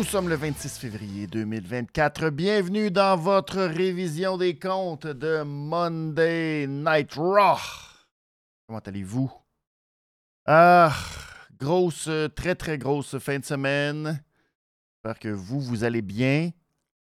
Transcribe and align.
Nous 0.00 0.06
sommes 0.06 0.30
le 0.30 0.34
26 0.34 0.78
février 0.78 1.26
2024. 1.26 2.30
Bienvenue 2.30 2.90
dans 2.90 3.16
votre 3.16 3.58
révision 3.60 4.38
des 4.38 4.58
comptes 4.58 5.06
de 5.06 5.42
Monday 5.42 6.66
Night 6.66 7.12
Raw. 7.16 7.58
Comment 8.66 8.78
allez-vous? 8.78 9.30
Ah, 10.46 10.90
grosse, 11.60 12.08
très 12.34 12.54
très 12.54 12.78
grosse 12.78 13.18
fin 13.18 13.38
de 13.38 13.44
semaine. 13.44 14.22
J'espère 14.94 15.18
que 15.18 15.28
vous, 15.28 15.60
vous 15.60 15.84
allez 15.84 16.02
bien. 16.02 16.50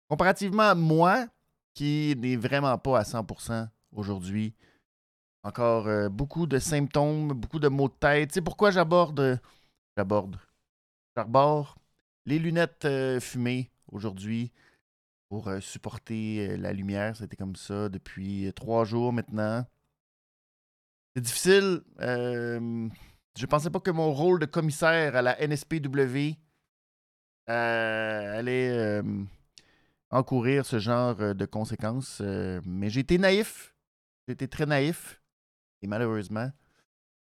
Comparativement 0.07 0.63
à 0.63 0.75
moi, 0.75 1.27
qui 1.73 2.15
n'est 2.17 2.37
vraiment 2.37 2.77
pas 2.77 2.99
à 2.99 3.03
100% 3.03 3.67
aujourd'hui. 3.91 4.53
Encore 5.43 5.87
euh, 5.87 6.09
beaucoup 6.09 6.47
de 6.47 6.57
symptômes, 6.57 7.33
beaucoup 7.33 7.59
de 7.59 7.67
maux 7.67 7.89
de 7.89 7.93
tête. 7.93 8.31
C'est 8.33 8.41
pourquoi 8.41 8.71
j'aborde. 8.71 9.39
J'aborde. 9.95 10.37
J'arbore 11.15 11.77
les 12.25 12.39
lunettes 12.39 12.85
euh, 12.85 13.19
fumées 13.19 13.71
aujourd'hui 13.91 14.51
pour 15.29 15.47
euh, 15.47 15.59
supporter 15.59 16.49
euh, 16.49 16.57
la 16.57 16.73
lumière. 16.73 17.15
C'était 17.15 17.37
comme 17.37 17.55
ça 17.55 17.89
depuis 17.89 18.51
trois 18.55 18.83
jours 18.85 19.13
maintenant. 19.13 19.65
C'est 21.15 21.21
difficile. 21.21 21.81
Je 23.37 23.45
pensais 23.45 23.69
pas 23.69 23.79
que 23.79 23.91
mon 23.91 24.13
rôle 24.13 24.39
de 24.39 24.45
commissaire 24.45 25.15
à 25.15 25.21
la 25.21 25.37
NSPW 25.45 26.35
allait 27.47 29.01
encourir 30.09 30.65
ce 30.65 30.79
genre 30.79 31.15
de 31.15 31.45
conséquences. 31.45 32.21
mais 32.65 32.89
j'ai 32.89 33.01
été 33.01 33.17
naïf. 33.17 33.75
J'ai 34.27 34.33
été 34.33 34.47
très 34.47 34.65
naïf. 34.65 35.21
Et 35.81 35.87
malheureusement, 35.87 36.49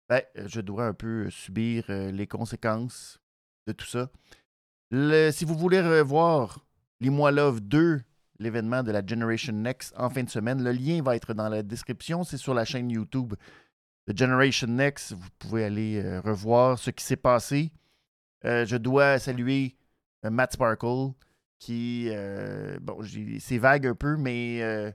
ben, 0.09 0.23
je 0.35 0.61
dois 0.61 0.87
un 0.87 0.95
peu 0.95 1.31
subir 1.31 1.85
les 1.89 2.27
conséquences 2.27 3.21
de 3.67 3.73
tout 3.73 3.87
ça 3.87 4.11
si 5.31 5.45
vous 5.45 5.55
voulez 5.55 5.81
revoir 5.81 6.67
les 7.01 7.11
mois 7.11 7.31
Love 7.31 7.61
2, 7.61 8.01
l'événement 8.39 8.83
de 8.83 8.91
la 8.91 9.07
Generation 9.07 9.53
Next 9.53 9.95
en 9.97 10.11
fin 10.11 10.25
de 10.25 10.31
semaine, 10.31 10.63
le 10.63 10.73
lien 10.73 11.01
va 11.03 11.17
être 11.17 11.33
dans 11.33 11.49
la 11.49 11.63
description. 11.63 12.25
C'est 12.25 12.37
sur 12.37 12.55
la 12.55 12.65
chaîne 12.65 12.91
YouTube 12.91 13.35
de 14.07 14.17
Generation 14.17 14.69
Next. 14.69 15.13
Vous 15.13 15.29
pouvez 15.39 15.65
aller 15.65 16.03
euh, 16.03 16.21
revoir 16.21 16.79
ce 16.79 16.91
qui 16.91 17.05
s'est 17.05 17.17
passé. 17.17 17.73
Euh, 18.45 18.65
je 18.65 18.77
dois 18.77 19.19
saluer 19.19 19.77
euh, 20.25 20.31
Matt 20.31 20.53
Sparkle 20.53 21.13
qui, 21.59 22.09
bon, 22.81 23.03
c'est 23.39 23.59
vague 23.59 23.87
un 23.87 23.95
peu, 23.95 24.17
mais 24.17 24.95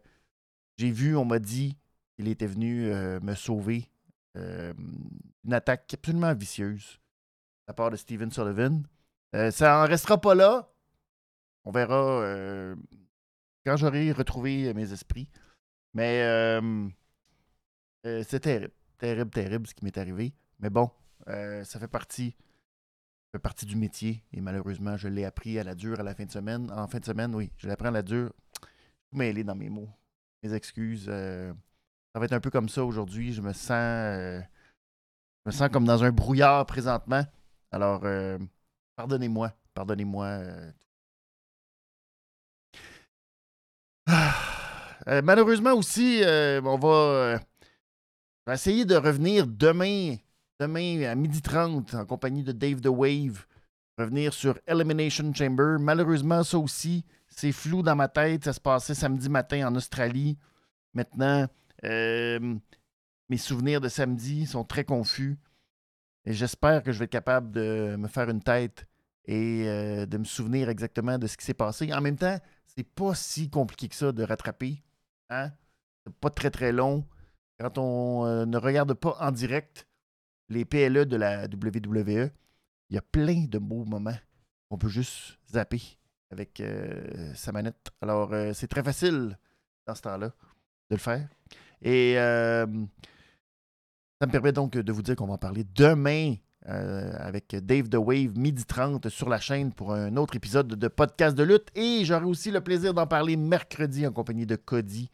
j'ai 0.77 0.89
vu, 0.89 1.15
on 1.15 1.23
m'a 1.23 1.37
dit 1.37 1.77
qu'il 2.15 2.27
était 2.27 2.47
venu 2.47 2.89
me 3.21 3.35
sauver 3.35 3.87
une 4.33 5.53
attaque 5.53 5.93
absolument 5.93 6.33
vicieuse 6.33 6.93
de 6.93 7.67
la 7.67 7.73
part 7.75 7.91
de 7.91 7.95
Steven 7.97 8.31
Sullivan. 8.31 8.81
Ça 9.51 9.83
en 9.83 9.85
restera 9.85 10.19
pas 10.19 10.33
là. 10.33 10.73
On 11.65 11.71
verra 11.71 12.73
quand 13.63 13.77
j'aurai 13.77 14.11
retrouvé 14.11 14.73
mes 14.73 14.91
esprits. 14.91 15.29
Mais 15.95 16.23
euh, 18.05 18.21
c'est 18.23 18.41
terrible, 18.41 18.73
terrible, 18.97 19.31
terrible 19.31 19.67
ce 19.67 19.73
qui 19.73 19.83
m'est 19.83 19.97
arrivé. 19.97 20.33
Mais 20.59 20.69
bon, 20.69 20.89
ça 21.27 21.79
fait 21.79 21.87
partie, 21.87 22.35
fait 23.33 23.39
partie 23.39 23.65
du 23.65 23.75
métier. 23.75 24.23
Et 24.33 24.41
malheureusement, 24.41 24.97
je 24.97 25.07
l'ai 25.07 25.25
appris 25.25 25.59
à 25.59 25.63
la 25.63 25.75
dure 25.75 25.99
à 25.99 26.03
la 26.03 26.15
fin 26.15 26.25
de 26.25 26.31
semaine. 26.31 26.71
En 26.71 26.87
fin 26.87 26.99
de 26.99 27.05
semaine, 27.05 27.35
oui, 27.35 27.51
je 27.57 27.69
appris 27.69 27.87
à 27.87 27.91
la 27.91 28.01
dure. 28.01 28.31
Je 29.11 29.17
mêler 29.17 29.43
dans 29.43 29.55
mes 29.55 29.69
mots. 29.69 29.89
Mes 30.43 30.53
excuses. 30.53 31.05
ça 31.05 32.19
va 32.19 32.25
être 32.25 32.33
un 32.33 32.39
peu 32.39 32.49
comme 32.49 32.69
ça 32.69 32.83
aujourd'hui. 32.83 33.33
Je 33.33 33.41
me 33.41 33.53
sens. 33.53 33.69
je 33.69 34.41
me 35.45 35.51
sens 35.51 35.69
comme 35.69 35.85
dans 35.85 36.03
un 36.03 36.11
brouillard 36.11 36.65
présentement. 36.65 37.23
Alors, 37.71 38.05
Pardonnez-moi. 38.95 39.51
Pardonnez-moi. 39.73 40.25
Euh. 40.25 40.71
Ah, 44.07 44.33
euh, 45.07 45.21
malheureusement 45.21 45.73
aussi, 45.73 46.21
euh, 46.23 46.61
on 46.63 46.77
va, 46.77 47.39
essayer 48.53 48.85
de 48.85 48.95
revenir 48.95 49.47
demain, 49.47 50.15
demain 50.59 51.01
à 51.03 51.15
12h30 51.15 51.95
en 51.95 52.05
compagnie 52.05 52.43
de 52.43 52.51
Dave 52.51 52.81
the 52.81 52.87
Wave. 52.87 53.45
Revenir 53.97 54.33
sur 54.33 54.59
Elimination 54.67 55.33
Chamber. 55.33 55.77
Malheureusement, 55.79 56.43
ça 56.43 56.57
aussi, 56.57 57.05
c'est 57.27 57.51
flou 57.51 57.81
dans 57.81 57.95
ma 57.95 58.07
tête. 58.07 58.43
Ça 58.43 58.53
se 58.53 58.59
passait 58.59 58.93
samedi 58.93 59.29
matin 59.29 59.67
en 59.67 59.75
Australie. 59.75 60.37
Maintenant, 60.93 61.47
mes 61.83 63.37
souvenirs 63.37 63.81
de 63.81 63.89
samedi 63.89 64.45
sont 64.45 64.63
très 64.63 64.83
confus. 64.83 65.37
Et 66.25 66.33
j'espère 66.33 66.83
que 66.83 66.91
je 66.91 66.99
vais 66.99 67.05
être 67.05 67.11
capable 67.11 67.51
de 67.51 67.95
me 67.97 68.07
faire 68.07 68.29
une 68.29 68.41
tête 68.41 68.87
et 69.25 69.63
euh, 69.67 70.05
de 70.05 70.17
me 70.17 70.23
souvenir 70.23 70.69
exactement 70.69 71.17
de 71.17 71.27
ce 71.27 71.37
qui 71.37 71.45
s'est 71.45 71.53
passé. 71.53 71.91
En 71.93 72.01
même 72.01 72.17
temps, 72.17 72.37
c'est 72.65 72.83
pas 72.83 73.13
si 73.15 73.49
compliqué 73.49 73.87
que 73.87 73.95
ça 73.95 74.11
de 74.11 74.23
rattraper. 74.23 74.83
Hein? 75.29 75.51
C'est 76.03 76.15
pas 76.15 76.29
très 76.29 76.51
très 76.51 76.71
long. 76.71 77.05
Quand 77.59 77.77
on 77.77 78.25
euh, 78.25 78.45
ne 78.45 78.57
regarde 78.57 78.93
pas 78.93 79.17
en 79.19 79.31
direct 79.31 79.87
les 80.49 80.65
PLE 80.65 81.05
de 81.05 81.15
la 81.15 81.45
WWE, 81.45 82.29
il 82.89 82.95
y 82.95 82.97
a 82.97 83.01
plein 83.01 83.45
de 83.45 83.57
beaux 83.57 83.85
moments. 83.85 84.17
On 84.69 84.77
peut 84.77 84.89
juste 84.89 85.37
zapper 85.51 85.81
avec 86.31 86.59
euh, 86.59 87.33
sa 87.33 87.51
manette. 87.51 87.91
Alors, 88.01 88.33
c'est 88.53 88.67
très 88.67 88.83
facile 88.83 89.37
dans 89.87 89.95
ce 89.95 90.01
temps-là 90.01 90.27
de 90.89 90.95
le 90.95 90.97
faire. 90.97 91.27
Et 91.81 92.15
ça 94.21 94.27
me 94.27 94.31
permet 94.31 94.51
donc 94.51 94.73
de 94.73 94.91
vous 94.91 95.01
dire 95.01 95.15
qu'on 95.15 95.27
va 95.27 95.33
en 95.33 95.37
parler 95.37 95.65
demain 95.75 96.35
euh, 96.67 97.13
avec 97.19 97.55
Dave 97.55 97.89
The 97.89 97.95
Wave, 97.95 98.37
midi 98.37 98.65
30 98.65 99.09
sur 99.09 99.29
la 99.29 99.39
chaîne 99.39 99.71
pour 99.71 99.93
un 99.93 100.15
autre 100.17 100.35
épisode 100.35 100.67
de 100.67 100.87
podcast 100.87 101.35
de 101.35 101.43
lutte. 101.43 101.67
Et 101.75 102.03
j'aurai 102.05 102.25
aussi 102.25 102.49
le 102.49 102.61
plaisir 102.61 102.93
d'en 102.93 103.05
parler 103.05 103.35
mercredi 103.35 104.07
en 104.07 104.11
compagnie 104.11 104.47
de 104.47 104.55
Cody 104.55 105.11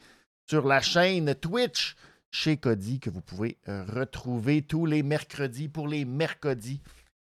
sur 0.48 0.66
la 0.66 0.80
chaîne 0.82 1.36
Twitch 1.36 1.96
chez 2.32 2.58
Cody 2.58 3.00
que 3.00 3.10
vous 3.10 3.22
pouvez 3.22 3.58
euh, 3.68 3.84
retrouver 3.84 4.62
tous 4.62 4.86
les 4.86 5.04
mercredis 5.04 5.68
pour 5.68 5.88
les 5.88 6.06
mercredis 6.06 6.82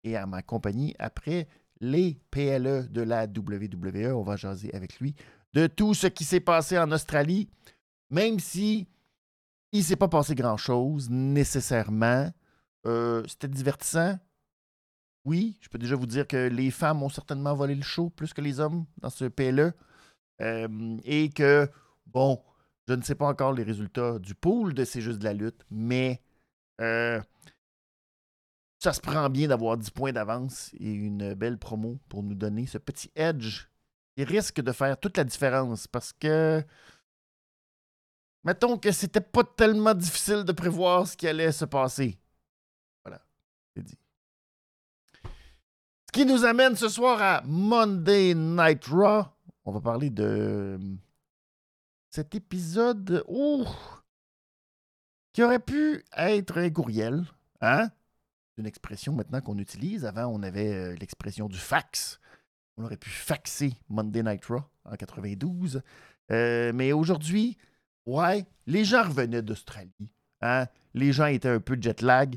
et 0.04 0.16
à 0.16 0.26
ma 0.26 0.42
compagnie 0.42 0.94
après 0.98 1.48
les 1.80 2.18
PLE 2.30 2.88
de 2.90 3.02
la 3.02 3.26
WWE. 3.26 4.14
On 4.14 4.22
va 4.22 4.36
jaser 4.36 4.72
avec 4.74 5.00
lui 5.00 5.14
de 5.52 5.66
tout 5.66 5.94
ce 5.94 6.06
qui 6.06 6.24
s'est 6.24 6.40
passé 6.40 6.78
en 6.78 6.90
Australie, 6.92 7.48
même 8.10 8.38
si 8.38 8.86
il 9.72 9.80
ne 9.80 9.84
s'est 9.84 9.96
pas 9.96 10.08
passé 10.08 10.34
grand-chose 10.34 11.10
nécessairement. 11.10 12.32
Euh, 12.86 13.22
c'était 13.26 13.48
divertissant. 13.48 14.18
Oui, 15.24 15.56
je 15.60 15.68
peux 15.68 15.78
déjà 15.78 15.94
vous 15.94 16.06
dire 16.06 16.26
que 16.26 16.48
les 16.48 16.70
femmes 16.70 17.02
ont 17.02 17.08
certainement 17.08 17.54
volé 17.54 17.74
le 17.74 17.82
show 17.82 18.10
plus 18.10 18.32
que 18.32 18.40
les 18.40 18.60
hommes 18.60 18.86
dans 19.00 19.10
ce 19.10 19.24
PLE. 19.24 19.72
Euh, 20.40 20.98
et 21.04 21.30
que, 21.30 21.70
bon, 22.06 22.42
je 22.92 22.96
ne 22.96 23.02
sais 23.02 23.14
pas 23.14 23.26
encore 23.26 23.54
les 23.54 23.62
résultats 23.62 24.18
du 24.18 24.34
pool 24.34 24.74
de 24.74 24.84
C'est 24.84 25.00
juste 25.00 25.18
de 25.18 25.24
la 25.24 25.32
lutte, 25.32 25.64
mais 25.70 26.20
euh, 26.82 27.20
ça 28.78 28.92
se 28.92 29.00
prend 29.00 29.30
bien 29.30 29.48
d'avoir 29.48 29.78
10 29.78 29.90
points 29.90 30.12
d'avance 30.12 30.70
et 30.74 30.92
une 30.92 31.32
belle 31.32 31.56
promo 31.56 31.98
pour 32.10 32.22
nous 32.22 32.34
donner 32.34 32.66
ce 32.66 32.76
petit 32.76 33.10
edge 33.14 33.68
qui 34.14 34.24
risque 34.24 34.60
de 34.60 34.72
faire 34.72 35.00
toute 35.00 35.16
la 35.16 35.24
différence 35.24 35.86
parce 35.86 36.12
que 36.12 36.62
Mettons 38.44 38.76
que 38.76 38.90
c'était 38.90 39.20
pas 39.20 39.44
tellement 39.44 39.94
difficile 39.94 40.42
de 40.42 40.52
prévoir 40.52 41.06
ce 41.06 41.16
qui 41.16 41.28
allait 41.28 41.52
se 41.52 41.64
passer. 41.64 42.18
Voilà, 43.04 43.22
c'est 43.74 43.84
dit. 43.84 43.98
Ce 45.24 46.12
qui 46.12 46.26
nous 46.26 46.44
amène 46.44 46.74
ce 46.74 46.88
soir 46.88 47.22
à 47.22 47.42
Monday 47.46 48.34
Night 48.34 48.84
Raw. 48.86 49.26
On 49.64 49.70
va 49.70 49.80
parler 49.80 50.10
de 50.10 50.76
cet 52.12 52.34
épisode 52.34 53.24
ouh, 53.26 53.66
qui 55.32 55.42
aurait 55.42 55.58
pu 55.58 56.04
être 56.16 56.58
un 56.58 56.70
courriel. 56.70 57.24
Hein? 57.60 57.90
C'est 58.50 58.60
une 58.60 58.66
expression 58.66 59.14
maintenant 59.14 59.40
qu'on 59.40 59.58
utilise. 59.58 60.04
Avant, 60.04 60.26
on 60.26 60.42
avait 60.42 60.72
euh, 60.72 60.94
l'expression 60.96 61.48
du 61.48 61.58
fax. 61.58 62.20
On 62.76 62.84
aurait 62.84 62.96
pu 62.96 63.10
faxer 63.10 63.74
Monday 63.88 64.22
Night 64.22 64.44
Raw 64.44 64.62
en 64.84 64.94
92. 64.94 65.82
Euh, 66.30 66.72
mais 66.74 66.92
aujourd'hui, 66.92 67.56
Ouais, 68.06 68.44
les 68.66 68.84
gens 68.84 69.04
revenaient 69.04 69.42
d'Australie. 69.42 70.12
Hein? 70.40 70.66
Les 70.94 71.12
gens 71.12 71.26
étaient 71.26 71.48
un 71.48 71.60
peu 71.60 71.78
jet 71.80 72.02
lag. 72.02 72.36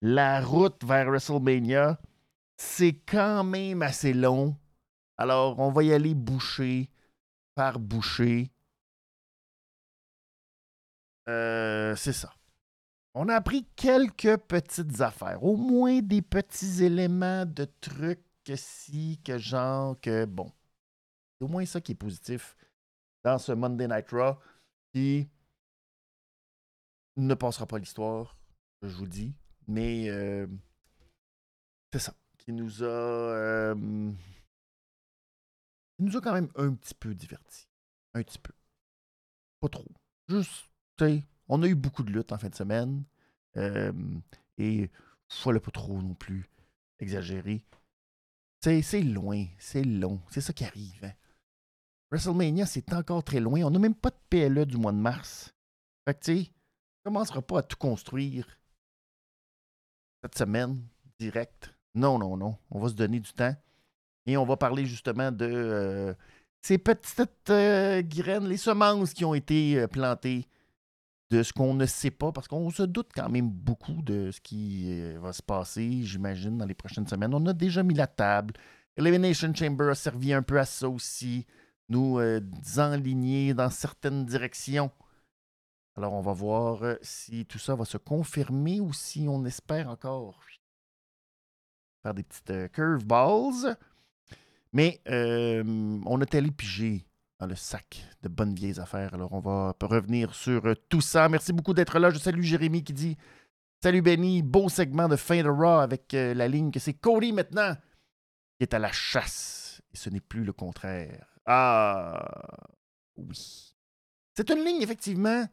La 0.00 0.40
route 0.40 0.84
vers 0.84 1.06
WrestleMania, 1.06 2.00
c'est 2.56 3.00
quand 3.06 3.42
même 3.42 3.82
assez 3.82 4.12
long. 4.12 4.56
Alors, 5.16 5.58
on 5.58 5.70
va 5.70 5.82
y 5.82 5.92
aller 5.92 6.14
boucher 6.14 6.90
par 7.54 7.78
boucher. 7.78 8.50
Euh, 11.28 11.96
c'est 11.96 12.12
ça. 12.12 12.34
on 13.14 13.28
a 13.28 13.34
appris 13.36 13.64
quelques 13.76 14.36
petites 14.38 15.00
affaires, 15.00 15.42
au 15.42 15.56
moins 15.56 16.00
des 16.00 16.20
petits 16.22 16.84
éléments 16.84 17.46
de 17.46 17.64
trucs 17.80 18.24
que 18.44 18.56
si, 18.56 19.20
que 19.24 19.38
genre, 19.38 19.98
que 20.00 20.26
bon. 20.26 20.52
C'est 21.38 21.44
au 21.44 21.48
moins 21.48 21.64
ça 21.64 21.80
qui 21.80 21.92
est 21.92 21.96
positif 21.96 22.56
dans 23.24 23.38
ce 23.38 23.52
Monday 23.52 23.88
Night 23.88 24.10
Raw 24.10 24.38
qui 24.92 25.28
ne 27.16 27.34
passera 27.34 27.66
pas 27.66 27.78
l'histoire, 27.78 28.36
je 28.82 28.94
vous 28.94 29.06
dis, 29.06 29.34
mais 29.66 30.08
euh, 30.08 30.46
c'est 31.92 32.00
ça, 32.00 32.14
qui 32.38 32.52
nous 32.52 32.82
a, 32.82 32.86
euh, 32.86 33.74
qui 35.96 36.02
nous 36.02 36.16
a 36.16 36.20
quand 36.20 36.32
même 36.32 36.50
un 36.56 36.74
petit 36.74 36.94
peu 36.94 37.14
divertis, 37.14 37.68
un 38.14 38.22
petit 38.22 38.38
peu, 38.38 38.52
pas 39.60 39.68
trop, 39.68 39.86
juste, 40.28 40.66
on 41.48 41.62
a 41.62 41.66
eu 41.66 41.74
beaucoup 41.74 42.02
de 42.02 42.12
luttes 42.12 42.32
en 42.32 42.38
fin 42.38 42.48
de 42.48 42.54
semaine, 42.54 43.04
euh, 43.56 43.92
et 44.58 44.90
faut 45.28 45.52
le 45.52 45.60
pas 45.60 45.70
trop 45.70 46.00
non 46.00 46.14
plus 46.14 46.48
exagérer. 46.98 47.64
C'est 48.60 49.02
loin, 49.02 49.44
c'est 49.58 49.84
long, 49.84 50.20
c'est 50.30 50.40
ça 50.40 50.54
qui 50.54 50.64
arrive. 50.64 51.04
Hein. 51.04 51.12
WrestleMania, 52.10 52.64
c'est 52.64 52.92
encore 52.94 53.22
très 53.22 53.40
loin. 53.40 53.62
On 53.62 53.70
n'a 53.70 53.78
même 53.78 53.94
pas 53.94 54.10
de 54.10 54.16
PLE 54.30 54.64
du 54.64 54.78
mois 54.78 54.92
de 54.92 54.96
mars. 54.96 55.52
Fait 56.06 56.14
que, 56.14 56.24
tu 56.24 56.44
sais, 56.44 56.50
on 57.04 57.10
commencera 57.10 57.42
pas 57.42 57.58
à 57.58 57.62
tout 57.62 57.76
construire 57.76 58.46
cette 60.22 60.38
semaine, 60.38 60.80
direct. 61.18 61.74
Non, 61.94 62.18
non, 62.18 62.38
non. 62.38 62.56
On 62.70 62.80
va 62.80 62.88
se 62.88 62.94
donner 62.94 63.20
du 63.20 63.32
temps. 63.34 63.54
Et 64.24 64.38
on 64.38 64.46
va 64.46 64.56
parler 64.56 64.86
justement 64.86 65.30
de 65.30 65.44
euh, 65.46 66.14
ces 66.62 66.78
petites 66.78 67.50
euh, 67.50 68.00
graines, 68.00 68.48
les 68.48 68.56
semences 68.56 69.12
qui 69.12 69.26
ont 69.26 69.34
été 69.34 69.86
plantées, 69.88 70.48
de 71.34 71.42
ce 71.42 71.52
qu'on 71.52 71.74
ne 71.74 71.86
sait 71.86 72.10
pas, 72.10 72.30
parce 72.32 72.46
qu'on 72.46 72.70
se 72.70 72.84
doute 72.84 73.10
quand 73.14 73.28
même 73.28 73.50
beaucoup 73.50 74.02
de 74.02 74.30
ce 74.30 74.40
qui 74.40 75.14
va 75.16 75.32
se 75.32 75.42
passer, 75.42 76.02
j'imagine, 76.02 76.58
dans 76.58 76.66
les 76.66 76.74
prochaines 76.74 77.06
semaines. 77.06 77.34
On 77.34 77.44
a 77.46 77.52
déjà 77.52 77.82
mis 77.82 77.94
la 77.94 78.06
table. 78.06 78.54
Elimination 78.96 79.52
Chamber 79.52 79.88
a 79.88 79.94
servi 79.96 80.32
un 80.32 80.42
peu 80.42 80.58
à 80.58 80.64
ça 80.64 80.88
aussi 80.88 81.46
nous 81.88 82.18
euh, 82.18 82.40
enligner 82.78 83.52
dans 83.54 83.70
certaines 83.70 84.24
directions. 84.24 84.90
Alors, 85.96 86.12
on 86.14 86.22
va 86.22 86.32
voir 86.32 86.82
euh, 86.82 86.94
si 87.02 87.46
tout 87.46 87.58
ça 87.58 87.74
va 87.74 87.84
se 87.84 87.98
confirmer 87.98 88.80
ou 88.80 88.92
si 88.92 89.26
on 89.28 89.44
espère 89.44 89.88
encore 89.88 90.40
faire 92.02 92.14
des 92.14 92.22
petites 92.22 92.50
euh, 92.50 92.68
curveballs. 92.68 93.76
Mais 94.72 95.00
on 95.06 96.20
a 96.20 96.36
allé 96.36 96.50
piger 96.50 97.06
dans 97.38 97.46
le 97.46 97.54
sac 97.54 98.06
de 98.22 98.28
bonnes 98.28 98.54
vieilles 98.54 98.80
affaires. 98.80 99.14
Alors, 99.14 99.32
on 99.32 99.40
va 99.40 99.74
revenir 99.82 100.34
sur 100.34 100.62
tout 100.88 101.00
ça. 101.00 101.28
Merci 101.28 101.52
beaucoup 101.52 101.74
d'être 101.74 101.98
là. 101.98 102.10
Je 102.10 102.18
salue 102.18 102.42
Jérémy 102.42 102.84
qui 102.84 102.92
dit 102.92 103.16
Salut 103.82 104.02
Benny, 104.02 104.42
beau 104.42 104.68
segment 104.68 105.08
de 105.08 105.16
fin 105.16 105.42
de 105.42 105.48
Raw 105.48 105.80
avec 105.80 106.12
la 106.12 106.48
ligne 106.48 106.70
que 106.70 106.80
c'est 106.80 106.94
Cody 106.94 107.32
maintenant 107.32 107.74
qui 108.56 108.62
est 108.62 108.74
à 108.74 108.78
la 108.78 108.92
chasse. 108.92 109.82
Et 109.92 109.96
ce 109.96 110.10
n'est 110.10 110.20
plus 110.20 110.44
le 110.44 110.52
contraire. 110.52 111.26
Ah, 111.46 112.24
oui. 113.16 113.74
C'est 114.36 114.50
une 114.50 114.64
ligne, 114.64 114.82
effectivement, 114.82 115.46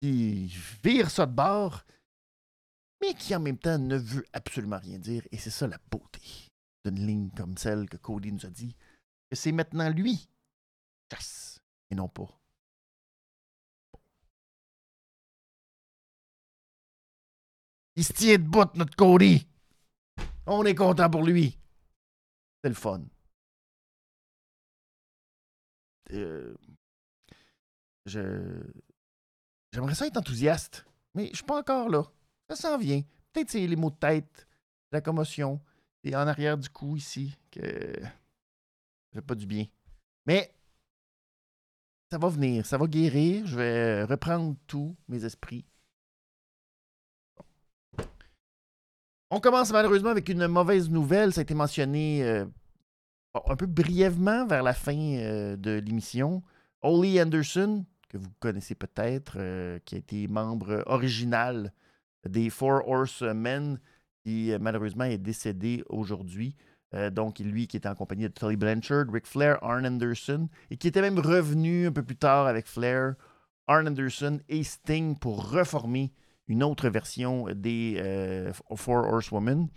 qui 0.00 0.52
vire 0.82 1.10
ça 1.10 1.26
de 1.26 1.32
bord, 1.32 1.84
mais 3.00 3.14
qui 3.14 3.34
en 3.34 3.40
même 3.40 3.58
temps 3.58 3.78
ne 3.78 3.96
veut 3.96 4.24
absolument 4.32 4.78
rien 4.78 4.98
dire. 4.98 5.22
Et 5.30 5.38
c'est 5.38 5.50
ça 5.50 5.66
la 5.66 5.78
beauté 5.90 6.20
d'une 6.84 7.06
ligne 7.06 7.30
comme 7.36 7.56
celle 7.56 7.88
que 7.88 7.96
Cody 7.96 8.32
nous 8.32 8.46
a 8.46 8.50
dit, 8.50 8.76
que 9.30 9.36
c'est 9.36 9.52
maintenant 9.52 9.88
lui 9.90 10.28
chasse 11.12 11.60
et 11.90 11.94
non 11.94 12.08
pas. 12.08 12.28
Il 17.96 18.04
se 18.04 18.12
tient 18.12 18.36
de 18.36 18.78
notre 18.78 18.94
Cody. 18.94 19.48
On 20.46 20.64
est 20.64 20.74
content 20.74 21.08
pour 21.08 21.22
lui. 21.22 21.58
C'est 22.62 22.68
le 22.68 22.74
fun. 22.74 23.02
Euh, 26.12 26.54
je 28.04 28.62
j'aimerais 29.72 29.94
ça 29.94 30.06
être 30.06 30.16
enthousiaste, 30.16 30.86
mais 31.14 31.28
je 31.30 31.36
suis 31.36 31.44
pas 31.44 31.58
encore 31.58 31.88
là. 31.88 32.04
Ça 32.48 32.56
s'en 32.56 32.78
vient. 32.78 33.02
Peut-être 33.32 33.50
c'est 33.50 33.66
les 33.66 33.76
maux 33.76 33.90
de 33.90 33.96
tête, 33.96 34.46
la 34.92 35.00
commotion, 35.00 35.60
et 36.04 36.14
en 36.14 36.28
arrière 36.28 36.56
du 36.56 36.68
cou 36.70 36.96
ici, 36.96 37.36
que 37.50 37.92
ça 39.12 39.22
pas 39.22 39.34
du 39.34 39.46
bien. 39.46 39.66
Mais 40.26 40.55
ça 42.10 42.18
va 42.18 42.28
venir, 42.28 42.64
ça 42.66 42.78
va 42.78 42.86
guérir. 42.86 43.46
Je 43.46 43.56
vais 43.56 44.04
reprendre 44.04 44.56
tous 44.66 44.96
mes 45.08 45.24
esprits. 45.24 45.64
On 49.30 49.40
commence 49.40 49.72
malheureusement 49.72 50.10
avec 50.10 50.28
une 50.28 50.46
mauvaise 50.46 50.88
nouvelle. 50.88 51.32
Ça 51.32 51.40
a 51.40 51.42
été 51.42 51.54
mentionné 51.54 52.22
euh, 52.22 52.44
un 53.46 53.56
peu 53.56 53.66
brièvement 53.66 54.46
vers 54.46 54.62
la 54.62 54.72
fin 54.72 54.96
euh, 54.96 55.56
de 55.56 55.72
l'émission, 55.72 56.42
Holly 56.82 57.20
Anderson, 57.20 57.84
que 58.08 58.18
vous 58.18 58.30
connaissez 58.38 58.76
peut-être, 58.76 59.34
euh, 59.36 59.80
qui 59.84 59.96
a 59.96 59.98
été 59.98 60.28
membre 60.28 60.84
original 60.86 61.72
des 62.24 62.50
Four 62.50 62.88
Horsemen, 62.88 63.80
qui 64.24 64.52
malheureusement 64.60 65.04
est 65.04 65.18
décédé 65.18 65.82
aujourd'hui. 65.88 66.54
Donc, 66.92 67.38
lui 67.40 67.66
qui 67.66 67.76
était 67.76 67.88
en 67.88 67.94
compagnie 67.94 68.24
de 68.24 68.28
Tully 68.28 68.56
Blanchard, 68.56 69.06
Ric 69.12 69.26
Flair, 69.26 69.62
Arn 69.62 69.86
Anderson, 69.86 70.48
et 70.70 70.76
qui 70.76 70.88
était 70.88 71.02
même 71.02 71.18
revenu 71.18 71.88
un 71.88 71.92
peu 71.92 72.02
plus 72.02 72.16
tard 72.16 72.46
avec 72.46 72.66
Flair, 72.66 73.14
Arn 73.66 73.86
Anderson 73.88 74.40
et 74.48 74.62
Sting 74.62 75.18
pour 75.18 75.50
reformer 75.50 76.12
une 76.48 76.62
autre 76.62 76.88
version 76.88 77.46
des 77.54 78.50
Four 78.76 79.06
Horsewomen. 79.12 79.68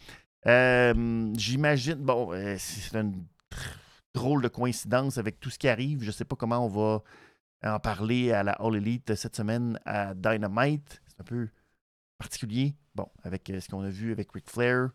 J'imagine, 0.46 1.96
bon, 1.96 2.32
c'est 2.58 2.98
une 2.98 3.26
drôle 4.14 4.42
de 4.42 4.48
coïncidence 4.48 5.18
avec 5.18 5.40
tout 5.40 5.50
ce 5.50 5.60
qui 5.60 5.68
arrive. 5.68 6.02
Je 6.02 6.08
ne 6.08 6.12
sais 6.12 6.26
pas 6.26 6.36
comment 6.36 6.66
on 6.66 6.70
va 6.70 7.04
en 7.64 7.80
parler 7.80 8.32
à 8.32 8.44
la 8.44 8.54
All 8.54 8.76
Elite 8.76 9.16
cette 9.16 9.36
semaine 9.36 9.80
à 9.86 10.14
Dynamite. 10.14 11.02
C'est 11.08 11.20
un 11.20 11.26
peu 11.26 11.50
particulier. 12.18 12.76
Bon, 12.96 13.08
avec 13.24 13.50
euh, 13.50 13.60
ce 13.60 13.70
qu'on 13.70 13.84
a 13.84 13.90
vu 13.90 14.12
avec 14.12 14.32
Ric 14.32 14.50
Flair, 14.50 14.90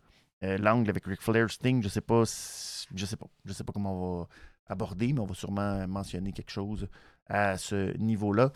euh, 0.45 0.57
l'angle 0.57 0.89
avec 0.89 1.05
Ric 1.05 1.21
Flair, 1.21 1.49
Sting, 1.49 1.81
je 1.81 1.89
sais 1.89 2.01
pas, 2.01 2.23
je 2.23 3.05
sais 3.05 3.17
pas, 3.17 3.27
je 3.43 3.53
sais 3.53 3.63
pas 3.63 3.73
comment 3.73 3.93
on 3.93 4.19
va 4.21 4.27
aborder, 4.67 5.13
mais 5.13 5.19
on 5.19 5.25
va 5.25 5.33
sûrement 5.33 5.87
mentionner 5.87 6.31
quelque 6.31 6.51
chose 6.51 6.87
à 7.27 7.57
ce 7.57 7.97
niveau-là. 7.97 8.51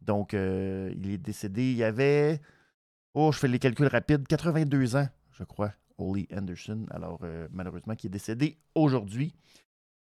Donc, 0.00 0.34
euh, 0.34 0.92
il 0.96 1.10
est 1.10 1.18
décédé. 1.18 1.70
Il 1.72 1.76
y 1.76 1.84
avait, 1.84 2.40
oh, 3.14 3.32
je 3.32 3.38
fais 3.38 3.48
les 3.48 3.58
calculs 3.58 3.86
rapides, 3.86 4.26
82 4.26 4.96
ans, 4.96 5.08
je 5.32 5.44
crois, 5.44 5.72
Holly 5.98 6.26
Anderson. 6.32 6.86
Alors, 6.90 7.20
malheureusement, 7.50 7.94
qui 7.94 8.06
est 8.06 8.10
décédé 8.10 8.58
aujourd'hui. 8.74 9.34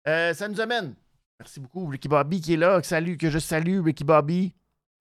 Euh, 0.07 0.33
ça 0.33 0.47
nous 0.47 0.59
amène. 0.59 0.95
Merci 1.39 1.59
beaucoup, 1.59 1.85
Ricky 1.87 2.07
Bobby 2.07 2.41
qui 2.41 2.53
est 2.53 2.57
là. 2.57 2.81
Salut, 2.83 3.17
que 3.17 3.29
je 3.29 3.39
salue, 3.39 3.81
Ricky 3.81 4.03
Bobby, 4.03 4.53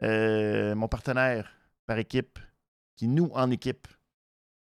euh, 0.03 0.75
mon 0.75 0.89
partenaire 0.89 1.53
par 1.87 1.99
équipe, 1.99 2.39
qui 2.97 3.09
nous 3.09 3.31
en 3.35 3.51
équipe, 3.51 3.89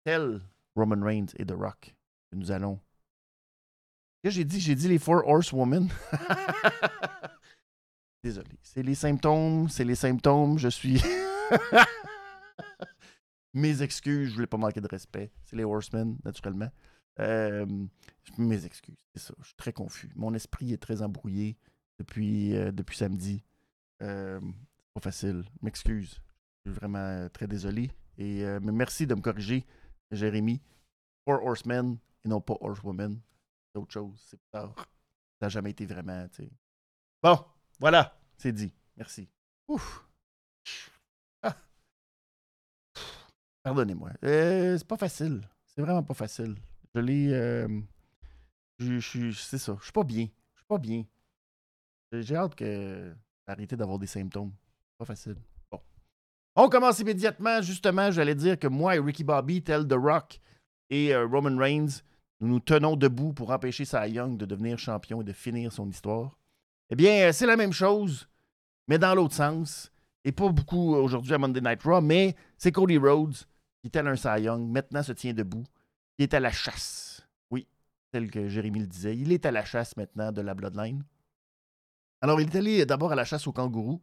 tel 0.05 0.41
Roman 0.79 1.05
Reigns 1.05 1.27
et 1.37 1.45
The 1.45 1.53
Rock, 1.53 1.95
nous 2.33 2.51
allons. 2.51 2.81
que 4.23 4.31
j'ai 4.31 4.45
dit? 4.45 4.61
J'ai 4.61 4.75
dit 4.75 4.89
les 4.89 4.99
Four 4.99 5.27
Horsewomen. 5.27 5.89
Désolé. 8.23 8.51
C'est 8.63 8.83
les 8.83 8.95
symptômes, 8.95 9.69
c'est 9.69 9.85
les 9.85 9.95
symptômes. 9.95 10.59
Je 10.59 10.69
suis. 10.69 11.03
Mes 13.55 13.83
excuses, 13.83 14.31
je 14.31 14.35
voulais 14.35 14.47
pas 14.47 14.57
manquer 14.57 14.81
de 14.81 14.89
respect. 14.89 15.31
C'est 15.45 15.57
les 15.57 15.65
Horsemen, 15.65 16.19
naturellement. 16.25 16.71
Euh, 17.21 17.67
mes 18.37 18.65
excuses, 18.65 18.99
c'est 19.13 19.23
ça. 19.23 19.35
Je 19.41 19.47
suis 19.47 19.57
très 19.57 19.73
confus. 19.73 20.11
Mon 20.15 20.35
esprit 20.35 20.73
est 20.73 20.83
très 20.83 21.03
embrouillé 21.03 21.57
depuis, 21.99 22.57
euh, 22.57 22.71
depuis 22.71 22.97
samedi. 22.97 23.43
Euh, 24.03 24.39
c'est 24.41 24.95
pas 24.95 25.01
facile. 25.01 25.45
M'excuse. 25.63 26.21
Je 26.65 26.71
suis 26.71 26.79
vraiment 26.79 27.29
très 27.31 27.49
désolé. 27.49 27.91
Et 28.19 28.45
mais 28.63 28.73
merci 28.73 29.07
de 29.07 29.15
me 29.15 29.21
corriger, 29.21 29.65
Jérémy. 30.11 30.61
Four 31.25 31.45
Horsemen 31.45 31.99
et 32.25 32.29
non 32.29 32.41
pas 32.41 32.57
Horsewoman. 32.61 33.21
C'est 33.73 33.79
autre 33.79 33.93
chose. 33.93 34.19
C'est 34.27 34.41
tard. 34.51 34.75
Ça 34.77 35.47
n'a 35.47 35.49
jamais 35.49 35.71
été 35.71 35.87
vraiment, 35.87 36.27
Bon, 37.23 37.45
voilà, 37.79 38.19
c'est 38.37 38.53
dit. 38.53 38.73
Merci. 38.97 39.29
Ouf. 39.69 40.05
Ah. 41.43 41.57
Pardonnez-moi. 43.63 44.13
c'est 44.23 44.87
pas 44.87 44.97
facile. 44.97 45.49
C'est 45.67 45.83
vraiment 45.83 46.03
pas 46.03 46.15
facile. 46.15 46.57
Je 46.95 47.01
l'ai. 47.01 47.33
Euh, 47.33 47.81
c'est 48.79 49.59
ça. 49.59 49.77
Je 49.79 49.85
suis 49.85 49.93
pas 49.93 50.05
bien. 50.05 50.29
Je 50.55 50.61
suis 50.61 50.67
pas 50.67 50.79
bien. 50.79 51.05
J'ai 52.13 52.37
hâte 52.37 52.55
que 52.55 53.15
d'arrêter 53.47 53.77
d'avoir 53.77 53.99
des 53.99 54.07
symptômes. 54.07 54.53
Pas 54.97 55.05
facile. 55.05 55.37
On 56.61 56.69
commence 56.69 56.99
immédiatement. 56.99 57.63
Justement, 57.63 58.11
j'allais 58.11 58.35
dire 58.35 58.59
que 58.59 58.67
moi 58.67 58.97
et 58.97 58.99
Ricky 58.99 59.23
Bobby, 59.23 59.63
tel 59.63 59.87
The 59.87 59.93
Rock 59.93 60.41
et 60.91 61.15
euh, 61.15 61.25
Roman 61.25 61.57
Reigns, 61.57 62.03
nous 62.41 62.49
nous 62.49 62.59
tenons 62.59 62.97
debout 62.97 63.33
pour 63.33 63.53
empêcher 63.53 63.85
Cy 63.85 64.11
Young 64.11 64.37
de 64.37 64.45
devenir 64.45 64.77
champion 64.77 65.21
et 65.21 65.25
de 65.25 65.33
finir 65.33 65.73
son 65.73 65.89
histoire. 65.89 66.37
Eh 66.91 66.97
bien, 66.97 67.29
euh, 67.29 67.33
c'est 67.33 67.47
la 67.47 67.57
même 67.57 67.73
chose, 67.73 68.29
mais 68.89 68.99
dans 68.99 69.15
l'autre 69.15 69.37
sens. 69.37 69.93
et 70.25 70.33
pas 70.33 70.49
beaucoup 70.49 70.97
aujourd'hui 70.97 71.33
à 71.33 71.39
Monday 71.39 71.61
Night 71.61 71.81
Raw, 71.85 72.01
mais 72.01 72.35
c'est 72.57 72.73
Cody 72.73 72.99
Rhodes, 72.99 73.37
qui 73.81 73.87
était 73.87 74.01
un 74.01 74.17
Cy 74.17 74.43
Young, 74.43 74.69
maintenant 74.69 75.05
se 75.05 75.13
tient 75.13 75.33
debout. 75.33 75.65
Il 76.19 76.25
est 76.25 76.35
à 76.35 76.41
la 76.41 76.51
chasse. 76.51 77.25
Oui, 77.53 77.69
tel 78.11 78.33
que 78.33 78.49
Jérémy 78.49 78.81
le 78.81 78.89
disait. 78.89 79.17
Il 79.17 79.31
est 79.31 79.47
à 79.47 79.53
la 79.53 79.65
chasse 79.65 79.97
maintenant 79.97 80.33
de 80.33 80.41
la 80.41 80.55
Bloodline. 80.55 81.05
Alors, 82.21 82.41
il 82.41 82.49
est 82.49 82.57
allé 82.57 82.85
d'abord 82.85 83.13
à 83.13 83.15
la 83.15 83.25
chasse 83.25 83.47
au 83.47 83.53
kangourou. 83.53 84.03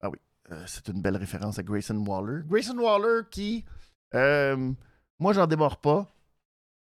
Ah 0.00 0.10
oui, 0.10 0.18
euh, 0.52 0.62
c'est 0.66 0.88
une 0.88 1.00
belle 1.02 1.16
référence 1.16 1.58
à 1.58 1.62
Grayson 1.62 1.96
Waller. 2.06 2.42
Grayson 2.46 2.78
Waller 2.78 3.22
qui, 3.30 3.64
euh, 4.14 4.72
moi, 5.18 5.32
j'en 5.32 5.46
démords 5.46 5.80
pas, 5.80 6.12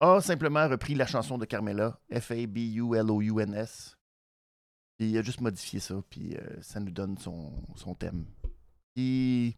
a 0.01 0.21
simplement 0.21 0.69
repris 0.69 0.95
la 0.95 1.07
chanson 1.07 1.39
de 1.39 1.47
Carmela, 1.47 1.99
F-A-B-U-L-O-U-N-S. 2.13 3.97
il 4.99 5.17
a 5.17 5.23
juste 5.23 5.41
modifié 5.41 5.81
ça, 5.81 5.95
puis 6.11 6.37
euh, 6.37 6.61
ça 6.61 6.81
nous 6.81 6.91
donne 6.91 7.17
son, 7.19 7.95
thème. 7.99 8.27
Puis. 8.95 9.57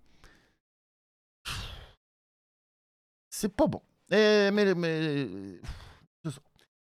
C'est 3.29 3.55
pas 3.55 3.67
bon. 3.67 3.83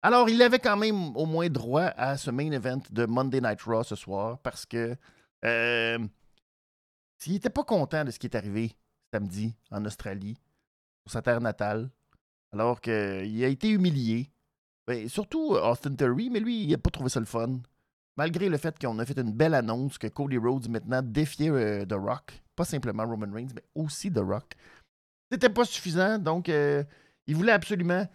Alors, 0.01 0.29
il 0.29 0.41
avait 0.41 0.59
quand 0.59 0.77
même 0.77 1.17
au 1.17 1.25
moins 1.25 1.49
droit 1.49 1.91
à 1.97 2.17
ce 2.17 2.29
main 2.29 2.51
event 2.51 2.81
de 2.91 3.05
Monday 3.05 3.41
Night 3.41 3.63
Raw 3.63 3.83
ce 3.83 3.95
soir 3.95 4.37
parce 4.39 4.65
que. 4.65 4.95
S'il 7.17 7.33
n'était 7.33 7.49
pas 7.49 7.63
content 7.63 8.03
de 8.03 8.11
ce 8.11 8.19
qui 8.19 8.27
est 8.27 8.35
arrivé 8.35 8.75
samedi 9.13 9.55
en 9.71 9.85
Australie, 9.85 10.37
sur 11.03 11.11
sa 11.11 11.21
terre 11.21 11.41
natale, 11.41 11.89
alors 12.51 12.81
qu'il 12.81 13.43
a 13.43 13.47
été 13.47 13.69
humilié, 13.69 14.31
ben, 14.87 15.07
surtout 15.09 15.53
Austin 15.53 15.95
Theory, 15.95 16.29
mais 16.29 16.39
lui, 16.39 16.63
il 16.63 16.71
n'a 16.71 16.77
pas 16.77 16.89
trouvé 16.89 17.09
ça 17.09 17.19
le 17.19 17.25
fun. 17.25 17.59
Malgré 18.17 18.49
le 18.49 18.57
fait 18.57 18.77
qu'on 18.79 18.99
a 18.99 19.05
fait 19.05 19.19
une 19.19 19.33
belle 19.33 19.53
annonce 19.53 19.97
que 19.97 20.07
Cody 20.07 20.37
Rhodes 20.37 20.69
maintenant 20.69 21.01
défiait 21.01 21.49
euh, 21.49 21.85
The 21.85 21.93
Rock, 21.93 22.41
pas 22.55 22.63
simplement 22.63 23.05
Roman 23.05 23.31
Reigns, 23.33 23.49
mais 23.53 23.63
aussi 23.75 24.11
The 24.11 24.19
Rock. 24.19 24.53
C'était 25.31 25.49
pas 25.49 25.65
suffisant, 25.65 26.17
donc 26.17 26.47
euh, 26.47 26.83
il 27.27 27.35
voulait 27.35 27.51
absolument 27.51 28.07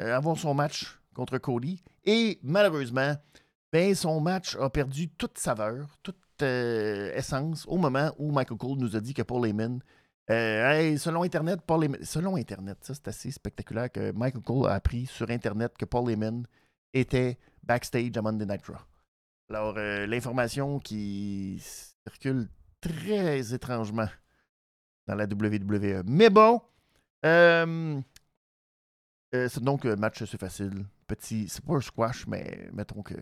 euh, 0.00 0.16
avoir 0.16 0.36
son 0.36 0.54
match 0.54 0.98
contre 1.14 1.38
Cody. 1.38 1.82
Et 2.04 2.40
malheureusement, 2.42 3.14
ben, 3.72 3.94
son 3.94 4.20
match 4.20 4.56
a 4.56 4.70
perdu 4.70 5.08
toute 5.10 5.38
saveur, 5.38 5.96
toute 6.02 6.18
euh, 6.44 7.12
essence 7.14 7.66
au 7.66 7.76
moment 7.76 8.12
où 8.18 8.30
Michael 8.30 8.58
Cole 8.58 8.78
nous 8.78 8.94
a 8.96 9.00
dit 9.00 9.14
que 9.14 9.22
Paul 9.22 9.46
Heyman, 9.46 9.80
euh, 10.30 10.96
selon 10.96 11.22
Internet, 11.22 11.60
Paul 11.66 11.84
Heyman, 11.84 12.04
selon 12.04 12.36
Internet, 12.36 12.78
ça 12.82 12.94
c'est 12.94 13.08
assez 13.08 13.30
spectaculaire 13.30 13.90
que 13.90 14.12
Michael 14.12 14.42
Cole 14.42 14.68
a 14.68 14.74
appris 14.74 15.06
sur 15.06 15.30
Internet 15.30 15.76
que 15.76 15.84
Paul 15.84 16.10
Heyman 16.10 16.46
était 16.92 17.38
backstage 17.62 18.16
à 18.16 18.22
Monday 18.22 18.46
Night 18.46 18.66
Raw. 18.66 18.76
Alors, 19.50 19.74
euh, 19.76 20.06
l'information 20.06 20.78
qui 20.78 21.62
circule 22.06 22.48
très 22.80 23.52
étrangement 23.52 24.08
dans 25.06 25.14
la 25.14 25.24
WWE. 25.24 26.02
Mais 26.06 26.30
bon, 26.30 26.60
c'est 27.22 27.64
donc 29.62 29.84
un 29.84 29.96
match, 29.96 30.24
c'est 30.24 30.40
facile. 30.40 30.86
Petit, 31.06 31.48
c'est 31.48 31.64
pas 31.64 31.74
un 31.74 31.80
squash, 31.80 32.26
mais 32.26 32.70
mettons 32.72 33.02
que 33.02 33.14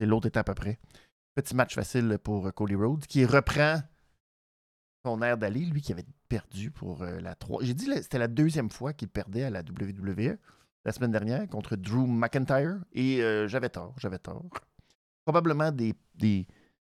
c'est 0.00 0.06
l'autre 0.06 0.26
étape 0.26 0.48
après. 0.48 0.78
Petit 1.34 1.54
match 1.54 1.74
facile 1.74 2.18
pour 2.22 2.52
Cody 2.52 2.74
Rhodes 2.74 3.06
qui 3.06 3.24
reprend 3.24 3.80
son 5.04 5.22
air 5.22 5.38
d'aller, 5.38 5.64
lui 5.64 5.80
qui 5.80 5.92
avait 5.92 6.04
perdu 6.28 6.70
pour 6.70 7.02
euh, 7.02 7.20
la 7.20 7.34
troisième. 7.34 7.68
J'ai 7.68 7.74
dit 7.74 8.02
c'était 8.02 8.18
la 8.18 8.28
deuxième 8.28 8.70
fois 8.70 8.92
qu'il 8.92 9.08
perdait 9.08 9.44
à 9.44 9.50
la 9.50 9.60
WWE 9.60 10.38
la 10.84 10.92
semaine 10.92 11.12
dernière 11.12 11.48
contre 11.48 11.76
Drew 11.76 12.06
McIntyre 12.06 12.78
et 12.92 13.22
euh, 13.22 13.48
j'avais 13.48 13.68
tort, 13.68 13.94
j'avais 13.98 14.18
tort. 14.18 14.50
Probablement 15.24 15.70
des, 15.70 15.94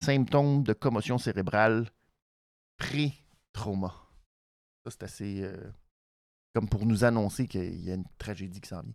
symptômes 0.02 0.62
de 0.62 0.72
commotion 0.72 1.18
cérébrale 1.18 1.90
pré-trauma. 2.78 3.94
Ça, 4.84 4.90
c'est 4.90 5.02
assez 5.02 5.40
euh, 5.42 5.70
comme 6.54 6.68
pour 6.68 6.86
nous 6.86 7.04
annoncer 7.04 7.46
qu'il 7.46 7.84
y 7.84 7.90
a 7.90 7.94
une 7.94 8.06
tragédie 8.16 8.60
qui 8.60 8.68
s'en 8.68 8.80
vient. 8.80 8.94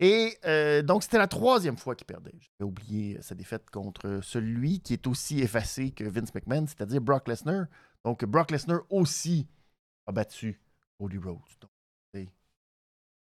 Et 0.00 0.38
euh, 0.44 0.82
donc, 0.82 1.02
c'était 1.02 1.18
la 1.18 1.26
troisième 1.26 1.76
fois 1.76 1.94
qu'il 1.94 2.06
perdait. 2.06 2.34
J'avais 2.40 2.68
oublié 2.68 3.20
sa 3.20 3.34
défaite 3.34 3.68
contre 3.70 4.20
celui 4.22 4.80
qui 4.80 4.92
est 4.92 5.06
aussi 5.06 5.40
effacé 5.40 5.90
que 5.90 6.04
Vince 6.04 6.32
McMahon, 6.34 6.66
c'est-à-dire 6.66 7.00
Brock 7.00 7.26
Lesnar. 7.26 7.66
Donc, 8.04 8.24
Brock 8.24 8.50
Lesnar 8.50 8.80
aussi 8.90 9.48
a 10.06 10.12
battu 10.12 10.60
Cody 10.98 11.18
Rhodes. 11.18 11.40
Donc, 11.60 11.70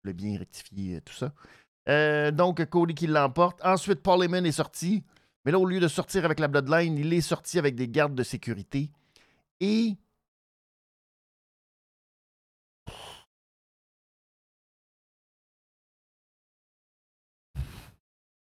voulais 0.03 0.13
bien 0.13 0.37
rectifier 0.37 0.97
euh, 0.97 1.01
tout 1.03 1.13
ça. 1.13 1.33
Euh, 1.87 2.31
donc, 2.31 2.63
Cody 2.65 2.93
qui 2.93 3.07
l'emporte. 3.07 3.59
Ensuite, 3.63 4.01
Paul 4.01 4.23
Heyman 4.23 4.45
est 4.45 4.51
sorti. 4.51 5.03
Mais 5.45 5.51
là, 5.51 5.59
au 5.59 5.65
lieu 5.65 5.79
de 5.79 5.87
sortir 5.87 6.25
avec 6.25 6.39
la 6.39 6.47
Bloodline, 6.47 6.97
il 6.97 7.13
est 7.13 7.21
sorti 7.21 7.57
avec 7.57 7.75
des 7.75 7.87
gardes 7.87 8.15
de 8.15 8.23
sécurité. 8.23 8.91
Et 9.59 9.95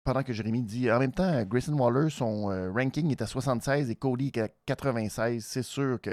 pendant 0.06 0.22
que 0.22 0.32
Jérémy 0.32 0.62
dit 0.62 0.90
en 0.90 1.00
même 1.00 1.12
temps, 1.12 1.42
Grayson 1.42 1.76
Waller, 1.76 2.10
son 2.10 2.50
euh, 2.52 2.70
ranking 2.70 3.10
est 3.10 3.20
à 3.20 3.26
76 3.26 3.90
et 3.90 3.96
Cody 3.96 4.28
est 4.28 4.38
à 4.38 4.48
96. 4.64 5.44
C'est 5.44 5.64
sûr 5.64 6.00
que. 6.00 6.12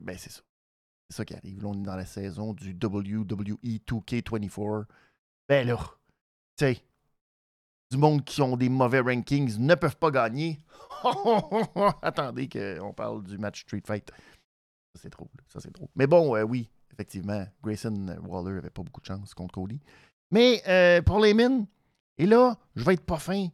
Ben, 0.00 0.16
c'est 0.18 0.30
ça. 0.30 0.40
C'est 1.10 1.16
ça 1.18 1.24
qui 1.26 1.34
arrive. 1.34 1.62
Là, 1.62 1.68
on 1.68 1.74
est 1.74 1.84
dans 1.84 1.96
la 1.96 2.06
saison 2.06 2.54
du 2.54 2.70
WWE 2.70 3.24
2K24. 3.26 4.86
Ben 5.50 5.66
là, 5.66 5.76
tu 6.56 6.64
sais, 6.64 6.80
du 7.90 7.98
monde 7.98 8.24
qui 8.24 8.40
ont 8.40 8.56
des 8.56 8.70
mauvais 8.70 9.00
rankings 9.00 9.58
ne 9.58 9.74
peuvent 9.74 9.98
pas 9.98 10.10
gagner. 10.10 10.58
Attendez 12.02 12.48
qu'on 12.48 12.94
parle 12.94 13.22
du 13.22 13.36
match 13.36 13.64
Street 13.64 13.82
Fight. 13.84 14.10
Ça, 14.94 15.02
c'est 15.02 15.12
drôle. 15.12 15.28
Ça, 15.48 15.60
c'est 15.60 15.74
drôle. 15.74 15.88
Mais 15.94 16.06
bon, 16.06 16.34
euh, 16.34 16.42
oui, 16.42 16.70
effectivement, 16.90 17.44
Grayson 17.62 18.16
Waller 18.26 18.56
avait 18.56 18.70
pas 18.70 18.82
beaucoup 18.82 19.02
de 19.02 19.06
chance 19.06 19.34
contre 19.34 19.52
Cody. 19.52 19.78
Mais 20.30 20.62
euh, 20.66 21.02
pour 21.02 21.20
les 21.20 21.34
mines, 21.34 21.66
et 22.18 22.26
là, 22.26 22.58
je 22.76 22.84
vais 22.84 22.94
être 22.94 23.04
pas 23.04 23.18
fin, 23.18 23.48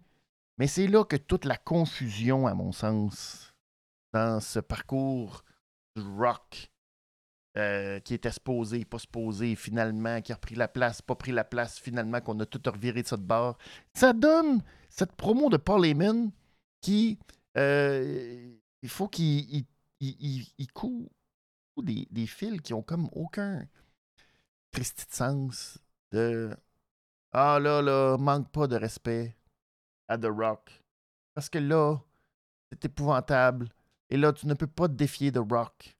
mais 0.58 0.66
c'est 0.66 0.86
là 0.86 1.04
que 1.04 1.16
toute 1.16 1.44
la 1.44 1.56
confusion, 1.56 2.46
à 2.46 2.54
mon 2.54 2.72
sens, 2.72 3.54
dans 4.12 4.40
ce 4.40 4.58
parcours 4.58 5.44
du 5.96 6.02
rock, 6.02 6.70
euh, 7.56 7.98
qui 8.00 8.14
était 8.14 8.30
supposé, 8.30 8.84
pas 8.84 8.98
supposé, 8.98 9.56
finalement, 9.56 10.20
qui 10.20 10.32
a 10.32 10.36
repris 10.36 10.54
la 10.54 10.68
place, 10.68 11.02
pas 11.02 11.16
pris 11.16 11.32
la 11.32 11.42
place, 11.42 11.78
finalement, 11.78 12.20
qu'on 12.20 12.38
a 12.40 12.46
tout 12.46 12.62
reviré 12.70 13.02
de 13.02 13.08
cette 13.08 13.26
barre. 13.26 13.58
Ça 13.92 14.12
donne 14.12 14.62
cette 14.88 15.12
promo 15.12 15.50
de 15.50 15.56
Paul 15.56 15.84
Heyman 15.84 16.30
qui, 16.80 17.18
euh, 17.56 18.54
il 18.82 18.88
faut 18.88 19.08
qu'il 19.08 19.64
il, 20.00 20.68
des, 21.82 22.26
fils 22.26 22.60
qui 22.60 22.74
ont 22.74 22.82
comme 22.82 23.08
aucun 23.12 23.66
triste 24.70 25.06
sens 25.10 25.78
de 26.12 26.56
ah 27.32 27.58
là, 27.60 27.80
là, 27.80 28.16
manque 28.18 28.50
pas 28.50 28.66
de 28.66 28.76
respect 28.76 29.36
à 30.08 30.18
The 30.18 30.26
Rock. 30.26 30.82
Parce 31.34 31.48
que 31.48 31.58
là, 31.58 31.98
c'est 32.70 32.86
épouvantable. 32.86 33.68
Et 34.08 34.16
là, 34.16 34.32
tu 34.32 34.46
ne 34.46 34.54
peux 34.54 34.66
pas 34.66 34.88
te 34.88 34.94
défier 34.94 35.30
de 35.30 35.38
Rock. 35.38 35.96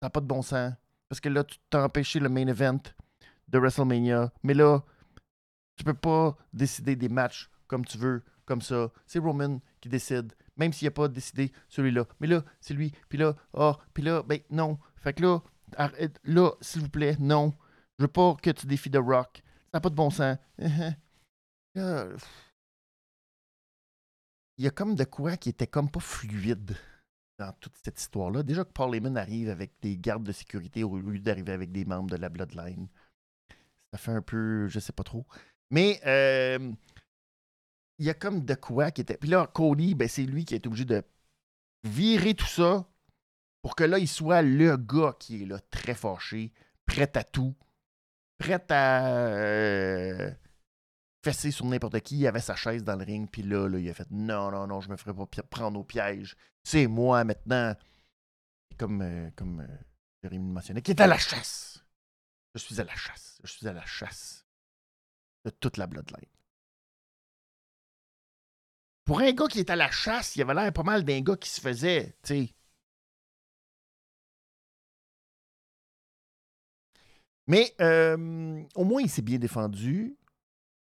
Ça 0.00 0.06
n'a 0.06 0.10
pas 0.10 0.20
de 0.20 0.26
bon 0.26 0.42
sens. 0.42 0.74
Parce 1.08 1.20
que 1.20 1.28
là, 1.28 1.44
tu 1.44 1.58
t'as 1.70 1.84
empêché 1.84 2.20
le 2.20 2.28
main 2.28 2.46
event 2.46 2.80
de 3.48 3.58
WrestleMania. 3.58 4.32
Mais 4.42 4.54
là, 4.54 4.82
tu 5.76 5.84
peux 5.84 5.94
pas 5.94 6.36
décider 6.52 6.96
des 6.96 7.08
matchs 7.08 7.50
comme 7.66 7.84
tu 7.84 7.98
veux, 7.98 8.22
comme 8.44 8.60
ça. 8.60 8.90
C'est 9.06 9.18
Roman 9.18 9.60
qui 9.80 9.88
décide, 9.88 10.34
même 10.56 10.72
s'il 10.72 10.86
n'a 10.86 10.92
pas 10.92 11.08
décidé 11.08 11.52
celui-là. 11.68 12.06
Mais 12.20 12.26
là, 12.26 12.42
c'est 12.60 12.74
lui. 12.74 12.92
Puis 13.08 13.18
là, 13.18 13.34
ah, 13.54 13.78
puis 13.94 14.02
là, 14.02 14.22
ben 14.22 14.40
non. 14.50 14.78
Fait 14.96 15.14
que 15.14 15.22
là, 15.22 15.40
arrête, 15.76 16.20
là, 16.24 16.52
s'il 16.60 16.82
vous 16.82 16.90
plaît, 16.90 17.16
non. 17.18 17.54
Je 17.98 18.04
veux 18.04 18.08
pas 18.08 18.36
que 18.42 18.50
tu 18.50 18.66
défies 18.66 18.90
The 18.90 18.98
Rock. 18.98 19.42
N'a 19.74 19.80
pas 19.80 19.90
de 19.90 19.96
bon 19.96 20.08
sens. 20.08 20.38
il 21.74 21.84
y 24.58 24.68
a 24.68 24.70
comme 24.70 24.94
de 24.94 25.02
quoi 25.02 25.36
qui 25.36 25.48
était 25.48 25.66
comme 25.66 25.90
pas 25.90 25.98
fluide 25.98 26.76
dans 27.40 27.52
toute 27.54 27.76
cette 27.82 28.00
histoire-là. 28.00 28.44
Déjà 28.44 28.64
que 28.64 28.70
Paul 28.70 28.94
Heyman 28.94 29.16
arrive 29.16 29.50
avec 29.50 29.72
des 29.82 29.96
gardes 29.98 30.22
de 30.22 30.30
sécurité 30.30 30.84
au 30.84 30.96
lieu 30.96 31.18
d'arriver 31.18 31.52
avec 31.52 31.72
des 31.72 31.84
membres 31.84 32.08
de 32.08 32.16
la 32.16 32.28
Bloodline. 32.28 32.86
Ça 33.90 33.98
fait 33.98 34.12
un 34.12 34.22
peu, 34.22 34.68
je 34.68 34.78
sais 34.78 34.92
pas 34.92 35.02
trop. 35.02 35.26
Mais 35.70 36.00
euh, 36.06 36.72
il 37.98 38.06
y 38.06 38.10
a 38.10 38.14
comme 38.14 38.44
de 38.44 38.54
quoi 38.54 38.92
qui 38.92 39.00
était. 39.00 39.16
Puis 39.16 39.28
là, 39.28 39.48
Cody, 39.52 39.96
ben, 39.96 40.06
c'est 40.06 40.22
lui 40.22 40.44
qui 40.44 40.54
est 40.54 40.68
obligé 40.68 40.84
de 40.84 41.02
virer 41.82 42.34
tout 42.34 42.46
ça 42.46 42.88
pour 43.60 43.74
que 43.74 43.82
là, 43.82 43.98
il 43.98 44.06
soit 44.06 44.42
le 44.42 44.76
gars 44.76 45.16
qui 45.18 45.42
est 45.42 45.46
là, 45.46 45.58
très 45.70 45.94
fâché, 45.94 46.52
prêt 46.86 47.10
à 47.16 47.24
tout, 47.24 47.56
prête 48.44 48.70
à 48.70 49.06
euh, 49.06 50.30
fesser 51.24 51.50
sur 51.50 51.64
n'importe 51.64 52.00
qui. 52.00 52.18
Il 52.18 52.26
avait 52.26 52.40
sa 52.40 52.56
chaise 52.56 52.84
dans 52.84 52.96
le 52.96 53.04
ring, 53.04 53.28
puis 53.30 53.42
là, 53.42 53.68
là, 53.68 53.78
il 53.78 53.88
a 53.88 53.94
fait 53.94 54.10
non, 54.10 54.50
non, 54.50 54.66
non, 54.66 54.80
je 54.80 54.90
me 54.90 54.96
ferai 54.96 55.14
pas 55.14 55.26
prendre 55.44 55.80
au 55.80 55.84
piège. 55.84 56.36
C'est 56.62 56.86
moi 56.86 57.24
maintenant. 57.24 57.74
Comme, 58.76 59.02
euh, 59.02 59.30
comme 59.36 59.60
euh, 59.60 60.38
mentionnait, 60.38 60.82
qui 60.82 60.90
est 60.90 61.00
à 61.00 61.06
la 61.06 61.18
chasse. 61.18 61.84
Je 62.54 62.60
suis 62.60 62.80
à 62.80 62.84
la 62.84 62.94
chasse. 62.96 63.40
Je 63.44 63.52
suis 63.52 63.68
à 63.68 63.72
la 63.72 63.86
chasse 63.86 64.44
de 65.44 65.50
toute 65.50 65.76
la 65.76 65.86
bloodline. 65.86 66.28
Pour 69.04 69.20
un 69.20 69.32
gars 69.32 69.46
qui 69.48 69.60
est 69.60 69.70
à 69.70 69.76
la 69.76 69.90
chasse, 69.90 70.34
il 70.36 70.42
avait 70.42 70.54
l'air 70.54 70.72
pas 70.72 70.82
mal 70.82 71.04
d'un 71.04 71.20
gars 71.20 71.36
qui 71.36 71.50
se 71.50 71.60
faisait, 71.60 72.16
tu 72.22 72.46
sais, 72.46 72.54
Mais 77.46 77.74
au 78.74 78.84
moins, 78.84 79.02
il 79.02 79.10
s'est 79.10 79.22
bien 79.22 79.38
défendu. 79.38 80.16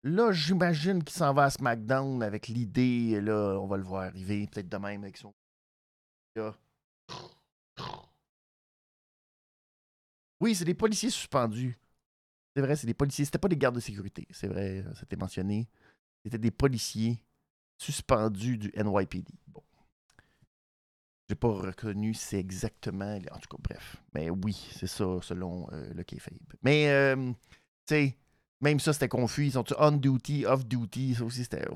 Là, 0.02 0.32
j'imagine 0.32 1.04
qu'il 1.04 1.16
s'en 1.16 1.34
va 1.34 1.44
à 1.44 1.50
SmackDown 1.50 2.22
avec 2.22 2.48
l'idée, 2.48 3.20
là, 3.20 3.58
on 3.60 3.66
va 3.66 3.76
le 3.76 3.82
voir 3.82 4.04
arriver, 4.04 4.46
peut-être 4.46 4.68
de 4.68 4.76
même 4.78 5.02
avec 5.02 5.18
son. 5.18 5.34
Oui, 10.40 10.54
c'est 10.54 10.64
des 10.64 10.74
policiers 10.74 11.10
suspendus. 11.10 11.78
C'est 12.56 12.62
vrai, 12.62 12.76
c'est 12.76 12.86
des 12.86 12.94
policiers. 12.94 13.26
C'était 13.26 13.38
pas 13.38 13.48
des 13.48 13.58
gardes 13.58 13.74
de 13.74 13.80
sécurité. 13.80 14.26
C'est 14.30 14.48
vrai, 14.48 14.84
c'était 14.98 15.16
mentionné. 15.16 15.68
C'était 16.24 16.38
des 16.38 16.50
policiers 16.50 17.22
suspendus 17.76 18.56
du 18.56 18.72
NYPD. 18.74 19.32
J'ai 21.30 21.36
pas 21.36 21.52
reconnu 21.52 22.12
c'est 22.12 22.40
exactement. 22.40 23.16
En 23.30 23.38
tout 23.38 23.56
cas, 23.56 23.62
bref. 23.62 23.94
Mais 24.14 24.30
oui, 24.30 24.68
c'est 24.76 24.88
ça, 24.88 25.04
selon 25.22 25.68
euh, 25.70 25.88
le 25.94 26.02
kayfabe. 26.02 26.34
Mais, 26.64 26.88
euh, 26.90 27.30
tu 27.86 27.94
sais, 27.94 28.18
même 28.60 28.80
ça, 28.80 28.92
c'était 28.92 29.06
confus. 29.06 29.46
Ils 29.46 29.52
sont 29.52 29.64
on 29.78 29.92
duty, 29.92 30.44
off 30.44 30.66
duty. 30.66 31.14
Ça 31.14 31.24
aussi, 31.24 31.44
c'était. 31.44 31.68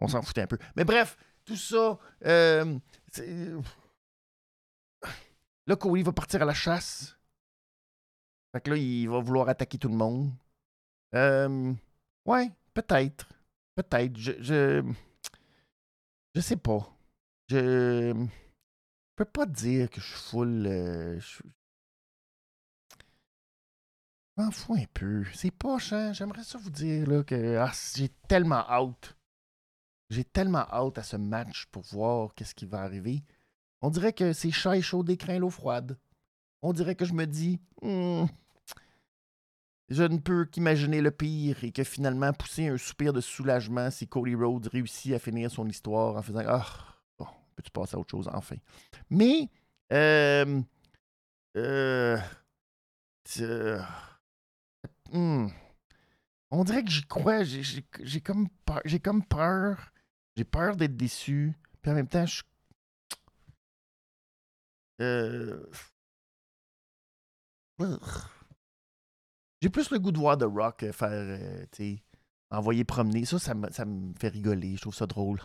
On 0.00 0.08
s'en 0.08 0.20
foutait 0.22 0.42
un 0.42 0.48
peu. 0.48 0.58
Mais 0.74 0.82
bref, 0.82 1.16
tout 1.44 1.54
ça. 1.54 1.96
Euh, 2.26 2.76
là, 5.68 5.76
Cody 5.76 6.02
va 6.02 6.10
partir 6.10 6.42
à 6.42 6.44
la 6.44 6.52
chasse. 6.52 7.16
Fait 8.50 8.60
que 8.62 8.70
là, 8.70 8.76
il 8.76 9.08
va 9.08 9.20
vouloir 9.20 9.48
attaquer 9.48 9.78
tout 9.78 9.88
le 9.88 9.94
monde. 9.94 10.32
Euh, 11.14 11.72
ouais, 12.26 12.50
peut-être. 12.74 13.28
Peut-être. 13.76 14.16
Je, 14.16 14.32
je. 14.42 14.92
Je 16.34 16.40
sais 16.40 16.56
pas. 16.56 16.92
Je. 17.50 18.14
Je 18.14 19.24
peux 19.24 19.24
pas 19.24 19.44
dire 19.44 19.90
que 19.90 20.00
je 20.00 20.06
suis 20.06 20.30
full. 20.30 20.66
Euh, 20.68 21.18
je, 21.18 21.42
m'en 24.36 24.52
fous 24.52 24.74
un 24.74 24.84
peu. 24.94 25.24
C'est 25.34 25.50
poche, 25.50 25.92
hein? 25.92 26.12
J'aimerais 26.12 26.44
ça 26.44 26.58
vous 26.58 26.70
dire 26.70 27.08
là, 27.08 27.24
que 27.24 27.56
ah, 27.56 27.72
j'ai 27.96 28.08
tellement 28.28 28.64
hâte. 28.70 29.16
J'ai 30.10 30.22
tellement 30.22 30.64
hâte 30.70 30.98
à 30.98 31.02
ce 31.02 31.16
match 31.16 31.66
pour 31.72 31.82
voir 31.90 32.34
qu'est-ce 32.36 32.54
qui 32.54 32.66
va 32.66 32.82
arriver. 32.82 33.24
On 33.82 33.90
dirait 33.90 34.12
que 34.12 34.32
c'est 34.32 34.52
chat 34.52 34.76
et 34.76 34.82
chaud 34.82 35.02
d'écrin 35.02 35.40
l'eau 35.40 35.50
froide. 35.50 35.98
On 36.62 36.72
dirait 36.72 36.94
que 36.94 37.04
je 37.04 37.14
me 37.14 37.26
dis, 37.26 37.58
hmm, 37.82 38.26
je 39.88 40.04
ne 40.04 40.18
peux 40.18 40.44
qu'imaginer 40.44 41.00
le 41.00 41.10
pire 41.10 41.64
et 41.64 41.72
que 41.72 41.82
finalement 41.82 42.32
pousser 42.32 42.68
un 42.68 42.76
soupir 42.78 43.12
de 43.12 43.20
soulagement 43.20 43.90
si 43.90 44.06
Cody 44.06 44.36
Rhodes 44.36 44.68
réussit 44.68 45.14
à 45.14 45.18
finir 45.18 45.50
son 45.50 45.68
histoire 45.68 46.16
en 46.16 46.22
faisant 46.22 46.44
bon, 46.44 46.62
peux-tu 47.60 47.70
passer 47.70 47.96
à 47.96 47.98
autre 47.98 48.10
chose 48.10 48.28
enfin. 48.32 48.56
Mais, 49.10 49.48
euh, 49.92 50.62
euh, 51.56 52.18
hmm, 55.12 55.48
on 56.50 56.64
dirait 56.64 56.84
que 56.84 56.90
j'y 56.90 57.06
crois. 57.06 57.44
J'ai 57.44 58.20
comme 58.20 58.48
peur. 58.64 58.80
J'ai 58.84 59.00
comme 59.00 59.24
peur. 59.24 59.92
J'ai 60.36 60.44
peur 60.44 60.76
d'être 60.76 60.96
déçu. 60.96 61.54
Puis 61.82 61.90
en 61.90 61.94
même 61.94 62.08
temps, 62.08 62.26
je. 62.26 62.42
Euh, 65.00 65.66
j'ai 69.62 69.70
plus 69.70 69.90
le 69.90 69.98
goût 69.98 70.12
de 70.12 70.18
voir 70.18 70.36
The 70.36 70.44
Rock 70.44 70.82
euh, 70.82 70.92
faire, 70.92 71.08
euh, 71.10 71.64
tu 71.72 71.96
sais, 71.96 72.04
envoyer 72.50 72.84
promener. 72.84 73.24
Ça, 73.24 73.38
ça 73.38 73.54
me, 73.54 73.70
ça 73.70 73.84
me 73.84 74.12
fait 74.18 74.28
rigoler. 74.28 74.76
Je 74.76 74.82
trouve 74.82 74.94
ça 74.94 75.06
drôle. 75.06 75.40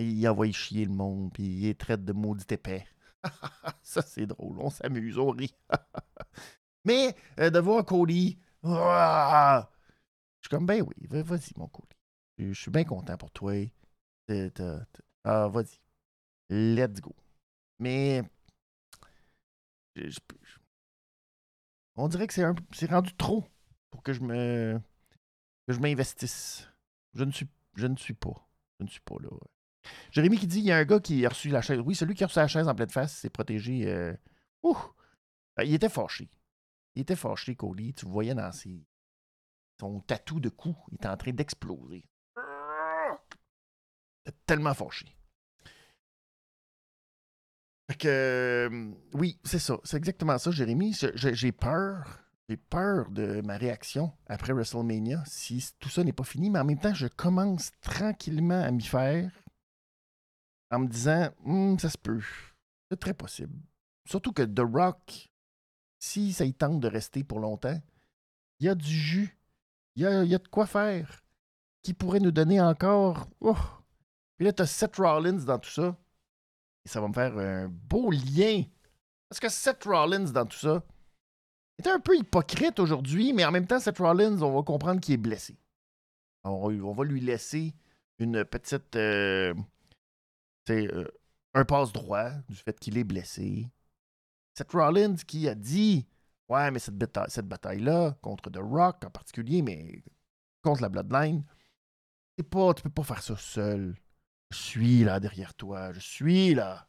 Et 0.00 0.04
il 0.04 0.28
envoie 0.28 0.50
chier 0.50 0.86
le 0.86 0.92
monde, 0.92 1.30
puis 1.30 1.44
il 1.44 1.76
traite 1.76 2.06
de 2.06 2.14
maudit 2.14 2.46
épais. 2.48 2.86
ça, 3.82 4.00
c'est 4.00 4.24
drôle. 4.24 4.58
On 4.58 4.70
s'amuse, 4.70 5.18
on 5.18 5.28
rit. 5.28 5.54
Mais 6.86 7.14
euh, 7.38 7.50
de 7.50 7.58
voir 7.58 7.84
Cody, 7.84 8.38
je 8.64 9.62
suis 10.40 10.48
comme, 10.48 10.64
ben 10.64 10.82
oui, 10.82 10.94
vas-y, 11.06 11.52
mon 11.58 11.68
Cody. 11.68 11.96
Je 12.38 12.54
suis 12.54 12.70
bien 12.70 12.84
content 12.84 13.18
pour 13.18 13.30
toi. 13.30 13.52
Ah, 15.22 15.48
vas-y. 15.48 15.78
Let's 16.48 17.02
go. 17.02 17.14
Mais 17.78 18.22
je, 19.96 20.18
on 21.96 22.08
dirait 22.08 22.26
que 22.26 22.32
c'est 22.32 22.90
rendu 22.90 23.14
trop 23.16 23.44
pour 23.90 24.02
que 24.02 24.14
je 24.14 24.22
me 24.22 24.80
que 25.66 25.74
je 25.74 25.78
m'investisse. 25.78 26.66
Je 27.12 27.24
ne 27.24 27.32
suis 27.32 27.48
je 27.74 27.86
ne 27.86 27.96
suis 27.96 28.14
pas. 28.14 28.48
Je 28.78 28.84
ne 28.84 28.88
suis 28.88 29.00
pas 29.00 29.16
là. 29.20 29.28
Jérémy 30.10 30.38
qui 30.38 30.46
dit 30.46 30.58
il 30.58 30.66
y 30.66 30.72
a 30.72 30.76
un 30.76 30.84
gars 30.84 31.00
qui 31.00 31.24
a 31.24 31.28
reçu 31.28 31.48
la 31.48 31.62
chaise. 31.62 31.80
Oui, 31.80 31.94
celui 31.94 32.14
qui 32.14 32.24
a 32.24 32.26
reçu 32.26 32.38
la 32.38 32.48
chaise 32.48 32.68
en 32.68 32.74
pleine 32.74 32.90
face 32.90 33.16
s'est 33.16 33.30
protégé. 33.30 34.14
Ouh! 34.62 34.76
Ben, 35.56 35.64
il 35.64 35.74
était 35.74 35.88
fâché. 35.88 36.30
Il 36.94 37.02
était 37.02 37.16
fâché, 37.16 37.56
Cody. 37.56 37.94
Tu 37.94 38.06
voyais 38.06 38.34
dans 38.34 38.52
ses... 38.52 38.84
son 39.78 40.00
tatou 40.00 40.40
de 40.40 40.48
cou. 40.48 40.76
Il 40.90 40.96
était 40.96 41.08
en 41.08 41.16
train 41.16 41.32
d'exploser. 41.32 42.04
Il 44.26 44.32
tellement 44.46 44.74
fâché. 44.74 45.06
Fait 47.90 47.96
que, 47.96 48.08
euh, 48.08 48.90
oui, 49.14 49.40
c'est 49.42 49.58
ça. 49.58 49.78
C'est 49.82 49.96
exactement 49.96 50.38
ça, 50.38 50.50
Jérémy. 50.50 50.96
J'ai 51.14 51.52
peur. 51.52 52.20
J'ai 52.48 52.56
peur 52.56 53.10
de 53.10 53.40
ma 53.42 53.56
réaction 53.56 54.12
après 54.26 54.52
WrestleMania 54.52 55.22
si 55.24 55.70
tout 55.78 55.88
ça 55.88 56.02
n'est 56.02 56.12
pas 56.12 56.24
fini, 56.24 56.50
mais 56.50 56.58
en 56.58 56.64
même 56.64 56.80
temps, 56.80 56.94
je 56.94 57.06
commence 57.06 57.70
tranquillement 57.80 58.60
à 58.60 58.70
m'y 58.72 58.82
faire 58.82 59.30
en 60.70 60.80
me 60.80 60.88
disant, 60.88 61.30
hum, 61.44 61.78
ça 61.78 61.90
se 61.90 61.98
peut. 61.98 62.22
C'est 62.90 62.98
très 62.98 63.14
possible. 63.14 63.54
Surtout 64.06 64.32
que 64.32 64.42
The 64.42 64.60
Rock, 64.60 65.30
si 65.98 66.32
ça 66.32 66.44
y 66.44 66.54
tente 66.54 66.80
de 66.80 66.88
rester 66.88 67.24
pour 67.24 67.40
longtemps, 67.40 67.80
il 68.58 68.66
y 68.66 68.68
a 68.68 68.74
du 68.74 68.90
jus. 68.90 69.38
Il 69.96 70.02
y 70.02 70.06
a, 70.06 70.24
y 70.24 70.34
a, 70.34 70.38
de 70.38 70.48
quoi 70.48 70.66
faire. 70.66 71.22
Qui 71.82 71.94
pourrait 71.94 72.20
nous 72.20 72.30
donner 72.30 72.60
encore. 72.60 73.28
Oh. 73.40 73.56
Puis 74.36 74.46
là, 74.46 74.52
tu 74.52 74.64
Seth 74.66 74.96
Rollins 74.96 75.44
dans 75.44 75.58
tout 75.58 75.70
ça. 75.70 75.96
Et 76.84 76.88
ça 76.88 77.00
va 77.00 77.08
me 77.08 77.12
faire 77.12 77.36
un 77.36 77.68
beau 77.68 78.10
lien. 78.10 78.64
Parce 79.28 79.40
que 79.40 79.48
Seth 79.48 79.84
Rollins, 79.84 80.30
dans 80.32 80.46
tout 80.46 80.58
ça, 80.58 80.82
est 81.78 81.86
un 81.86 82.00
peu 82.00 82.16
hypocrite 82.16 82.80
aujourd'hui, 82.80 83.32
mais 83.32 83.44
en 83.44 83.50
même 83.50 83.66
temps, 83.66 83.78
Seth 83.78 83.98
Rollins, 83.98 84.42
on 84.42 84.54
va 84.54 84.62
comprendre 84.62 85.00
qu'il 85.00 85.14
est 85.14 85.18
blessé. 85.18 85.56
On 86.42 86.68
va, 86.92 87.04
lui 87.04 87.20
laisser 87.20 87.74
une 88.18 88.44
petite. 88.44 88.96
Euh, 88.96 89.54
euh, 90.70 91.08
un 91.54 91.64
passe 91.64 91.92
droit 91.92 92.30
du 92.48 92.56
fait 92.56 92.78
qu'il 92.78 92.98
est 92.98 93.04
blessé. 93.04 93.68
Seth 94.54 94.72
Rollins 94.72 95.16
qui 95.16 95.48
a 95.48 95.54
dit 95.54 96.06
Ouais, 96.48 96.70
mais 96.70 96.80
cette, 96.80 96.96
cette 97.28 97.46
bataille-là, 97.46 98.16
contre 98.22 98.50
The 98.50 98.58
Rock 98.58 99.04
en 99.04 99.10
particulier, 99.10 99.62
mais 99.62 100.02
contre 100.62 100.82
la 100.82 100.88
Bloodline, 100.88 101.44
c'est 102.36 102.48
pas, 102.48 102.74
tu 102.74 102.82
peux 102.82 102.90
pas 102.90 103.04
faire 103.04 103.22
ça 103.22 103.36
seul. 103.36 103.94
Je 104.50 104.56
suis 104.56 105.04
là 105.04 105.20
derrière 105.20 105.54
toi. 105.54 105.92
Je 105.92 106.00
suis 106.00 106.54
là. 106.54 106.88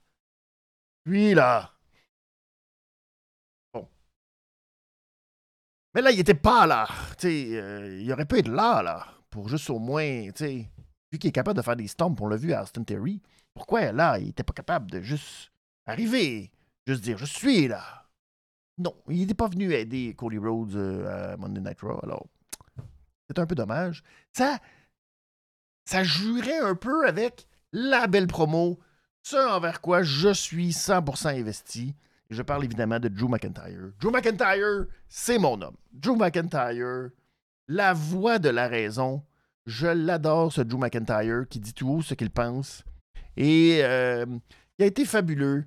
Je 1.06 1.12
suis 1.12 1.34
là. 1.36 1.74
Bon. 3.74 3.88
Mais 5.94 6.02
là, 6.02 6.12
il 6.12 6.20
était 6.20 6.34
pas 6.34 6.66
là. 6.66 6.88
Euh, 7.24 8.00
il 8.02 8.12
aurait 8.12 8.26
pu 8.26 8.40
être 8.40 8.48
là, 8.48 8.82
là. 8.82 9.08
Pour 9.30 9.48
juste 9.48 9.70
au 9.70 9.78
moins. 9.80 10.30
Vu 11.12 11.20
qu'il 11.20 11.28
est 11.28 11.32
capable 11.32 11.58
de 11.58 11.62
faire 11.62 11.76
des 11.76 11.88
stomps, 11.88 12.16
on 12.20 12.28
l'a 12.28 12.38
vu 12.38 12.54
à 12.54 12.64
Austin 12.64 12.84
Terry. 12.84 13.22
Pourquoi 13.54 13.92
là, 13.92 14.18
il 14.20 14.30
était 14.30 14.44
pas 14.44 14.54
capable 14.54 14.90
de 14.90 15.02
juste 15.02 15.52
arriver, 15.86 16.52
juste 16.88 17.04
dire 17.04 17.18
je 17.18 17.26
suis 17.26 17.68
là? 17.68 18.10
Non, 18.78 18.96
il 19.10 19.20
n'était 19.20 19.34
pas 19.34 19.48
venu 19.48 19.74
aider 19.74 20.16
Cody 20.16 20.38
Rhodes 20.38 20.76
euh, 20.76 21.34
à 21.34 21.38
Monday 21.38 21.62
Night 21.62 21.82
Raw. 21.82 22.00
Alors, 22.04 22.26
c'est 23.28 23.40
un 23.40 23.46
peu 23.46 23.56
dommage. 23.56 24.04
Ça, 24.34 24.60
ça 25.86 26.04
jurait 26.04 26.60
un 26.60 26.76
peu 26.76 27.08
avec 27.08 27.48
la 27.74 28.08
belle 28.08 28.28
promo, 28.28 28.80
ce 29.24 29.36
envers 29.36 29.82
quoi 29.82 30.04
je 30.04 30.34
suis 30.34 30.72
100% 30.72 31.40
investi. 31.40 31.96
Je 32.30 32.42
parle 32.42 32.64
évidemment 32.64 33.00
de 33.00 33.10
Drew 33.10 33.28
McIntyre. 33.28 33.92
Drew 34.00 34.10
McIntyre, 34.10 34.86
c'est 35.10 35.38
mon 35.38 35.62
homme. 35.62 35.76
Drew 35.92 36.16
McIntyre, 36.16 37.10
la 37.68 37.94
voix 37.94 38.40
de 38.40 38.50
la 38.50 38.68
raison. 38.68 39.24
Je 39.66 39.88
l'adore, 39.88 40.52
ce 40.52 40.62
Drew 40.62 40.80
McIntyre, 40.80 41.46
qui 41.50 41.60
dit 41.60 41.74
tout 41.74 41.90
haut 41.90 42.02
ce 42.02 42.14
qu'il 42.14 42.30
pense. 42.30 42.84
Et 43.38 43.80
euh, 43.84 44.26
il 44.78 44.84
a 44.84 44.86
été 44.86 45.06
fabuleux. 45.06 45.66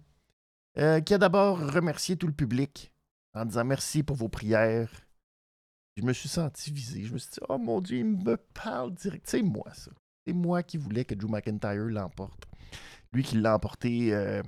Euh, 0.77 1.01
qui 1.01 1.15
a 1.15 1.19
d'abord 1.19 1.73
remercié 1.73 2.17
tout 2.17 2.27
le 2.27 2.33
public 2.33 2.93
en 3.33 3.45
disant 3.45 3.65
merci 3.65 4.03
pour 4.03 4.17
vos 4.17 4.29
prières. 4.29 4.91
Je 5.97 6.03
me 6.03 6.13
suis 6.13 6.29
senti 6.29 6.73
visé. 6.73 7.05
Je 7.05 7.13
me 7.13 7.19
suis 7.19 7.31
dit, 7.31 7.39
oh 7.49 7.59
mon 7.59 7.81
Dieu, 7.81 7.99
il 7.99 8.07
me 8.07 8.37
parle 8.37 8.93
direct. 8.93 9.25
C'est 9.29 9.43
moi, 9.43 9.73
ça. 9.73 9.93
C'est 10.27 10.33
moi 10.33 10.65
qui 10.65 10.77
voulais 10.77 11.05
que 11.05 11.15
Drew 11.15 11.29
McIntyre 11.29 11.85
l'emporte. 11.85 12.47
Lui 13.13 13.23
qui 13.23 13.37
l'a 13.37 13.55
emporté 13.55 14.13
euh, 14.13 14.43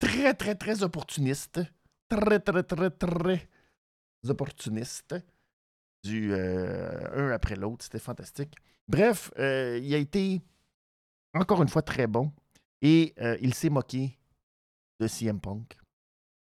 très, 0.00 0.34
très, 0.34 0.56
très 0.56 0.82
opportuniste. 0.82 1.60
Très, 2.08 2.40
très, 2.40 2.64
très, 2.64 2.90
très 2.90 3.48
opportuniste. 4.28 5.14
Du 6.02 6.34
un 6.34 7.30
après 7.30 7.54
l'autre. 7.54 7.84
C'était 7.84 8.00
fantastique. 8.00 8.56
Bref, 8.88 9.30
il 9.38 9.94
a 9.94 9.98
été 9.98 10.40
encore 11.34 11.62
une 11.62 11.68
fois 11.68 11.82
très 11.82 12.08
bon. 12.08 12.32
Et 12.82 13.14
il 13.40 13.54
s'est 13.54 13.70
moqué 13.70 14.18
de 15.00 15.06
CM 15.06 15.40
Punk 15.40 15.76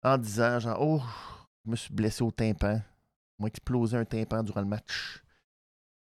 en 0.04 0.18
disant 0.18 0.60
genre, 0.60 0.78
oh, 0.82 1.02
Je 1.66 1.72
me 1.72 1.76
suis 1.76 1.94
blessé 1.94 2.24
au 2.24 2.32
tympan. 2.32 2.82
M'a 3.40 3.48
explosé 3.48 3.98
un 3.98 4.06
tympan 4.06 4.44
durant 4.44 4.62
le 4.62 4.68
match. 4.68 5.22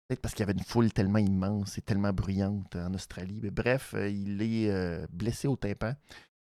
Peut-être 0.09 0.21
parce 0.21 0.35
qu'il 0.35 0.41
y 0.41 0.49
avait 0.49 0.59
une 0.59 0.65
foule 0.65 0.93
tellement 0.93 1.19
immense 1.19 1.79
et 1.79 1.81
tellement 1.81 2.13
bruyante 2.13 2.77
en 2.77 2.93
Australie. 2.95 3.41
Mais 3.43 3.51
bref, 3.51 3.95
euh, 3.95 4.09
il 4.09 4.43
est 4.43 4.71
euh, 4.71 5.07
blessé 5.11 5.49
au 5.49 5.57
tympan. 5.57 5.95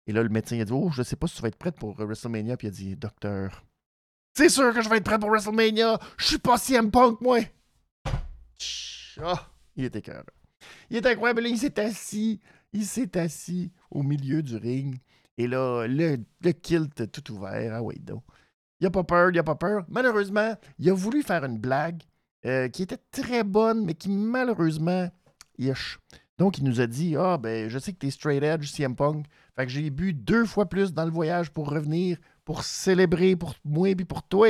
Et 0.07 0.11
là, 0.11 0.23
le 0.23 0.29
médecin 0.29 0.59
a 0.59 0.65
dit 0.65 0.73
Oh, 0.73 0.89
je 0.91 1.03
sais 1.03 1.15
pas 1.15 1.27
si 1.27 1.35
tu 1.35 1.41
vas 1.41 1.47
être 1.47 1.57
prête 1.57 1.77
pour 1.77 1.95
WrestleMania. 1.95 2.57
Puis 2.57 2.67
il 2.67 2.69
a 2.69 2.73
dit 2.73 2.95
Docteur, 2.95 3.63
c'est 4.33 4.49
sûr 4.49 4.73
que 4.73 4.81
je 4.81 4.89
vais 4.89 4.97
être 4.97 5.03
prêt 5.03 5.19
pour 5.19 5.29
WrestleMania. 5.29 5.99
Je 6.17 6.25
suis 6.25 6.37
pas 6.37 6.57
CM 6.57 6.89
Punk, 6.89 7.21
moi. 7.21 7.39
Ah, 9.21 9.49
il 9.75 9.85
était 9.85 10.01
cœur. 10.01 10.23
Il 10.89 10.97
était 10.97 11.09
incroyable. 11.09 11.45
il 11.47 11.57
s'est 11.57 11.79
assis. 11.79 12.39
Il 12.73 12.85
s'est 12.85 13.17
assis 13.17 13.71
au 13.89 14.03
milieu 14.03 14.41
du 14.41 14.55
ring. 14.55 14.99
Et 15.37 15.47
là, 15.47 15.87
le, 15.87 16.17
le 16.41 16.51
kilt 16.51 17.11
tout 17.11 17.31
ouvert. 17.33 17.75
Ah 17.75 17.81
oui, 17.81 17.99
donc. 17.99 18.23
Il 18.79 18.87
a 18.87 18.91
pas 18.91 19.03
peur, 19.03 19.29
il 19.29 19.37
a 19.37 19.43
pas 19.43 19.55
peur. 19.55 19.85
Malheureusement, 19.89 20.55
il 20.79 20.89
a 20.89 20.93
voulu 20.93 21.21
faire 21.21 21.45
une 21.45 21.59
blague 21.59 22.01
euh, 22.45 22.67
qui 22.67 22.81
était 22.81 22.97
très 23.11 23.43
bonne, 23.43 23.85
mais 23.85 23.93
qui 23.93 24.09
malheureusement, 24.09 25.07
ish. 25.59 25.99
Donc, 26.39 26.57
il 26.57 26.63
nous 26.63 26.81
a 26.81 26.87
dit 26.87 27.15
Ah, 27.15 27.37
ben, 27.37 27.69
je 27.69 27.77
sais 27.77 27.93
que 27.93 27.99
t'es 27.99 28.09
straight 28.09 28.41
edge, 28.41 28.71
CM 28.71 28.95
Punk. 28.95 29.27
Fait 29.55 29.65
que 29.65 29.71
j'ai 29.71 29.91
bu 29.91 30.13
deux 30.13 30.45
fois 30.45 30.67
plus 30.67 30.93
dans 30.93 31.05
le 31.05 31.11
voyage 31.11 31.51
pour 31.51 31.69
revenir, 31.69 32.17
pour 32.43 32.63
célébrer 32.63 33.35
pour 33.35 33.53
moi 33.63 33.89
et 33.89 33.95
pour 33.95 34.23
toi. 34.23 34.49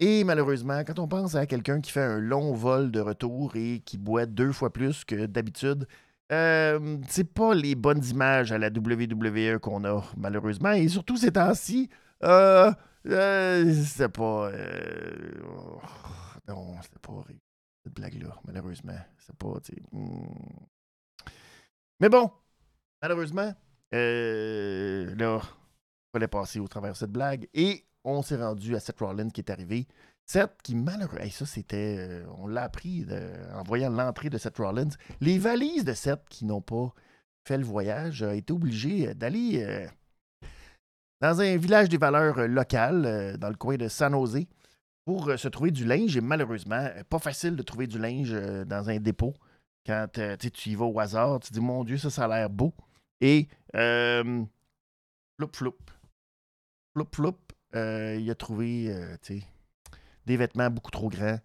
Et 0.00 0.24
malheureusement, 0.24 0.82
quand 0.84 0.98
on 0.98 1.06
pense 1.06 1.36
à 1.36 1.46
quelqu'un 1.46 1.80
qui 1.80 1.92
fait 1.92 2.02
un 2.02 2.18
long 2.18 2.52
vol 2.52 2.90
de 2.90 2.98
retour 2.98 3.54
et 3.54 3.80
qui 3.84 3.96
boit 3.96 4.26
deux 4.26 4.50
fois 4.50 4.72
plus 4.72 5.04
que 5.04 5.26
d'habitude, 5.26 5.86
euh, 6.32 6.98
c'est 7.08 7.32
pas 7.32 7.54
les 7.54 7.74
bonnes 7.74 8.04
images 8.04 8.52
à 8.52 8.58
la 8.58 8.68
WWE 8.68 9.58
qu'on 9.58 9.84
a, 9.84 10.02
malheureusement. 10.16 10.72
Et 10.72 10.88
surtout 10.88 11.16
ces 11.16 11.32
temps-ci, 11.32 11.90
euh, 12.22 12.72
euh, 13.06 13.74
c'est 13.84 14.08
pas. 14.08 14.50
Euh, 14.50 15.42
oh, 15.46 15.80
non, 16.48 16.74
c'est 16.82 16.98
pas 16.98 17.24
cette 17.82 17.94
blague-là, 17.94 18.40
malheureusement. 18.46 18.98
C'est 19.18 19.36
pas. 19.36 19.54
Hmm. 19.92 20.26
Mais 22.00 22.08
bon, 22.08 22.30
malheureusement, 23.02 23.54
euh, 23.94 25.14
là, 25.16 25.40
il 25.42 26.12
fallait 26.12 26.28
passer 26.28 26.58
au 26.58 26.68
travers 26.68 26.92
de 26.92 26.96
cette 26.96 27.12
blague. 27.12 27.48
Et 27.52 27.84
on 28.04 28.22
s'est 28.22 28.36
rendu 28.36 28.74
à 28.74 28.80
Seth 28.80 29.00
Rollins 29.00 29.30
qui 29.30 29.40
est 29.40 29.50
arrivé. 29.50 29.86
Seth 30.26 30.52
qui, 30.62 30.74
malheureusement, 30.74 31.30
ça 31.30 31.46
c'était. 31.46 31.96
Euh, 31.98 32.24
on 32.38 32.46
l'a 32.46 32.64
appris 32.64 33.06
en 33.54 33.62
voyant 33.62 33.90
l'entrée 33.90 34.30
de 34.30 34.38
Seth 34.38 34.58
Rollins. 34.58 34.88
Les 35.20 35.38
valises 35.38 35.84
de 35.84 35.92
Seth 35.92 36.22
qui 36.28 36.44
n'ont 36.44 36.62
pas 36.62 36.94
fait 37.46 37.58
le 37.58 37.64
voyage 37.64 38.22
ont 38.22 38.32
été 38.32 38.52
obligés 38.52 39.14
d'aller 39.14 39.88
dans 41.24 41.40
un 41.40 41.56
village 41.56 41.88
des 41.88 41.96
valeurs 41.96 42.38
euh, 42.38 42.46
locales, 42.46 43.06
euh, 43.06 43.36
dans 43.38 43.48
le 43.48 43.54
coin 43.54 43.76
de 43.76 43.88
San 43.88 44.12
Jose, 44.12 44.44
pour 45.06 45.28
euh, 45.28 45.38
se 45.38 45.48
trouver 45.48 45.70
du 45.70 45.86
linge. 45.86 46.16
Et 46.18 46.20
malheureusement, 46.20 46.86
pas 47.08 47.18
facile 47.18 47.56
de 47.56 47.62
trouver 47.62 47.86
du 47.86 47.98
linge 47.98 48.32
dans 48.66 48.90
un 48.90 48.98
dépôt. 48.98 49.32
Quand 49.86 50.06
tu 50.12 50.68
y 50.68 50.74
vas 50.74 50.84
au 50.84 51.00
hasard, 51.00 51.40
tu 51.40 51.52
dis, 51.52 51.60
mon 51.60 51.82
Dieu, 51.82 51.96
ça, 51.96 52.10
ça 52.10 52.24
a 52.24 52.28
l'air 52.28 52.50
beau. 52.50 52.74
Et, 53.22 53.48
floup, 53.72 55.50
floup, 55.52 55.76
floup, 56.94 57.08
floup, 57.12 57.38
il 57.74 58.30
a 58.30 58.34
trouvé 58.34 58.94
des 60.26 60.36
vêtements 60.36 60.70
beaucoup 60.70 60.90
trop 60.90 61.08
grands, 61.08 61.38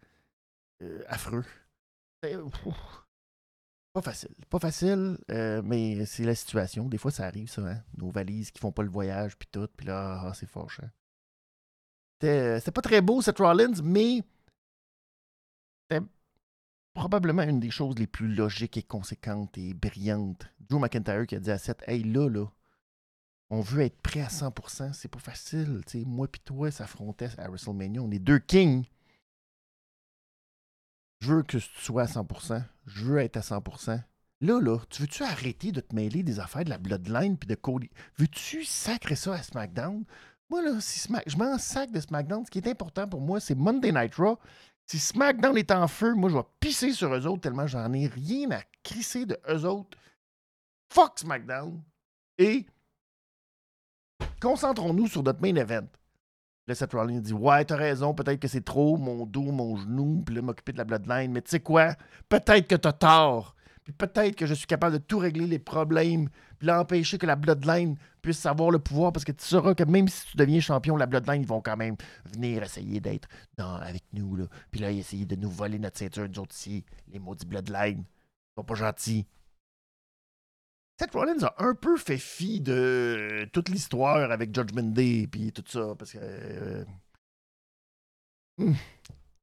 affreux. 1.07 1.45
Pas 3.93 4.01
facile. 4.01 4.29
Pas 4.49 4.59
facile, 4.59 5.17
euh, 5.31 5.61
mais 5.63 6.05
c'est 6.05 6.23
la 6.23 6.35
situation. 6.35 6.87
Des 6.87 6.97
fois, 6.97 7.11
ça 7.11 7.25
arrive, 7.25 7.49
ça. 7.49 7.61
Hein? 7.63 7.83
Nos 7.97 8.11
valises 8.11 8.51
qui 8.51 8.59
font 8.59 8.71
pas 8.71 8.83
le 8.83 8.89
voyage, 8.89 9.35
puis 9.37 9.47
tout. 9.51 9.67
Puis 9.75 9.87
là, 9.87 10.21
ah, 10.25 10.33
c'est 10.33 10.47
fâchant. 10.47 10.89
C'était 12.21 12.71
pas 12.71 12.81
très 12.81 13.01
beau, 13.01 13.21
cette 13.21 13.39
Rollins, 13.39 13.81
mais 13.81 14.21
c'était 15.89 16.05
probablement 16.93 17.43
une 17.43 17.61
des 17.61 17.71
choses 17.71 17.97
les 17.97 18.07
plus 18.07 18.27
logiques 18.27 18.77
et 18.77 18.83
conséquentes 18.83 19.57
et 19.57 19.73
brillantes. 19.73 20.47
Drew 20.59 20.79
McIntyre 20.79 21.25
qui 21.25 21.35
a 21.35 21.39
dit 21.39 21.51
à 21.51 21.57
Seth 21.57 21.81
Hey, 21.87 22.03
là, 22.03 22.29
là, 22.29 22.45
on 23.49 23.61
veut 23.61 23.81
être 23.81 23.99
prêt 24.01 24.21
à 24.21 24.27
100%. 24.27 24.93
C'est 24.93 25.07
pas 25.07 25.19
facile. 25.19 25.81
moi 26.05 26.27
puis 26.27 26.41
toi 26.43 26.71
s'affronter 26.71 27.27
à 27.37 27.47
WrestleMania. 27.47 28.01
On 28.01 28.11
est 28.11 28.19
deux 28.19 28.39
kings. 28.39 28.85
Je 31.21 31.33
veux 31.33 31.43
que 31.43 31.57
tu 31.57 31.59
sois 31.59 32.03
à 32.03 32.05
100%. 32.05 32.63
Je 32.85 33.05
veux 33.05 33.19
être 33.19 33.37
à 33.37 33.41
100%. 33.41 34.01
Là, 34.41 34.61
là, 34.61 34.79
tu 34.89 35.01
veux-tu 35.01 35.23
arrêter 35.23 35.71
de 35.71 35.81
te 35.81 35.93
mêler 35.93 36.23
des 36.23 36.39
affaires 36.39 36.63
de 36.63 36.69
la 36.69 36.77
Bloodline 36.77 37.37
puis 37.37 37.47
de 37.47 37.55
Cody? 37.55 37.89
Veux-tu 38.17 38.63
sacrer 38.63 39.15
ça 39.15 39.33
à 39.33 39.43
SmackDown? 39.43 40.05
Moi, 40.49 40.61
là, 40.63 40.79
si 40.79 41.09
je 41.27 41.37
m'en 41.37 41.57
sac 41.57 41.91
de 41.91 41.99
SmackDown. 41.99 42.45
Ce 42.45 42.51
qui 42.51 42.59
est 42.59 42.67
important 42.67 43.07
pour 43.07 43.19
moi, 43.19 43.39
c'est 43.39 43.55
Monday 43.55 43.91
Night 43.91 44.15
Raw. 44.15 44.39
Si 44.85 44.97
SmackDown 44.97 45.57
est 45.57 45.71
en 45.71 45.87
feu, 45.87 46.15
moi, 46.15 46.29
je 46.29 46.35
vais 46.35 46.43
pisser 46.59 46.93
sur 46.93 47.13
eux 47.13 47.27
autres 47.27 47.41
tellement 47.41 47.67
j'en 47.67 47.91
ai 47.93 48.07
rien 48.07 48.49
à 48.51 48.61
crisser 48.81 49.25
de 49.25 49.37
eux 49.49 49.65
autres. 49.65 49.97
Fuck 50.91 51.19
SmackDown. 51.19 51.83
Et 52.37 52.65
concentrons-nous 54.39 55.07
sur 55.07 55.23
notre 55.23 55.41
main 55.41 55.55
event. 55.55 55.87
Là, 56.67 56.75
Seth 56.75 56.93
Rollins 56.93 57.19
dit 57.19 57.33
Ouais, 57.33 57.65
t'as 57.65 57.75
raison, 57.75 58.13
peut-être 58.13 58.39
que 58.39 58.47
c'est 58.47 58.63
trop, 58.63 58.97
mon 58.97 59.25
dos, 59.25 59.51
mon 59.51 59.75
genou, 59.75 60.21
puis 60.25 60.35
là, 60.35 60.41
m'occuper 60.41 60.71
de 60.71 60.77
la 60.77 60.83
bloodline. 60.83 61.31
Mais 61.31 61.41
tu 61.41 61.49
sais 61.49 61.59
quoi? 61.59 61.95
Peut-être 62.29 62.67
que 62.67 62.75
t'as 62.75 62.93
tort. 62.93 63.55
Puis 63.83 63.93
peut-être 63.93 64.35
que 64.35 64.45
je 64.45 64.53
suis 64.53 64.67
capable 64.67 64.93
de 64.93 65.03
tout 65.03 65.17
régler 65.17 65.47
les 65.47 65.57
problèmes, 65.57 66.29
puis 66.59 66.67
l'empêcher 66.67 67.17
que 67.17 67.25
la 67.25 67.35
bloodline 67.35 67.97
puisse 68.21 68.45
avoir 68.45 68.69
le 68.69 68.77
pouvoir, 68.77 69.11
parce 69.11 69.25
que 69.25 69.31
tu 69.31 69.43
sauras 69.43 69.73
que 69.73 69.83
même 69.83 70.07
si 70.07 70.27
tu 70.27 70.37
deviens 70.37 70.59
champion, 70.59 70.95
la 70.95 71.07
bloodline, 71.07 71.41
ils 71.41 71.47
vont 71.47 71.61
quand 71.61 71.77
même 71.77 71.95
venir 72.25 72.61
essayer 72.61 72.99
d'être 72.99 73.27
avec 73.57 74.03
nous. 74.13 74.35
Là. 74.35 74.45
Puis 74.69 74.79
là, 74.79 74.91
essayer 74.91 75.25
de 75.25 75.35
nous 75.35 75.49
voler 75.49 75.79
notre 75.79 75.97
ceinture, 75.97 76.27
nous 76.29 76.45
les 77.11 77.17
maudits 77.17 77.47
bloodline. 77.47 78.03
Ils 78.03 78.59
sont 78.59 78.63
pas 78.63 78.75
gentils. 78.75 79.25
Seth 80.99 81.13
Rollins 81.13 81.43
a 81.43 81.53
un 81.63 81.75
peu 81.75 81.95
fait 81.95 82.17
fi 82.17 82.59
de 82.59 83.47
toute 83.53 83.69
l'histoire 83.69 84.29
avec 84.31 84.53
Judgment 84.53 84.91
Day 84.91 85.27
puis 85.31 85.53
tout 85.53 85.63
ça, 85.65 85.95
parce 85.97 86.11
que. 86.11 86.17
Euh, 86.21 86.83
hmm, 88.57 88.73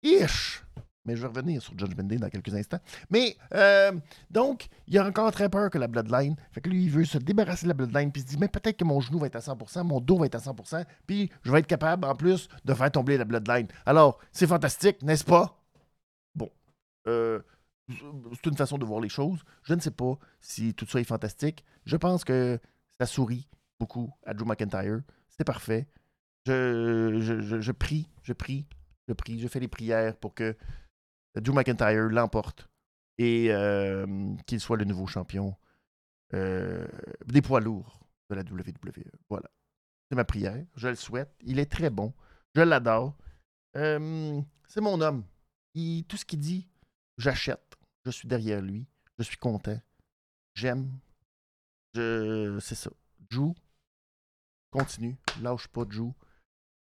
ish! 0.02 0.62
Mais 1.06 1.16
je 1.16 1.22
vais 1.22 1.28
revenir 1.28 1.62
sur 1.62 1.78
Judgment 1.78 2.02
Day 2.02 2.16
dans 2.16 2.28
quelques 2.28 2.54
instants. 2.54 2.80
Mais, 3.08 3.36
euh, 3.54 3.92
donc, 4.28 4.66
il 4.86 4.98
a 4.98 5.06
encore 5.06 5.30
très 5.32 5.48
peur 5.48 5.70
que 5.70 5.78
la 5.78 5.86
Bloodline. 5.86 6.36
Fait 6.50 6.60
que 6.60 6.68
lui, 6.68 6.82
il 6.82 6.90
veut 6.90 7.04
se 7.04 7.16
débarrasser 7.16 7.64
de 7.64 7.68
la 7.68 7.74
Bloodline, 7.74 8.12
puis 8.12 8.22
se 8.22 8.26
dit, 8.26 8.36
mais 8.38 8.48
peut-être 8.48 8.76
que 8.76 8.84
mon 8.84 9.00
genou 9.00 9.20
va 9.20 9.28
être 9.28 9.36
à 9.36 9.40
100%, 9.40 9.84
mon 9.84 10.00
dos 10.00 10.18
va 10.18 10.26
être 10.26 10.34
à 10.34 10.38
100%, 10.40 10.84
puis 11.06 11.30
je 11.42 11.52
vais 11.52 11.60
être 11.60 11.66
capable, 11.68 12.04
en 12.04 12.16
plus, 12.16 12.48
de 12.64 12.74
faire 12.74 12.90
tomber 12.90 13.16
la 13.16 13.24
Bloodline. 13.24 13.68
Alors, 13.86 14.18
c'est 14.32 14.48
fantastique, 14.48 15.00
n'est-ce 15.02 15.24
pas? 15.24 15.62
Bon. 16.34 16.50
Euh, 17.06 17.40
c'est 17.88 18.46
une 18.46 18.56
façon 18.56 18.78
de 18.78 18.84
voir 18.84 19.00
les 19.00 19.08
choses. 19.08 19.42
Je 19.62 19.74
ne 19.74 19.80
sais 19.80 19.90
pas 19.90 20.18
si 20.40 20.74
tout 20.74 20.86
ça 20.86 21.00
est 21.00 21.04
fantastique. 21.04 21.64
Je 21.84 21.96
pense 21.96 22.24
que 22.24 22.58
ça 23.00 23.06
sourit 23.06 23.48
beaucoup 23.78 24.12
à 24.24 24.34
Drew 24.34 24.46
McIntyre. 24.46 25.00
C'est 25.28 25.44
parfait. 25.44 25.86
Je, 26.46 27.72
prie, 27.72 28.08
je 28.22 28.32
prie, 28.32 28.66
je 29.08 29.12
prie, 29.12 29.40
je 29.40 29.48
fais 29.48 29.60
les 29.60 29.68
prières 29.68 30.16
pour 30.16 30.34
que 30.34 30.56
Drew 31.36 31.52
McIntyre 31.52 32.08
l'emporte 32.08 32.68
et 33.18 33.48
euh, 33.50 34.34
qu'il 34.46 34.60
soit 34.60 34.76
le 34.76 34.84
nouveau 34.84 35.06
champion 35.06 35.56
euh, 36.34 36.86
des 37.26 37.42
poids 37.42 37.60
lourds 37.60 38.00
de 38.30 38.34
la 38.34 38.42
WWE. 38.42 39.04
Voilà. 39.28 39.50
C'est 40.08 40.16
ma 40.16 40.24
prière. 40.24 40.64
Je 40.76 40.88
le 40.88 40.94
souhaite. 40.94 41.34
Il 41.42 41.58
est 41.58 41.70
très 41.70 41.90
bon. 41.90 42.12
Je 42.54 42.62
l'adore. 42.62 43.16
Euh, 43.76 44.40
c'est 44.68 44.80
mon 44.80 45.00
homme. 45.00 45.24
tout 46.08 46.16
ce 46.16 46.24
qu'il 46.24 46.40
dit, 46.40 46.68
j'achète. 47.18 47.75
Je 48.06 48.12
suis 48.12 48.28
derrière 48.28 48.62
lui. 48.62 48.86
Je 49.18 49.24
suis 49.24 49.36
content. 49.36 49.80
J'aime. 50.54 50.92
Je... 51.94 52.56
C'est 52.60 52.76
ça. 52.76 52.90
Joue. 53.28 53.52
Continue. 54.70 55.16
Lâche 55.42 55.66
pas, 55.66 55.82
Joue. 55.90 56.14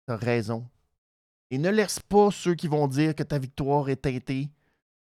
T'as 0.07 0.17
raison. 0.17 0.67
Et 1.51 1.59
ne 1.59 1.69
laisse 1.69 2.01
pas 2.01 2.31
ceux 2.31 2.55
qui 2.55 2.69
vont 2.69 2.89
dire 2.89 3.15
que 3.15 3.23
ta 3.23 3.39
victoire 3.39 3.91
est 3.91 3.97
teintée 3.97 4.49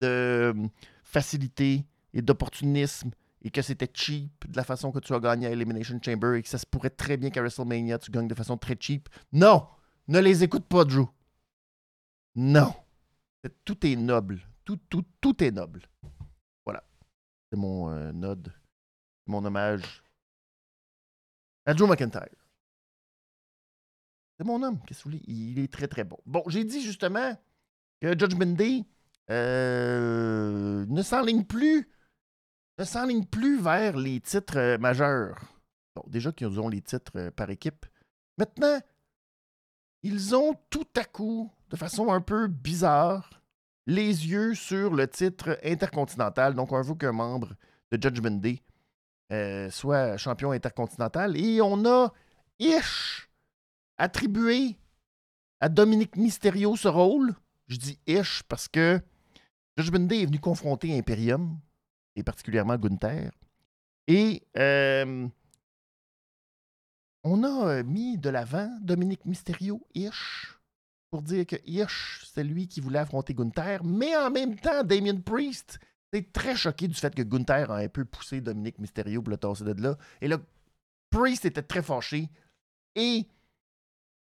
de 0.01 0.53
hum, 0.55 0.71
facilité 1.03 1.85
et 2.13 2.23
d'opportunisme 2.23 3.11
et 3.43 3.51
que 3.51 3.63
c'était 3.63 3.91
cheap 3.93 4.49
de 4.49 4.57
la 4.57 4.63
façon 4.63 4.93
que 4.93 5.01
tu 5.01 5.13
as 5.13 5.19
gagné 5.19 5.49
à 5.49 5.51
Elimination 5.51 5.99
Chamber 6.05 6.35
et 6.37 6.43
que 6.43 6.49
ça 6.49 6.59
se 6.59 6.67
pourrait 6.67 6.91
très 6.91 7.17
bien 7.17 7.31
qu'à 7.31 7.41
WrestleMania 7.41 7.99
tu 7.99 8.13
gagnes 8.13 8.29
de 8.29 8.35
façon 8.35 8.57
très 8.57 8.77
cheap. 8.79 9.09
Non! 9.33 9.67
Ne 10.07 10.21
les 10.21 10.45
écoute 10.45 10.67
pas, 10.67 10.85
Drew. 10.85 11.09
Non. 12.37 12.73
Tout 13.65 13.85
est 13.85 13.97
noble. 13.97 14.41
Tout, 14.67 15.45
est 15.45 15.53
noble. 15.53 15.89
Voilà. 16.65 16.83
C'est 17.51 17.59
mon 17.59 17.91
euh, 17.91 18.13
mon 19.27 19.45
hommage 19.45 20.03
à 21.65 21.75
Joe 21.75 21.89
McIntyre. 21.89 22.29
C'est 24.39 24.45
mon 24.45 24.63
homme, 24.63 24.81
qu'est-ce 24.85 25.05
que 25.05 25.09
vous 25.09 25.19
voulez? 25.19 25.25
Il 25.27 25.59
est 25.61 25.73
très, 25.73 25.89
très 25.89 26.05
bon. 26.05 26.19
Bon, 26.27 26.43
j'ai 26.49 26.65
dit 26.65 26.83
justement 26.83 27.35
que 28.01 28.09
Judgment 28.19 28.55
Day 28.55 28.85
euh, 29.31 30.85
ne 30.87 31.03
s'enligne 31.03 31.45
plus 31.45 31.89
ne 32.79 32.85
s'enligne 32.85 33.25
plus 33.25 33.59
vers 33.59 33.97
les 33.97 34.21
titres 34.21 34.59
euh, 34.59 34.79
majeurs. 34.79 35.41
Bon, 35.95 36.03
déjà 36.09 36.33
qu'ils 36.33 36.61
ont 36.61 36.69
les 36.69 36.83
titres 36.83 37.31
par 37.31 37.49
équipe. 37.51 37.87
Maintenant, 38.37 38.79
ils 40.03 40.35
ont 40.35 40.55
tout 40.69 40.89
à 40.97 41.05
coup, 41.05 41.51
de 41.71 41.77
façon 41.77 42.13
un 42.13 42.21
peu 42.21 42.49
bizarre, 42.49 43.31
les 43.87 44.27
yeux 44.27 44.55
sur 44.55 44.95
le 44.95 45.07
titre 45.09 45.59
intercontinental. 45.65 46.55
Donc, 46.55 46.73
on 46.73 46.83
veut 46.83 46.95
qu'un 46.95 47.13
membre 47.13 47.55
de 47.91 48.03
Judgment 48.03 48.39
Day 48.39 48.63
euh, 49.33 49.71
soit 49.71 50.17
champion 50.17 50.53
intercontinental. 50.53 51.37
Et 51.37 51.61
on 51.61 51.85
a 51.85 52.13
Ish 52.59 53.29
attribué 53.99 54.77
à 55.61 55.69
Dominique 55.69 56.17
Mysterio 56.17 56.77
ce 56.77 56.89
rôle. 56.89 57.35
Je 57.69 57.77
dis 57.77 57.99
Ish 58.07 58.43
parce 58.45 58.69
que 58.69 59.01
Judgment 59.77 60.07
Day 60.07 60.23
est 60.23 60.27
venu 60.27 60.39
confronter 60.39 60.97
Imperium, 60.97 61.59
et 62.15 62.23
particulièrement 62.23 62.77
Gunther. 62.77 63.31
Et 64.07 64.43
euh, 64.57 65.29
on 67.25 67.43
a 67.43 67.69
euh, 67.69 67.85
mis 67.85 68.17
de 68.17 68.31
l'avant 68.31 68.71
Dominique 68.81 69.25
Mysterio, 69.27 69.81
Ish, 69.95 70.56
pour 71.11 71.23
dire 71.23 71.47
que 71.47 71.57
Ish, 71.65 72.25
c'est 72.33 72.45
lui 72.45 72.69
qui 72.69 72.81
voulait 72.81 72.99
affronter 72.99 73.35
Gunther, 73.35 73.85
mais 73.85 74.17
en 74.17 74.31
même 74.31 74.57
temps, 74.57 74.83
Damien 74.83 75.21
Priest 75.21 75.79
est 76.13 76.33
très 76.33 76.57
choqué 76.57 76.89
du 76.89 76.95
fait 76.95 77.15
que 77.15 77.23
Gunther 77.23 77.71
a 77.71 77.77
un 77.77 77.89
peu 77.89 78.05
poussé 78.05 78.41
Dominique 78.41 78.79
Mysterio 78.79 79.23
pour 79.23 79.31
le 79.31 79.37
tasser 79.37 79.65
de 79.65 79.83
là. 79.83 79.97
Et 80.21 80.29
là, 80.29 80.39
Priest 81.11 81.45
était 81.45 81.63
très 81.63 81.83
fâché. 81.83 82.29
Et 82.95 83.27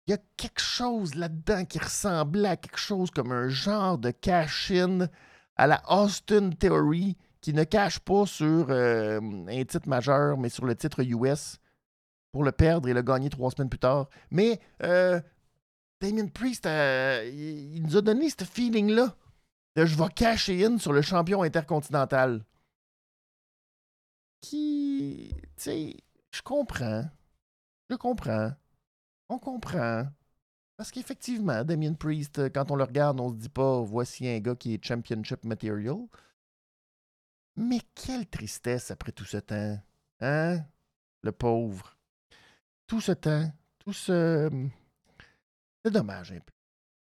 il 0.08 0.12
y 0.12 0.14
a 0.14 0.20
quelque 0.38 0.62
chose 0.62 1.16
là-dedans 1.16 1.66
qui 1.66 1.80
ressemblait 1.80 2.50
à 2.50 2.58
quelque 2.58 2.80
chose 2.80 3.12
comme 3.12 3.32
un 3.32 3.50
genre 3.50 3.98
de 3.98 4.12
cash-in 4.12 5.08
à 5.56 5.68
la 5.68 5.82
Austin 5.88 6.52
Theory 6.52 7.18
qui 7.42 7.54
ne 7.54 7.64
cache 7.64 8.00
pas 8.00 8.26
sur 8.26 8.68
euh, 8.70 9.20
un 9.22 9.64
titre 9.66 9.88
majeur, 9.88 10.38
mais 10.38 10.50
sur 10.50 10.66
le 10.66 10.76
titre 10.76 11.04
US 11.04 11.58
pour 12.32 12.44
le 12.44 12.52
perdre 12.52 12.88
et 12.90 12.94
le 12.94 13.02
gagner 13.02 13.30
trois 13.30 13.52
semaines 13.52 13.70
plus 13.70 13.80
tard. 13.80 14.10
Mais 14.32 14.60
euh, 14.84 15.20
Damien 16.02 16.28
Priest, 16.28 16.66
euh, 16.66 17.30
il, 17.34 17.84
nous 17.84 17.98
a 17.98 18.02
donné 18.02 18.30
ce 18.30 18.46
feeling-là 18.46 19.16
de 19.76 19.86
je 19.86 19.96
vais 19.96 20.10
cacher 20.10 20.66
in 20.66 20.78
sur 20.78 20.94
le 20.94 21.02
champion 21.02 21.44
intercontinental. 21.44 22.46
Qui, 24.42 25.34
tu 25.34 25.50
sais, 25.58 25.98
je 26.32 26.42
comprends. 26.42 27.04
Je 27.90 27.96
comprends. 27.96 28.52
On 29.28 29.40
comprend. 29.40 30.06
Parce 30.78 30.92
qu'effectivement, 30.92 31.66
Damien 31.66 31.94
Priest, 31.94 32.54
quand 32.54 32.72
on 32.72 32.78
le 32.78 32.86
regarde, 32.86 33.20
on 33.20 33.30
se 33.32 33.36
dit 33.36 33.50
pas 33.50 33.82
voici 33.82 34.28
un 34.30 34.40
gars 34.40 34.56
qui 34.56 34.74
est 34.74 34.86
championship 34.86 35.44
material. 35.44 36.08
Mais 37.58 37.82
quelle 37.94 38.26
tristesse 38.26 38.90
après 38.90 39.12
tout 39.12 39.26
ce 39.26 39.38
temps. 39.38 39.78
Hein? 40.22 40.62
Le 41.22 41.32
pauvre. 41.34 41.98
Tout 42.88 43.02
ce 43.02 43.12
temps. 43.12 43.52
Tout 43.80 43.92
ce. 43.92 44.50
C'est 45.84 45.92
dommage 45.92 46.32
un 46.32 46.40
peu. 46.40 46.54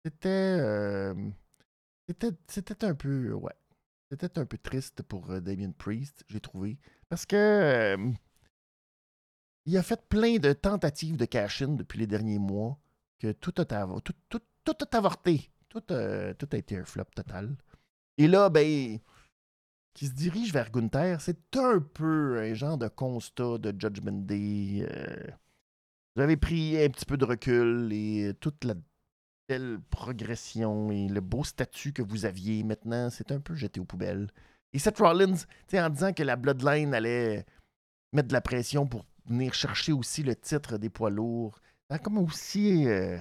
C'était. 0.05 1.14
C'était, 2.09 2.37
c'était 2.48 2.85
un 2.85 2.94
peu. 2.94 3.33
Ouais. 3.33 3.55
C'était 4.11 4.38
un 4.38 4.46
peu 4.46 4.59
triste 4.59 5.02
pour 5.02 5.40
Damien 5.40 5.72
Priest, 5.72 6.24
j'ai 6.29 6.40
trouvé. 6.40 6.79
Parce 7.09 7.26
que. 7.26 7.96
Il 9.64 9.76
a 9.76 9.83
fait 9.83 10.00
plein 10.09 10.37
de 10.37 10.52
tentatives 10.52 11.16
de 11.16 11.24
cash-in 11.24 11.70
depuis 11.70 11.98
les 11.98 12.07
derniers 12.07 12.38
mois 12.38 12.79
que 13.18 13.33
tout 13.33 13.55
a, 13.59 13.64
tout, 14.00 14.14
tout, 14.29 14.40
tout 14.64 14.74
a 14.92 14.96
avorté. 14.96 15.50
Tout, 15.68 15.81
tout 15.81 16.48
a 16.52 16.57
été 16.57 16.76
un 16.76 16.85
flop 16.85 17.07
total. 17.14 17.57
Et 18.16 18.29
là, 18.29 18.48
ben, 18.48 18.98
qui 19.96 20.07
se 20.07 20.12
dirige 20.12 20.52
vers 20.52 20.70
Gunther, 20.70 21.20
c'est 21.20 21.57
un 21.57 21.81
peu 21.81 22.38
un 22.38 22.55
genre 22.55 22.79
de 22.79 22.87
constat 22.88 23.59
de 23.59 23.74
Judgment 23.79 24.24
Day. 24.24 24.87
Avez 26.20 26.37
pris 26.37 26.83
un 26.83 26.88
petit 26.88 27.05
peu 27.05 27.16
de 27.16 27.24
recul 27.24 27.90
et 27.92 28.33
toute 28.40 28.64
la 28.64 28.74
belle 29.48 29.79
progression 29.90 30.90
et 30.90 31.09
le 31.09 31.20
beau 31.20 31.44
statut 31.44 31.92
que 31.92 32.02
vous 32.02 32.24
aviez 32.24 32.62
maintenant, 32.64 33.11
c'est 33.11 33.33
un 33.33 33.40
peu 33.40 33.55
jeté 33.55 33.81
aux 33.81 33.85
poubelles. 33.85 34.31
Et 34.72 34.79
Seth 34.79 34.98
Rollins, 34.98 35.37
en 35.74 35.90
disant 35.90 36.12
que 36.12 36.22
la 36.22 36.37
Bloodline 36.37 36.94
allait 36.94 37.46
mettre 38.12 38.29
de 38.29 38.33
la 38.33 38.40
pression 38.40 38.87
pour 38.87 39.05
venir 39.26 39.55
chercher 39.55 39.92
aussi 39.92 40.22
le 40.22 40.35
titre 40.35 40.79
des 40.79 40.90
poids 40.90 41.11
lourds, 41.11 41.61
ça 41.88 41.96
a 41.96 41.98
comme 41.98 42.18
aussi 42.18 42.87
euh, 42.87 43.18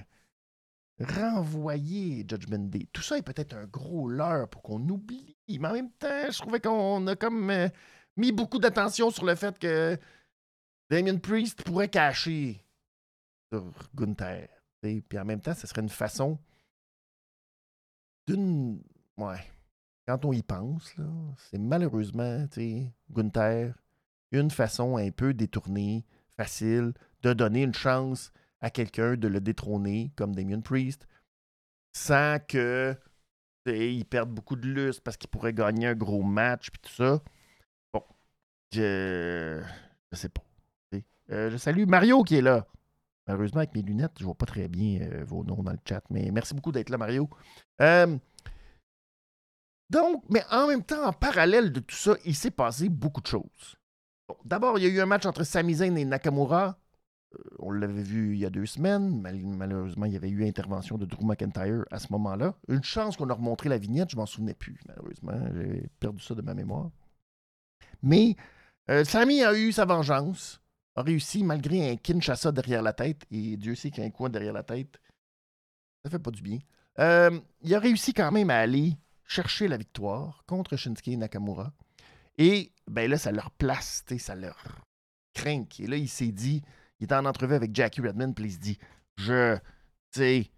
renvoyé 0.99 2.25
Judgment 2.27 2.69
Day. 2.69 2.88
Tout 2.91 3.01
ça 3.01 3.17
est 3.17 3.21
peut-être 3.21 3.55
un 3.55 3.65
gros 3.65 4.10
leurre 4.10 4.49
pour 4.49 4.63
qu'on 4.63 4.81
oublie. 4.89 5.36
Mais 5.47 5.67
en 5.67 5.73
même 5.73 5.91
temps, 5.91 6.31
je 6.31 6.38
trouvais 6.38 6.60
qu'on 6.60 7.05
a 7.08 7.15
comme 7.15 7.49
euh, 7.49 7.69
mis 8.17 8.31
beaucoup 8.31 8.60
d'attention 8.60 9.12
sur 9.12 9.25
le 9.25 9.36
fait 9.36 9.58
que 9.60 9.97
Damien 10.89 11.17
Priest 11.17 11.63
pourrait 11.63 11.89
cacher 11.89 12.64
sur 13.51 13.71
Gunther. 13.95 14.49
Puis 14.81 15.19
en 15.19 15.25
même 15.25 15.41
temps, 15.41 15.53
ce 15.53 15.67
serait 15.67 15.81
une 15.81 15.89
façon 15.89 16.38
d'une. 18.27 18.81
Ouais. 19.17 19.43
Quand 20.08 20.23
on 20.25 20.34
y 20.34 20.43
pense, 20.43 20.93
c'est 21.38 21.58
malheureusement, 21.58 22.45
Gunther, 23.10 23.73
une 24.31 24.51
façon 24.51 24.97
un 24.97 25.10
peu 25.10 25.34
détournée, 25.34 26.05
facile, 26.38 26.93
de 27.23 27.34
donner 27.34 27.63
une 27.63 27.73
chance 27.73 28.31
à 28.62 28.69
quelqu'un 28.69 29.15
de 29.15 29.27
le 29.27 29.41
détrôner, 29.41 30.12
comme 30.15 30.36
Damien 30.36 30.62
Priest, 30.62 31.08
sans 31.93 32.38
que 32.45 32.95
il 33.65 34.05
perde 34.05 34.29
beaucoup 34.29 34.55
de 34.55 34.67
lustre 34.67 35.01
parce 35.01 35.17
qu'il 35.17 35.29
pourrait 35.29 35.53
gagner 35.53 35.88
un 35.88 35.95
gros 35.95 36.21
match, 36.21 36.69
puis 36.69 36.81
tout 36.81 36.91
ça. 36.93 37.19
Bon, 37.91 38.03
je, 38.71 39.63
je 40.12 40.17
sais 40.17 40.29
pas. 40.29 40.43
Euh, 41.31 41.49
je 41.49 41.58
salue 41.58 41.86
Mario 41.88 42.23
qui 42.23 42.36
est 42.36 42.41
là. 42.41 42.67
Malheureusement, 43.27 43.59
avec 43.59 43.73
mes 43.73 43.81
lunettes, 43.81 44.11
je 44.17 44.23
ne 44.23 44.25
vois 44.25 44.35
pas 44.35 44.45
très 44.45 44.67
bien 44.67 45.01
euh, 45.01 45.23
vos 45.25 45.43
noms 45.43 45.63
dans 45.63 45.71
le 45.71 45.79
chat. 45.88 46.03
Mais 46.11 46.29
merci 46.31 46.53
beaucoup 46.53 46.71
d'être 46.71 46.89
là, 46.89 46.97
Mario. 46.97 47.27
Euh, 47.81 48.17
donc, 49.89 50.23
mais 50.29 50.43
en 50.51 50.67
même 50.67 50.83
temps, 50.83 51.05
en 51.07 51.13
parallèle 51.13 51.71
de 51.71 51.79
tout 51.79 51.95
ça, 51.95 52.15
il 52.23 52.35
s'est 52.35 52.51
passé 52.51 52.89
beaucoup 52.89 53.21
de 53.21 53.27
choses. 53.27 53.75
D'abord, 54.43 54.77
il 54.77 54.83
y 54.83 54.88
a 54.88 54.89
eu 54.89 54.99
un 54.99 55.05
match 55.07 55.25
entre 55.25 55.43
Sami 55.43 55.75
Zayn 55.75 55.95
et 55.95 56.05
Nakamura. 56.05 56.77
Euh, 57.33 57.43
on 57.59 57.71
l'avait 57.71 58.03
vu 58.03 58.33
il 58.33 58.39
y 58.39 58.45
a 58.45 58.51
deux 58.51 58.67
semaines. 58.67 59.21
malheureusement, 59.21 60.05
il 60.05 60.13
y 60.13 60.17
avait 60.17 60.29
eu 60.29 60.47
intervention 60.47 60.97
de 60.99 61.05
Drew 61.05 61.25
McIntyre 61.25 61.83
à 61.89 61.97
ce 61.97 62.11
moment-là. 62.11 62.55
Une 62.67 62.83
chance 62.83 63.17
qu'on 63.17 63.29
a 63.29 63.33
remontré 63.33 63.69
la 63.69 63.79
vignette, 63.79 64.11
je 64.11 64.17
m'en 64.17 64.27
souvenais 64.27 64.53
plus, 64.53 64.79
malheureusement. 64.88 65.39
J'ai 65.55 65.89
perdu 65.99 66.21
ça 66.21 66.35
de 66.35 66.43
ma 66.43 66.53
mémoire. 66.53 66.91
Mais 68.03 68.35
Sami 69.03 69.43
a 69.43 69.57
eu 69.57 69.71
sa 69.71 69.85
vengeance 69.85 70.61
a 70.95 71.01
réussi, 71.01 71.43
malgré 71.43 71.91
un 71.91 71.95
Kinshasa 71.97 72.51
derrière 72.51 72.81
la 72.81 72.93
tête, 72.93 73.25
et 73.31 73.58
Dieu 73.58 73.75
sait 73.75 73.91
qu'il 73.91 74.10
coin 74.12 74.29
derrière 74.29 74.53
la 74.53 74.63
tête, 74.63 74.99
ça 76.03 76.10
fait 76.10 76.19
pas 76.19 76.31
du 76.31 76.41
bien. 76.41 76.60
Euh, 76.99 77.39
il 77.62 77.75
a 77.75 77.79
réussi 77.79 78.13
quand 78.13 78.31
même 78.31 78.49
à 78.49 78.58
aller 78.58 78.95
chercher 79.25 79.67
la 79.67 79.77
victoire 79.77 80.43
contre 80.45 80.77
Shinsuke 80.77 81.17
Nakamura. 81.17 81.73
Et 82.38 82.71
ben 82.88 83.10
là, 83.10 83.17
ça 83.17 83.31
leur 83.31 83.51
place, 83.51 84.03
ça 84.19 84.36
leur 84.36 84.86
craint. 85.34 85.65
Et 85.79 85.88
là, 85.88 85.97
il 85.97 86.08
s'est 86.08 86.31
dit, 86.31 86.62
il 86.99 87.05
était 87.05 87.15
en 87.15 87.25
entrevue 87.25 87.55
avec 87.55 87.75
Jackie 87.75 88.01
Redmond, 88.01 88.34
puis 88.34 88.45
il 88.45 88.51
se 88.53 88.60
dit 88.60 88.77
Je, 89.17 89.58
sais, 90.12 90.49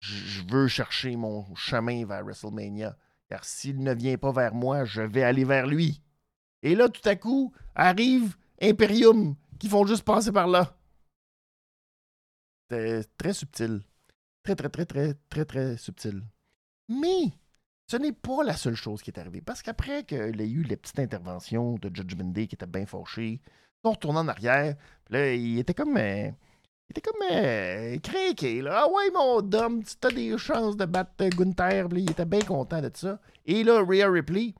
je 0.00 0.42
veux 0.48 0.68
chercher 0.68 1.16
mon 1.16 1.54
chemin 1.54 2.04
vers 2.06 2.24
WrestleMania. 2.24 2.96
Car 3.28 3.44
s'il 3.44 3.80
ne 3.80 3.92
vient 3.92 4.16
pas 4.18 4.32
vers 4.32 4.54
moi, 4.54 4.84
je 4.84 5.02
vais 5.02 5.22
aller 5.22 5.44
vers 5.44 5.66
lui. 5.66 6.00
Et 6.62 6.74
là, 6.74 6.88
tout 6.88 7.06
à 7.08 7.16
coup, 7.16 7.52
arrive 7.74 8.36
Imperium 8.60 9.36
qui 9.58 9.68
font 9.68 9.86
juste 9.86 10.04
passer 10.04 10.32
par 10.32 10.46
là. 10.46 10.76
C'est 12.70 13.06
très 13.16 13.32
subtil. 13.32 13.82
Très, 14.42 14.56
très, 14.56 14.68
très, 14.68 14.86
très, 14.86 15.14
très, 15.28 15.44
très 15.44 15.76
subtil. 15.76 16.22
Mais 16.88 17.32
ce 17.88 17.96
n'est 17.96 18.12
pas 18.12 18.42
la 18.44 18.56
seule 18.56 18.74
chose 18.74 19.02
qui 19.02 19.10
est 19.10 19.18
arrivée. 19.18 19.40
Parce 19.40 19.62
qu'après 19.62 20.04
qu'il 20.04 20.36
y 20.36 20.42
a 20.42 20.46
eu 20.46 20.62
les 20.62 20.76
petites 20.76 20.98
interventions 20.98 21.74
de 21.74 21.94
Judgment 21.94 22.30
Day 22.32 22.46
qui 22.46 22.54
étaient 22.54 22.66
bien 22.66 22.86
fâchés, 22.86 23.40
on 23.84 23.92
retourne 23.92 24.16
en 24.16 24.28
arrière. 24.28 24.76
Puis 25.04 25.14
là, 25.14 25.34
il 25.34 25.58
était 25.58 25.74
comme. 25.74 25.96
Euh, 25.96 26.30
il 26.88 26.92
était 26.92 27.00
comme 27.00 27.20
euh, 27.32 28.62
là. 28.62 28.82
Ah 28.84 28.88
ouais, 28.88 29.10
mon 29.12 29.42
Dom, 29.42 29.82
tu 29.82 30.06
as 30.06 30.10
des 30.10 30.38
chances 30.38 30.76
de 30.76 30.84
battre 30.84 31.28
Gunther. 31.28 31.88
il 31.92 32.10
était 32.10 32.24
bien 32.24 32.40
content 32.40 32.80
de 32.80 32.90
ça. 32.94 33.20
Et 33.44 33.64
là, 33.64 33.82
Rhea 33.84 34.08
Ripley, 34.08 34.54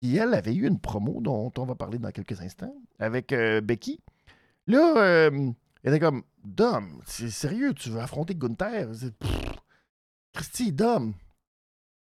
qui 0.00 0.16
elle 0.16 0.32
avait 0.32 0.54
eu 0.54 0.66
une 0.66 0.78
promo 0.78 1.20
dont 1.20 1.52
on 1.58 1.64
va 1.66 1.74
parler 1.74 1.98
dans 1.98 2.10
quelques 2.10 2.40
instants 2.40 2.74
avec 2.98 3.32
euh, 3.32 3.60
Becky. 3.60 4.00
Là, 4.66 4.96
euh, 4.96 5.52
il 5.82 5.88
était 5.88 6.00
comme 6.00 6.22
Dom, 6.44 7.02
c'est 7.06 7.30
sérieux, 7.30 7.74
tu 7.74 7.90
veux 7.90 8.00
affronter 8.00 8.34
Gunther? 8.34 8.88
Christy, 10.32 10.72
Dom, 10.72 11.14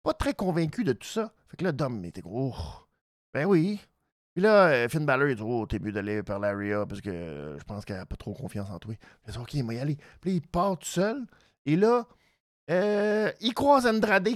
pas 0.03 0.13
très 0.13 0.33
convaincu 0.33 0.83
de 0.83 0.93
tout 0.93 1.07
ça. 1.07 1.33
Fait 1.49 1.57
que 1.57 1.63
là, 1.63 1.71
Dom 1.71 2.03
était 2.05 2.21
gros. 2.21 2.53
Ben 3.33 3.45
oui. 3.45 3.79
Puis 4.33 4.43
là, 4.43 4.69
euh, 4.69 4.89
Finn 4.89 5.05
Balor, 5.05 5.29
il 5.29 5.35
dit 5.35 5.41
Oh, 5.43 5.65
t'es 5.65 5.79
mieux 5.79 5.91
d'aller 5.91 6.23
par 6.23 6.39
l'Aria 6.39 6.85
parce 6.85 7.01
que 7.01 7.55
je 7.57 7.63
pense 7.63 7.85
qu'elle 7.85 7.99
a 7.99 8.05
pas 8.05 8.15
trop 8.15 8.33
confiance 8.33 8.69
en 8.69 8.79
toi. 8.79 8.93
Il 9.27 9.31
dit 9.31 9.37
Ok, 9.37 9.55
va 9.55 9.73
y 9.73 9.79
aller. 9.79 9.97
Puis 10.21 10.31
là, 10.31 10.35
il 10.37 10.41
part 10.41 10.77
tout 10.77 10.87
seul. 10.87 11.25
Et 11.65 11.75
là, 11.75 12.07
euh, 12.69 13.31
il 13.41 13.53
croise 13.53 13.87
Andrade. 13.87 14.29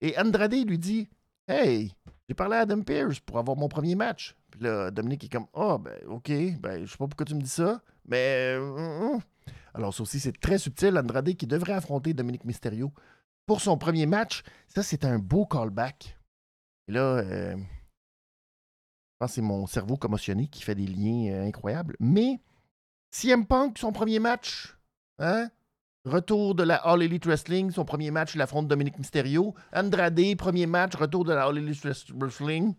Et 0.00 0.18
Andrade 0.18 0.54
lui 0.54 0.78
dit 0.78 1.08
Hey, 1.46 1.92
j'ai 2.28 2.34
parlé 2.34 2.56
à 2.56 2.60
Adam 2.60 2.82
Pierce 2.82 3.20
pour 3.20 3.38
avoir 3.38 3.56
mon 3.56 3.68
premier 3.68 3.94
match. 3.94 4.36
Là, 4.60 4.90
Dominique 4.90 5.24
est 5.24 5.28
comme 5.28 5.46
Ah, 5.54 5.74
oh, 5.74 5.78
ben, 5.78 5.94
OK, 6.08 6.30
ben, 6.60 6.84
je 6.84 6.90
sais 6.90 6.96
pas 6.96 7.06
pourquoi 7.06 7.26
tu 7.26 7.34
me 7.34 7.40
dis 7.40 7.48
ça, 7.48 7.82
mais. 8.06 8.56
Euh, 8.58 9.18
Alors, 9.74 9.92
ça 9.92 10.02
aussi, 10.02 10.18
c'est 10.20 10.38
très 10.38 10.58
subtil. 10.58 10.96
Andrade 10.96 11.34
qui 11.34 11.46
devrait 11.46 11.74
affronter 11.74 12.14
Dominique 12.14 12.44
Mysterio 12.44 12.92
pour 13.46 13.60
son 13.60 13.76
premier 13.76 14.06
match. 14.06 14.42
Ça, 14.68 14.82
c'est 14.82 15.04
un 15.04 15.18
beau 15.18 15.46
callback. 15.46 16.18
Et 16.88 16.92
là, 16.92 17.00
euh, 17.18 17.56
je 17.56 19.18
pense 19.18 19.30
que 19.30 19.34
c'est 19.36 19.42
mon 19.42 19.66
cerveau 19.66 19.96
commotionné 19.96 20.48
qui 20.48 20.62
fait 20.62 20.74
des 20.74 20.86
liens 20.86 21.32
euh, 21.32 21.46
incroyables. 21.46 21.96
Mais 22.00 22.40
CM 23.10 23.46
Punk, 23.46 23.78
son 23.78 23.92
premier 23.92 24.18
match, 24.18 24.76
hein? 25.18 25.48
Retour 26.04 26.54
de 26.54 26.62
la 26.62 26.76
All 26.76 27.02
Elite 27.02 27.26
Wrestling, 27.26 27.72
son 27.72 27.84
premier 27.84 28.12
match, 28.12 28.36
il 28.36 28.40
affronte 28.40 28.68
Dominique 28.68 28.96
Mysterio. 28.96 29.56
Andrade, 29.74 30.36
premier 30.36 30.66
match, 30.66 30.94
retour 30.94 31.24
de 31.24 31.32
la 31.32 31.46
All 31.46 31.58
Elite 31.58 31.84
Wrestling. 32.14 32.74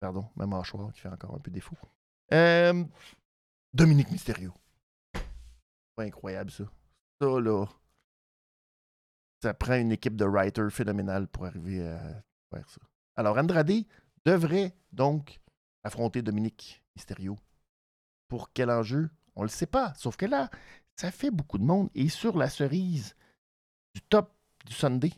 Pardon, 0.00 0.28
ma 0.36 0.46
mâchoire 0.46 0.92
qui 0.92 1.00
fait 1.00 1.08
encore 1.08 1.34
un 1.34 1.38
peu 1.38 1.50
défaut. 1.50 1.76
Euh, 2.32 2.84
Dominique 3.72 4.10
Mysterio. 4.10 4.52
Pas 5.94 6.04
incroyable, 6.04 6.50
ça. 6.50 6.64
Ça, 7.20 7.40
là. 7.40 7.66
Ça 9.42 9.54
prend 9.54 9.74
une 9.74 9.92
équipe 9.92 10.16
de 10.16 10.24
writers 10.24 10.70
phénoménale 10.70 11.28
pour 11.28 11.46
arriver 11.46 11.86
à 11.86 12.22
faire 12.50 12.68
ça. 12.68 12.80
Alors, 13.16 13.38
Andrade 13.38 13.84
devrait 14.24 14.74
donc 14.92 15.40
affronter 15.84 16.22
Dominique 16.22 16.82
Mysterio. 16.94 17.38
Pour 18.28 18.52
quel 18.52 18.70
enjeu? 18.70 19.08
On 19.36 19.42
le 19.42 19.48
sait 19.48 19.66
pas. 19.66 19.94
Sauf 19.94 20.16
que 20.16 20.26
là, 20.26 20.50
ça 20.96 21.10
fait 21.10 21.30
beaucoup 21.30 21.58
de 21.58 21.64
monde. 21.64 21.90
Et 21.94 22.08
sur 22.08 22.36
la 22.36 22.48
cerise 22.48 23.14
du 23.94 24.00
top 24.02 24.34
du 24.64 24.72
Sunday, 24.72 25.12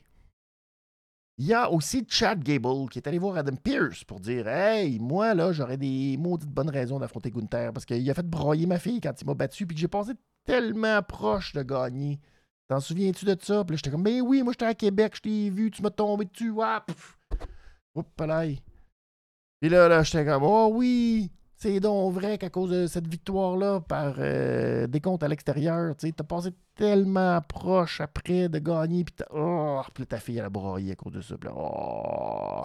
il 1.38 1.46
y 1.46 1.55
a 1.55 1.70
aussi 1.70 2.05
Chad 2.09 2.42
Gable 2.42 2.88
qui 2.90 2.98
est 2.98 3.07
allé 3.07 3.18
voir 3.18 3.37
Adam 3.37 3.55
Pierce 3.55 4.03
pour 4.03 4.18
dire 4.18 4.48
Hey, 4.48 4.98
moi, 4.98 5.35
là, 5.35 5.53
j'aurais 5.53 5.77
des 5.77 6.16
maudites 6.18 6.51
bonnes 6.51 6.68
raisons 6.68 6.98
d'affronter 6.98 7.31
Gunther 7.31 7.72
parce 7.72 7.87
qu'il 7.87 8.11
a 8.11 8.14
fait 8.14 8.27
broyer 8.27 8.66
ma 8.66 8.81
fille 8.81 9.01
quand 9.01 9.12
il 9.20 9.24
m'a 9.24 9.35
battu 9.35 9.64
puis 9.64 9.77
que 9.77 9.81
j'ai 9.81 9.88
passé 9.88 10.12
tellement 10.44 11.01
proche 11.03 11.53
de 11.53 11.62
gagner. 11.62 12.18
T'en 12.66 12.81
souviens-tu 12.81 13.24
de 13.24 13.37
ça? 13.40 13.64
Puis 13.64 13.74
là, 13.74 13.77
j'étais 13.77 13.90
comme 13.90 14.03
Ben 14.03 14.20
oui, 14.20 14.42
moi, 14.42 14.53
j'étais 14.53 14.66
à 14.66 14.74
Québec, 14.74 15.12
je 15.14 15.20
t'ai 15.20 15.51
vu, 15.51 15.70
tu 15.70 15.81
m'as 15.81 15.90
tombé 15.90 16.24
dessus. 16.24 16.51
Oups, 16.51 18.07
Puis 19.61 19.68
là, 19.68 19.88
là 19.88 20.03
j'étais 20.03 20.24
comme 20.24 20.42
Oh 20.42 20.70
oui, 20.72 21.31
c'est 21.58 21.80
donc 21.80 22.14
vrai 22.14 22.38
qu'à 22.38 22.50
cause 22.50 22.70
de 22.70 22.86
cette 22.86 23.08
victoire-là 23.08 23.80
par 23.80 24.14
euh, 24.18 24.86
décompte 24.86 25.24
à 25.24 25.28
l'extérieur, 25.28 25.96
tu 25.96 26.12
t'as 26.12 26.22
passé 26.22 26.50
tellement 26.76 27.40
proche 27.42 28.00
après 28.00 28.48
de 28.48 28.60
gagner, 28.60 29.02
puis 29.02 29.16
oh, 29.34 29.80
puis 29.92 30.06
ta 30.06 30.18
fille 30.18 30.38
elle 30.38 30.44
a 30.44 30.50
braillé 30.50 30.92
à 30.92 30.94
cause 30.94 31.14
de 31.14 31.20
ça. 31.20 31.34
oh. 31.52 32.62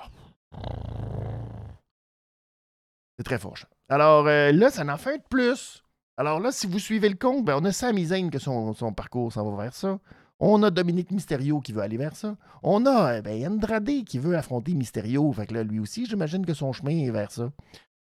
C'est 3.18 3.24
très 3.24 3.40
fort. 3.40 3.56
Alors 3.90 4.28
euh, 4.28 4.52
là, 4.52 4.70
ça 4.70 4.86
en 4.86 4.98
fait 4.98 5.18
de 5.18 5.24
plus. 5.28 5.84
Alors 6.16 6.40
là, 6.40 6.52
si 6.52 6.68
vous 6.68 6.78
suivez 6.78 7.10
le 7.10 7.16
compte, 7.16 7.46
ben, 7.46 7.58
on 7.60 7.66
a 7.66 7.72
Sami 7.72 8.08
que 8.30 8.38
son, 8.38 8.76
parcours 8.96 9.34
s'en 9.34 9.50
va 9.50 9.64
vers 9.64 9.74
ça. 9.74 10.00
On 10.40 10.62
a 10.62 10.70
Dominique 10.70 11.10
Mysterio 11.10 11.62
qui 11.62 11.72
veut 11.74 11.82
aller 11.82 11.98
vers 11.98 12.16
ça. 12.16 12.36
On 12.62 12.86
a 12.86 13.18
eh 13.18 13.22
ben, 13.24 13.54
Andrade 13.54 14.04
qui 14.06 14.20
veut 14.20 14.38
affronter 14.38 14.76
Mysterio. 14.76 15.32
Fait 15.34 15.48
que 15.48 15.56
là, 15.56 15.64
lui 15.64 15.80
aussi, 15.80 16.06
j'imagine 16.06 16.46
que 16.46 16.54
son 16.54 16.74
chemin 16.74 16.92
est 16.92 17.10
vers 17.10 17.32
ça. 17.32 17.50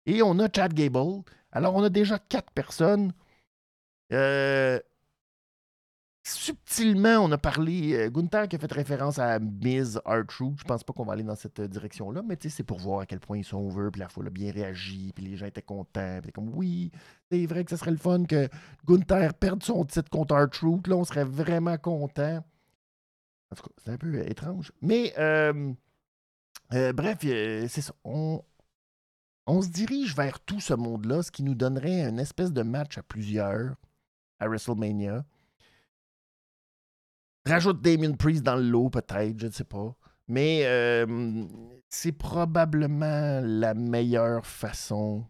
Et 0.05 0.21
on 0.21 0.37
a 0.39 0.47
Chad 0.53 0.73
Gable. 0.73 1.23
Alors, 1.51 1.75
on 1.75 1.83
a 1.83 1.89
déjà 1.89 2.19
quatre 2.19 2.51
personnes. 2.51 3.13
Euh, 4.11 4.79
subtilement, 6.23 7.17
on 7.19 7.31
a 7.31 7.37
parlé. 7.37 7.93
Euh, 7.93 8.09
Gunther 8.09 8.47
qui 8.47 8.55
a 8.55 8.59
fait 8.59 8.71
référence 8.71 9.19
à 9.19 9.39
Miz 9.39 9.99
R-Truth. 10.05 10.59
Je 10.59 10.63
pense 10.63 10.83
pas 10.83 10.93
qu'on 10.93 11.05
va 11.05 11.13
aller 11.13 11.23
dans 11.23 11.35
cette 11.35 11.61
direction-là, 11.61 12.21
mais 12.25 12.37
c'est 12.41 12.63
pour 12.63 12.79
voir 12.79 13.01
à 13.01 13.05
quel 13.05 13.19
point 13.19 13.37
ils 13.37 13.43
sont 13.43 13.57
over, 13.57 13.89
puis 13.91 13.99
la 13.99 14.09
foule 14.09 14.27
a 14.27 14.29
bien 14.29 14.51
réagi, 14.51 15.11
puis 15.13 15.25
les 15.25 15.37
gens 15.37 15.45
étaient 15.45 15.61
contents. 15.61 16.19
Puis 16.21 16.31
comme, 16.31 16.49
oui, 16.53 16.91
c'est 17.31 17.45
vrai 17.45 17.63
que 17.63 17.71
ce 17.71 17.77
serait 17.77 17.91
le 17.91 17.97
fun 17.97 18.25
que 18.25 18.49
Gunther 18.85 19.33
perde 19.35 19.63
son 19.63 19.85
titre 19.85 20.09
contre 20.09 20.35
R-Truth. 20.35 20.87
Là, 20.87 20.95
on 20.95 21.03
serait 21.03 21.25
vraiment 21.25 21.77
content. 21.77 22.43
En 23.51 23.55
tout 23.55 23.63
cas, 23.63 23.71
c'est 23.83 23.91
un 23.91 23.97
peu 23.97 24.17
étrange. 24.27 24.71
Mais, 24.81 25.13
euh, 25.17 25.73
bref, 26.93 27.19
c'est 27.21 27.81
ça. 27.81 27.93
On, 28.03 28.41
on 29.45 29.61
se 29.61 29.69
dirige 29.69 30.15
vers 30.15 30.39
tout 30.39 30.59
ce 30.59 30.73
monde-là, 30.73 31.23
ce 31.23 31.31
qui 31.31 31.43
nous 31.43 31.55
donnerait 31.55 32.07
une 32.07 32.19
espèce 32.19 32.51
de 32.51 32.61
match 32.61 32.97
à 32.97 33.03
plusieurs 33.03 33.75
à 34.39 34.47
WrestleMania. 34.47 35.25
Rajoute 37.45 37.81
Damien 37.81 38.13
Priest 38.13 38.43
dans 38.43 38.55
le 38.55 38.63
lot, 38.63 38.89
peut-être, 38.89 39.39
je 39.39 39.47
ne 39.47 39.51
sais 39.51 39.65
pas. 39.65 39.95
Mais 40.27 40.61
euh, 40.63 41.45
c'est 41.89 42.13
probablement 42.13 43.41
la 43.43 43.73
meilleure 43.73 44.45
façon 44.45 45.25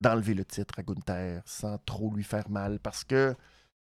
d'enlever 0.00 0.34
le 0.34 0.44
titre 0.44 0.78
à 0.78 0.82
Gunther 0.82 1.42
sans 1.46 1.78
trop 1.78 2.12
lui 2.12 2.24
faire 2.24 2.50
mal 2.50 2.80
parce 2.80 3.04
que 3.04 3.34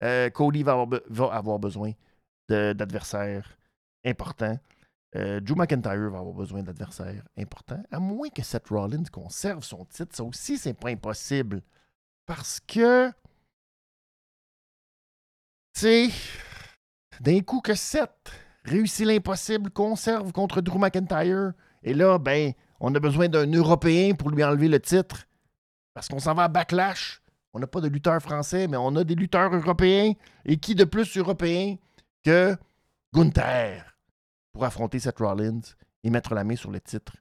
euh, 0.04 0.30
Cody 0.30 0.64
va 0.64 0.86
avoir 1.32 1.60
besoin 1.60 1.94
d'adversaires 2.50 3.58
importants. 4.06 4.60
Euh, 5.16 5.40
Drew 5.40 5.56
McIntyre 5.56 6.10
va 6.10 6.20
avoir 6.20 6.34
besoin 6.34 6.62
d'adversaires 6.62 7.24
importants, 7.38 7.82
à 7.90 8.00
moins 8.00 8.30
que 8.30 8.44
Seth 8.44 8.68
Rollins 8.70 9.06
conserve 9.12 9.64
son 9.64 9.86
titre. 9.86 10.16
Ça 10.16 10.24
aussi, 10.24 10.58
c'est 10.58 10.74
pas 10.74 10.90
impossible. 10.90 11.62
Parce 12.26 12.60
que, 12.60 13.10
tu 15.74 15.80
sais, 15.80 16.10
d'un 17.22 17.40
coup 17.42 17.62
que 17.62 17.76
Seth 17.76 18.32
réussit 18.66 19.06
l'impossible, 19.06 19.70
conserve 19.70 20.32
contre 20.34 20.60
Drew 20.60 20.80
McIntyre, 20.80 21.54
et 21.84 21.94
là, 21.94 22.18
ben, 22.18 22.52
on 22.80 22.94
a 22.94 23.00
besoin 23.00 23.30
d'un 23.30 23.50
Européen 23.52 24.16
pour 24.16 24.32
lui 24.32 24.44
enlever 24.44 24.68
le 24.68 24.80
titre. 24.80 25.28
Parce 25.94 26.10
qu'on 26.10 26.20
s'en 26.20 26.34
va 26.34 26.46
à 26.46 26.48
Backlash. 26.50 27.22
On 27.54 27.60
n'a 27.60 27.68
pas 27.68 27.80
de 27.80 27.88
lutteur 27.88 28.22
français, 28.22 28.68
mais 28.68 28.76
on 28.76 28.96
a 28.98 29.04
des 29.04 29.16
lutteurs 29.16 29.54
européens. 29.56 30.12
Et 30.44 30.58
qui 30.58 30.76
de 30.76 30.84
plus 30.84 31.16
européen 31.16 31.78
que 32.24 32.58
Gunther? 33.14 33.95
Pour 34.56 34.64
affronter 34.64 35.00
Seth 35.00 35.20
Rollins 35.20 35.60
et 36.02 36.10
mettre 36.10 36.34
la 36.34 36.46
main 36.46 36.56
sur 36.56 36.72
le 36.72 36.80
titre 36.80 37.18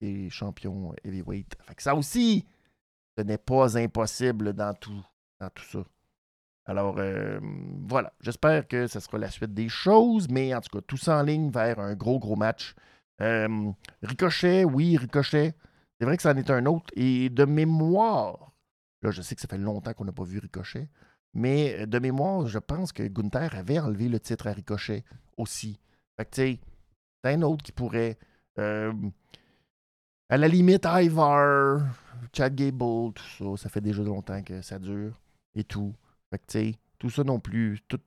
des 0.00 0.30
champions 0.30 0.94
heavyweight. 1.02 1.56
Fait 1.64 1.74
que 1.74 1.82
ça 1.82 1.96
aussi, 1.96 2.46
ce 3.18 3.24
n'est 3.24 3.38
pas 3.38 3.76
impossible 3.76 4.52
dans 4.52 4.72
tout, 4.72 5.04
ça. 5.40 5.50
Alors, 6.64 6.94
euh, 6.98 7.40
voilà. 7.88 8.12
J'espère 8.20 8.68
que 8.68 8.86
ce 8.86 9.00
sera 9.00 9.18
la 9.18 9.30
suite 9.30 9.52
des 9.52 9.68
choses, 9.68 10.28
mais 10.28 10.54
en 10.54 10.60
tout 10.60 10.78
cas, 10.78 10.84
tout 10.86 10.96
ça 10.96 11.18
en 11.18 11.22
ligne 11.22 11.50
vers 11.50 11.80
un 11.80 11.96
gros, 11.96 12.20
gros 12.20 12.36
match. 12.36 12.76
Euh, 13.20 13.72
Ricochet, 14.04 14.62
oui, 14.64 14.96
Ricochet. 14.96 15.54
C'est 15.98 16.06
vrai 16.06 16.16
que 16.16 16.22
ça 16.22 16.30
en 16.30 16.36
est 16.36 16.50
un 16.50 16.66
autre. 16.66 16.86
Et 16.94 17.30
de 17.30 17.44
mémoire, 17.46 18.52
là, 19.02 19.10
je 19.10 19.22
sais 19.22 19.34
que 19.34 19.40
ça 19.40 19.48
fait 19.48 19.58
longtemps 19.58 19.92
qu'on 19.92 20.04
n'a 20.04 20.12
pas 20.12 20.22
vu 20.22 20.38
Ricochet, 20.38 20.88
mais 21.34 21.84
de 21.84 21.98
mémoire, 21.98 22.46
je 22.46 22.60
pense 22.60 22.92
que 22.92 23.02
Gunther 23.02 23.56
avait 23.56 23.80
enlevé 23.80 24.08
le 24.08 24.20
titre 24.20 24.46
à 24.46 24.52
Ricochet 24.52 25.02
aussi. 25.36 25.80
Fait 26.16 26.24
que, 26.26 26.30
tu 26.30 26.40
sais, 26.42 26.60
un 27.26 27.42
autre 27.42 27.64
qui 27.64 27.72
pourrait. 27.72 28.18
Euh, 28.58 28.92
à 30.28 30.36
la 30.36 30.48
limite, 30.48 30.86
Ivar, 30.86 31.82
Chad 32.32 32.54
Gable, 32.54 33.12
tout 33.14 33.56
ça, 33.56 33.62
ça 33.62 33.68
fait 33.68 33.80
déjà 33.80 34.02
longtemps 34.02 34.42
que 34.42 34.60
ça 34.60 34.78
dure 34.78 35.20
et 35.54 35.64
tout. 35.64 35.94
Fait 36.30 36.38
que, 36.38 36.44
tu 36.46 36.58
sais, 36.58 36.74
tout 36.98 37.10
ça 37.10 37.22
non 37.22 37.38
plus, 37.38 37.80
tout, 37.88 38.00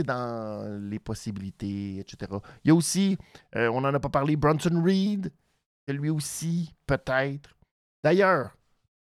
est 0.00 0.02
dans 0.02 0.80
les 0.88 0.98
possibilités, 0.98 1.98
etc. 1.98 2.32
Il 2.64 2.68
y 2.68 2.70
a 2.70 2.74
aussi, 2.74 3.18
euh, 3.56 3.68
on 3.68 3.82
n'en 3.82 3.92
a 3.92 4.00
pas 4.00 4.08
parlé, 4.08 4.36
Bronson 4.36 4.82
Reed, 4.82 5.30
lui 5.88 6.08
aussi, 6.08 6.74
peut-être. 6.86 7.54
D'ailleurs, 8.02 8.56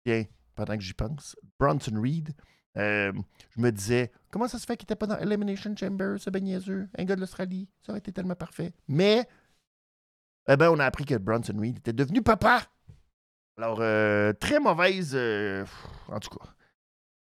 tiens, 0.05 0.25
pendant 0.55 0.77
que 0.77 0.83
j'y 0.83 0.95
pense, 0.95 1.35
Bronson 1.59 2.01
Reed, 2.01 2.33
euh, 2.77 3.13
je 3.57 3.61
me 3.61 3.71
disais, 3.71 4.13
comment 4.31 4.49
ça 4.49 4.59
se 4.59 4.67
fait 4.67 4.77
qu'il 4.77 4.85
n'était 4.85 4.97
pas 4.97 5.07
dans 5.07 5.19
Elimination 5.19 5.75
Chamber, 5.77 6.17
ce 6.19 6.31
ben 6.31 6.47
un 6.47 7.05
gars 7.05 7.17
de 7.17 7.21
l'Australie? 7.21 7.69
Ça 7.83 7.93
aurait 7.93 7.99
été 7.99 8.13
tellement 8.13 8.35
parfait. 8.35 8.73
Mais, 8.89 9.27
eh 10.49 10.57
ben, 10.57 10.71
on 10.71 10.79
a 10.79 10.85
appris 10.85 11.05
que 11.05 11.17
Bronson 11.17 11.57
Reed 11.59 11.79
était 11.79 11.93
devenu 11.93 12.23
papa. 12.23 12.63
Alors, 13.57 13.79
euh, 13.81 14.33
très 14.33 14.61
mauvaise, 14.61 15.13
euh, 15.15 15.65
en 16.09 16.21
tout 16.21 16.31
cas, 16.31 16.47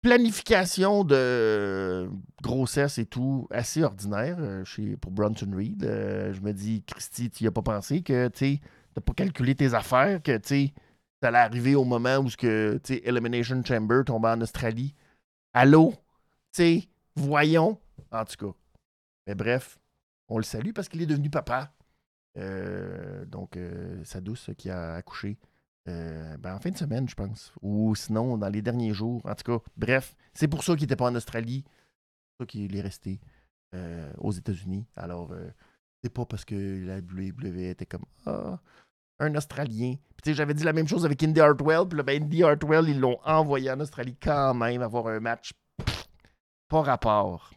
planification 0.02 1.04
de 1.04 2.10
grossesse 2.42 2.98
et 2.98 3.06
tout, 3.06 3.48
assez 3.52 3.84
ordinaire 3.84 4.38
chez, 4.66 4.98
pour 4.98 5.12
Bronson 5.12 5.52
Reed. 5.56 5.82
je 5.82 6.42
me 6.42 6.52
dis, 6.52 6.84
Christy, 6.84 7.30
tu 7.30 7.44
n'y 7.44 7.48
as 7.48 7.52
pas 7.52 7.62
pensé 7.62 8.02
que, 8.02 8.28
tu 8.28 8.60
n'as 8.96 9.02
pas 9.02 9.14
calculé 9.14 9.56
tes 9.56 9.74
affaires, 9.74 10.22
que, 10.22 10.38
tu 10.38 10.48
sais, 10.48 10.74
ça 11.22 11.30
allait 11.30 11.40
arriver 11.40 11.76
au 11.76 11.86
moment 11.86 12.18
où, 12.18 12.30
que, 12.38 12.80
Elimination 13.04 13.64
Chamber 13.64 14.04
tombait 14.06 14.30
en 14.30 14.42
Australie? 14.42 14.94
Allô? 15.58 15.94
Tu 16.52 16.84
voyons. 17.16 17.80
En 18.12 18.26
tout 18.26 18.36
cas. 18.36 18.58
Mais 19.26 19.36
bref, 19.36 19.80
on 20.28 20.38
le 20.38 20.44
salue 20.44 20.74
parce 20.74 20.90
qu'il 20.90 21.02
est 21.02 21.06
devenu 21.06 21.30
papa. 21.30 21.74
Euh, 22.38 23.24
donc, 23.24 23.56
euh, 23.56 24.04
sa 24.04 24.20
douce 24.20 24.50
qui 24.58 24.70
a 24.70 24.96
accouché 24.96 25.38
euh, 25.88 26.36
ben, 26.36 26.56
en 26.56 26.60
fin 26.60 26.72
de 26.72 26.78
semaine, 26.78 27.08
je 27.08 27.16
pense. 27.16 27.54
Ou 27.62 27.96
sinon, 27.96 28.38
dans 28.38 28.50
les 28.50 28.62
derniers 28.62 28.94
jours. 28.94 29.22
En 29.24 29.34
tout 29.34 29.60
cas, 29.60 29.64
bref, 29.78 30.18
c'est 30.34 30.50
pour 30.50 30.62
ça 30.62 30.74
qu'il 30.74 30.82
n'était 30.82 30.98
pas 30.98 31.06
en 31.10 31.16
Australie. 31.16 31.64
C'est 31.64 32.38
pour 32.38 32.44
ça 32.44 32.46
qu'il 32.48 32.76
est 32.76 32.82
resté 32.82 33.22
aux 34.18 34.34
États-Unis. 34.34 34.86
Alors, 34.98 35.34
c'est 36.04 36.10
pas 36.10 36.26
parce 36.26 36.44
que 36.44 36.86
la 36.86 36.98
WWE 36.98 37.70
était 37.70 37.86
comme 37.86 38.06
Ah, 38.26 38.60
un 39.20 39.36
Australien. 39.36 39.96
Puis 40.24 40.34
j'avais 40.34 40.54
dit 40.54 40.64
la 40.64 40.74
même 40.74 40.88
chose 40.88 41.06
avec 41.06 41.22
Indy 41.24 41.40
Hartwell. 41.40 41.88
Puis 41.88 41.98
là, 41.98 42.04
ben, 42.04 42.24
Indy 42.24 42.44
Hartwell, 42.44 42.90
ils 42.90 43.00
l'ont 43.00 43.20
envoyé 43.24 43.72
en 43.72 43.80
Australie 43.80 44.18
quand 44.22 44.54
même 44.54 44.82
avoir 44.82 45.08
un 45.08 45.20
match 45.20 45.54
pas 46.68 46.82
rapport. 46.82 47.52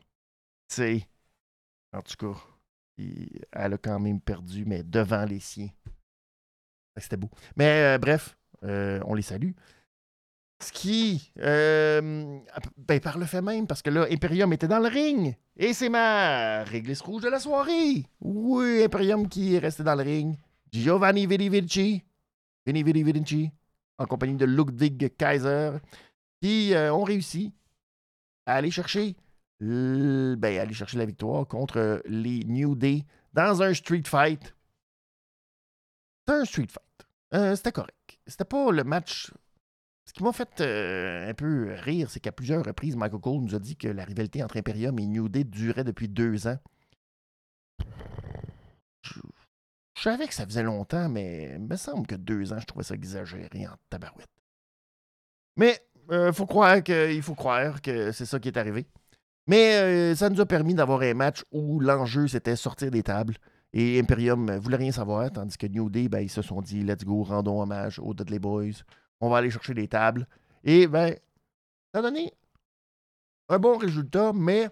Tu 0.68 0.74
sais, 0.76 1.08
en 1.92 2.02
tout 2.02 2.14
cas, 2.16 2.38
elle 3.52 3.74
a 3.74 3.78
quand 3.78 3.98
même 3.98 4.20
perdu, 4.20 4.64
mais 4.66 4.82
devant 4.82 5.24
les 5.24 5.40
siens. 5.40 5.70
C'était 6.96 7.16
beau. 7.16 7.30
Mais 7.56 7.94
euh, 7.94 7.98
bref, 7.98 8.36
euh, 8.64 9.00
on 9.06 9.14
les 9.14 9.22
salue. 9.22 9.52
Ce 10.60 10.72
qui, 10.72 11.32
euh, 11.38 12.40
ben, 12.76 13.00
par 13.00 13.16
le 13.16 13.26
fait 13.26 13.40
même, 13.40 13.68
parce 13.68 13.80
que 13.80 13.90
là, 13.90 14.06
Imperium 14.10 14.52
était 14.52 14.66
dans 14.66 14.80
le 14.80 14.88
ring. 14.88 15.36
Et 15.56 15.72
c'est 15.72 15.88
ma 15.88 16.64
réglisse 16.64 17.00
rouge 17.00 17.22
de 17.22 17.28
la 17.28 17.38
soirée. 17.38 18.04
Oui, 18.20 18.82
Imperium 18.82 19.28
qui 19.28 19.54
est 19.54 19.60
resté 19.60 19.84
dans 19.84 19.94
le 19.94 20.02
ring. 20.02 20.36
Giovanni 20.72 21.26
Vidi 21.26 21.48
Vini 21.48 22.82
Vidi 22.82 23.50
en 23.98 24.06
compagnie 24.06 24.36
de 24.36 24.44
Ludwig 24.44 25.16
Kaiser, 25.16 25.78
qui 26.40 26.72
ont 26.74 27.02
réussi 27.02 27.52
à 28.46 28.54
aller 28.54 28.70
chercher, 28.70 29.16
ben, 29.60 30.44
aller 30.44 30.74
chercher 30.74 30.98
la 30.98 31.06
victoire 31.06 31.46
contre 31.48 32.02
les 32.06 32.44
New 32.44 32.76
Day 32.76 33.04
dans 33.32 33.62
un 33.62 33.74
street 33.74 34.04
fight. 34.06 34.54
C'était 36.20 36.40
un 36.40 36.44
street 36.44 36.68
fight. 36.68 37.56
C'était 37.56 37.72
correct. 37.72 38.20
C'était 38.26 38.44
pas 38.44 38.70
le 38.70 38.84
match 38.84 39.32
ce 40.08 40.14
qui 40.14 40.22
m'a 40.22 40.32
fait 40.32 40.62
euh, 40.62 41.28
un 41.28 41.34
peu 41.34 41.74
rire, 41.80 42.08
c'est 42.08 42.18
qu'à 42.18 42.32
plusieurs 42.32 42.64
reprises, 42.64 42.96
Michael 42.96 43.20
Cole 43.20 43.42
nous 43.42 43.54
a 43.54 43.58
dit 43.58 43.76
que 43.76 43.88
la 43.88 44.06
rivalité 44.06 44.42
entre 44.42 44.56
Imperium 44.56 44.98
et 44.98 45.06
New 45.06 45.28
Day 45.28 45.44
durait 45.44 45.84
depuis 45.84 46.08
deux 46.08 46.46
ans. 46.46 46.56
Savais 50.02 50.26
que 50.26 50.34
ça 50.34 50.44
faisait 50.44 50.62
longtemps, 50.62 51.08
mais 51.08 51.54
il 51.54 51.66
me 51.66 51.76
semble 51.76 52.06
que 52.06 52.14
deux 52.14 52.52
ans, 52.52 52.58
je 52.60 52.66
trouvais 52.66 52.84
ça 52.84 52.94
exagéré 52.94 53.66
en 53.66 53.74
tabarouette. 53.90 54.28
Mais 55.56 55.78
euh, 56.10 56.28
il 56.28 56.34
faut 56.34 56.46
croire 56.46 56.82
que 56.82 58.12
c'est 58.12 58.26
ça 58.26 58.38
qui 58.38 58.48
est 58.48 58.56
arrivé. 58.56 58.86
Mais 59.46 59.76
euh, 59.76 60.14
ça 60.14 60.28
nous 60.28 60.40
a 60.40 60.46
permis 60.46 60.74
d'avoir 60.74 61.00
un 61.00 61.14
match 61.14 61.42
où 61.50 61.80
l'enjeu, 61.80 62.28
c'était 62.28 62.56
sortir 62.56 62.90
des 62.90 63.02
tables. 63.02 63.36
Et 63.72 63.98
Imperium 63.98 64.56
voulait 64.58 64.76
rien 64.76 64.92
savoir, 64.92 65.30
tandis 65.30 65.58
que 65.58 65.66
New 65.66 65.90
Day, 65.90 66.08
ben, 66.08 66.20
ils 66.20 66.30
se 66.30 66.42
sont 66.42 66.62
dit, 66.62 66.82
let's 66.82 67.04
go, 67.04 67.22
rendons 67.22 67.60
hommage 67.60 67.98
aux 67.98 68.14
Dudley 68.14 68.38
Boys 68.38 68.82
on 69.20 69.30
va 69.30 69.38
aller 69.38 69.50
chercher 69.50 69.74
des 69.74 69.88
tables. 69.88 70.26
Et 70.64 70.86
ben, 70.86 71.14
ça 71.92 72.00
a 72.00 72.02
donné 72.02 72.32
un 73.48 73.58
bon 73.58 73.78
résultat, 73.78 74.32
mais 74.34 74.68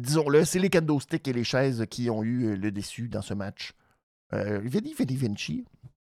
disons-le, 0.00 0.44
c'est 0.44 0.58
les 0.58 0.70
candlesticks 0.70 1.26
et 1.28 1.32
les 1.32 1.44
chaises 1.44 1.84
qui 1.90 2.10
ont 2.10 2.22
eu 2.22 2.46
euh, 2.46 2.56
le 2.56 2.70
déçu 2.70 3.08
dans 3.08 3.22
ce 3.22 3.34
match. 3.34 3.72
Euh, 4.32 4.60
Vidi 4.60 4.94
Vinci, 5.16 5.64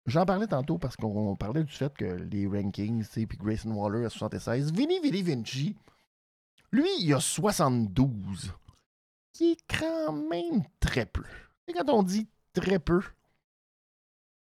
j'en 0.06 0.26
parlais 0.26 0.48
tantôt 0.48 0.78
parce 0.78 0.96
qu'on 0.96 1.36
parlait 1.36 1.64
du 1.64 1.72
fait 1.72 1.94
que 1.96 2.06
les 2.06 2.48
rankings, 2.48 3.06
puis 3.06 3.38
Grayson 3.38 3.72
Waller 3.72 4.06
à 4.06 4.10
76, 4.10 4.72
Vini 4.72 5.00
Vidi 5.00 5.22
Vinci, 5.22 5.76
lui, 6.72 6.90
il 7.00 7.14
a 7.14 7.20
72, 7.20 8.54
qui 9.34 9.52
est 9.52 9.80
quand 9.80 10.12
même 10.12 10.64
très 10.80 11.06
peu. 11.06 11.24
Et 11.68 11.74
quand 11.74 11.90
on 11.90 12.04
dit 12.04 12.28
très 12.54 12.80
peu, 12.80 13.02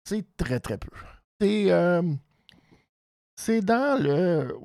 c'est 0.05 0.25
très 0.37 0.61
très 0.61 0.79
peu. 0.79 0.91
C'est. 1.41 1.71
Euh, 1.71 2.03
c'est 3.37 3.61
dans 3.61 4.03
le. 4.03 4.57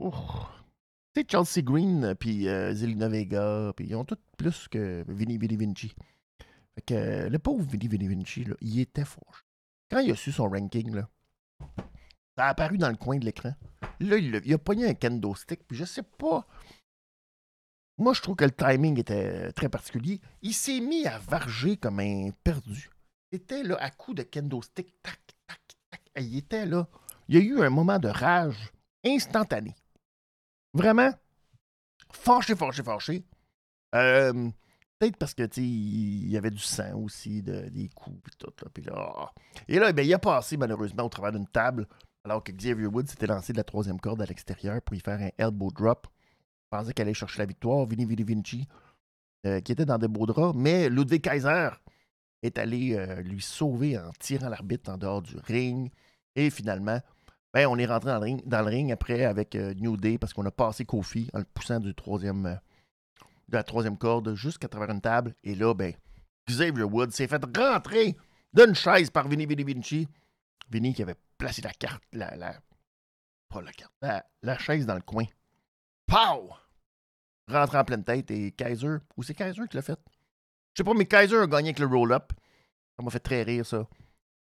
c'est 1.14 1.30
Chelsea 1.30 1.64
Green, 1.64 2.16
puis 2.20 2.48
euh, 2.48 2.74
Zelina 2.74 3.08
Vega, 3.08 3.72
puis 3.76 3.88
ils 3.90 3.96
ont 3.96 4.06
tous 4.06 4.18
que 4.70 5.04
Vinny 5.08 5.38
Vinny 5.38 5.58
Vinci. 5.58 5.94
Fait 6.76 6.82
que 6.82 7.28
le 7.30 7.40
pauvre 7.40 7.64
Vinny 7.64 7.88
Vinny 7.88 8.08
Vinci, 8.08 8.46
il 8.62 8.80
était 8.80 9.06
fort. 9.06 9.44
Quand 9.90 10.00
il 10.00 10.12
a 10.12 10.16
su 10.16 10.32
son 10.32 10.50
ranking, 10.50 10.94
là, 10.96 11.10
ça 12.36 12.46
a 12.46 12.50
apparu 12.50 12.78
dans 12.78 12.90
le 12.90 12.96
coin 12.96 13.18
de 13.18 13.26
l'écran. 13.26 13.54
Là, 14.00 14.18
il 14.18 14.54
a, 14.54 14.58
pogné 14.58 14.88
un 14.88 14.94
kendo 14.94 15.36
stick, 15.36 15.68
puis 15.68 15.78
je 15.78 15.86
sais 15.86 16.04
pas. 16.04 16.48
Moi, 17.98 18.14
je 18.14 18.22
trouve 18.22 18.36
que 18.36 18.46
le 18.46 18.52
timing 18.52 19.00
était 19.00 19.52
très 19.54 19.70
particulier. 19.70 20.20
Il 20.42 20.54
s'est 20.54 20.80
mis 20.80 21.06
à 21.06 21.20
varger 21.20 21.78
comme 21.78 22.00
un 22.00 22.32
perdu. 22.44 22.90
C'était 23.32 23.64
là 23.64 23.78
à 23.80 23.92
coup 23.92 24.14
de 24.14 24.24
kendo 24.24 24.62
stick, 24.62 25.02
tac, 25.02 25.20
il 26.18 26.38
était 26.38 26.66
là. 26.66 26.88
Il 27.28 27.36
y 27.36 27.38
a 27.38 27.42
eu 27.42 27.62
un 27.62 27.70
moment 27.70 28.00
de 28.00 28.08
rage 28.08 28.72
instantané. 29.06 29.76
Vraiment, 30.74 31.12
fâché, 32.12 32.56
fâché, 32.56 32.84
fâché. 32.84 33.24
Euh, 33.94 34.50
peut-être 35.00 35.18
parce 35.18 35.34
que 35.34 35.48
il 35.60 36.30
y 36.30 36.38
avait 36.38 36.52
du 36.52 36.60
sang 36.60 36.96
aussi, 36.96 37.42
des 37.42 37.90
coups 37.96 38.18
et 38.32 38.38
tout. 38.38 38.82
Là, 38.86 39.32
Et 39.68 39.80
là, 39.80 39.92
ben, 39.92 40.06
il 40.06 40.14
a 40.14 40.20
passé 40.20 40.58
malheureusement 40.58 41.04
au 41.04 41.10
travers 41.10 41.32
d'une 41.32 41.48
table, 41.48 41.88
alors 42.24 42.44
que 42.44 42.52
Xavier 42.52 42.88
Woods 42.88 43.08
s'était 43.08 43.28
lancé 43.28 43.54
de 43.54 43.58
la 43.58 43.64
troisième 43.64 44.00
corde 44.00 44.22
à 44.22 44.26
l'extérieur 44.26 44.82
pour 44.82 44.96
y 44.96 45.00
faire 45.00 45.20
un 45.20 45.30
elbow 45.38 45.72
drop. 45.72 46.08
Il 46.12 46.78
pensait 46.78 46.94
qu'elle 46.94 47.08
allait 47.08 47.14
chercher 47.14 47.40
la 47.40 47.46
victoire. 47.46 47.86
Vinny 47.86 48.06
Vinny 48.06 48.24
Vinci, 48.24 48.68
euh, 49.46 49.60
qui 49.60 49.72
était 49.72 49.86
dans 49.86 49.98
des 49.98 50.08
beaux 50.08 50.26
draps, 50.26 50.56
mais 50.58 50.90
Ludwig 50.90 51.22
Kaiser 51.22 51.70
est 52.42 52.58
allé 52.58 52.96
euh, 52.96 53.22
lui 53.22 53.42
sauver 53.42 53.98
en 53.98 54.12
tirant 54.20 54.50
l'arbitre 54.50 54.92
en 54.92 54.98
dehors 54.98 55.22
du 55.22 55.38
ring. 55.38 55.92
Et 56.36 56.50
finalement, 56.50 57.00
ben, 57.54 57.68
on 57.68 57.78
est 57.78 57.86
rentré 57.86 58.10
dans 58.46 58.62
le 58.62 58.68
ring, 58.68 58.92
après 58.92 59.26
avec 59.26 59.54
New 59.54 59.98
Day 59.98 60.18
parce 60.18 60.34
qu'on 60.34 60.46
a 60.46 60.52
passé 60.52 60.86
Kofi 60.86 61.30
en 61.34 61.40
le 61.40 61.46
poussant 61.46 61.80
du 61.80 61.94
troisième, 61.94 62.60
de 63.50 63.58
la 63.58 63.64
troisième 63.64 63.98
corde 63.98 64.36
jusqu'à 64.36 64.68
travers 64.68 64.90
une 64.90 65.02
table. 65.02 65.36
Et 65.44 65.56
là, 65.56 65.74
ben, 65.74 65.94
Xavier 66.48 66.84
Woods 66.84 67.12
s'est 67.12 67.28
fait 67.28 67.44
rentrer 67.56 68.18
d'une 68.54 68.76
chaise 68.76 69.10
par 69.10 69.28
Vinny 69.28 69.46
Vinny 69.46 69.64
Vinci. 69.64 70.08
Vinny 70.70 70.94
qui 70.94 71.02
avait 71.02 71.16
placé 71.38 71.62
la 71.62 71.72
carte, 71.72 72.04
la, 72.12 72.36
la 72.36 72.56
pas 73.50 73.62
la 73.62 73.72
carte, 73.72 73.94
la, 74.42 74.58
chaise 74.58 74.86
dans 74.86 74.96
le 74.96 75.02
coin. 75.02 75.26
Pow! 76.08 76.52
Rentré 77.48 77.78
en 77.78 77.84
pleine 77.84 78.04
tête 78.04 78.32
et 78.32 78.52
Kaiser, 78.52 78.98
ou 79.18 79.24
c'est 79.24 79.34
Kaiser 79.34 79.68
qui 79.70 79.76
l'a 79.76 79.84
fait? 79.84 80.00
Je 80.74 80.78
sais 80.78 80.84
pas, 80.84 80.94
mais 80.94 81.06
Kaiser 81.06 81.38
a 81.38 81.48
gagné 81.48 81.70
avec 81.70 81.80
le 81.80 81.86
roll-up. 81.86 82.32
Ça 82.98 83.04
m'a 83.04 83.12
fait 83.12 83.20
très 83.20 83.44
rire, 83.44 83.66
ça 83.66 83.88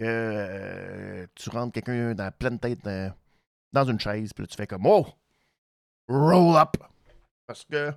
euh, 0.01 1.27
tu 1.35 1.49
rentres 1.49 1.73
quelqu'un 1.73 2.15
dans 2.15 2.23
la 2.23 2.31
pleine 2.31 2.57
tête 2.57 2.85
euh, 2.87 3.09
dans 3.71 3.85
une 3.85 3.99
chaise, 3.99 4.33
puis 4.33 4.43
là, 4.43 4.47
tu 4.47 4.55
fais 4.55 4.67
comme 4.67 4.85
Oh! 4.85 5.05
Roll 6.07 6.57
up! 6.57 6.77
Parce 7.45 7.63
que 7.65 7.93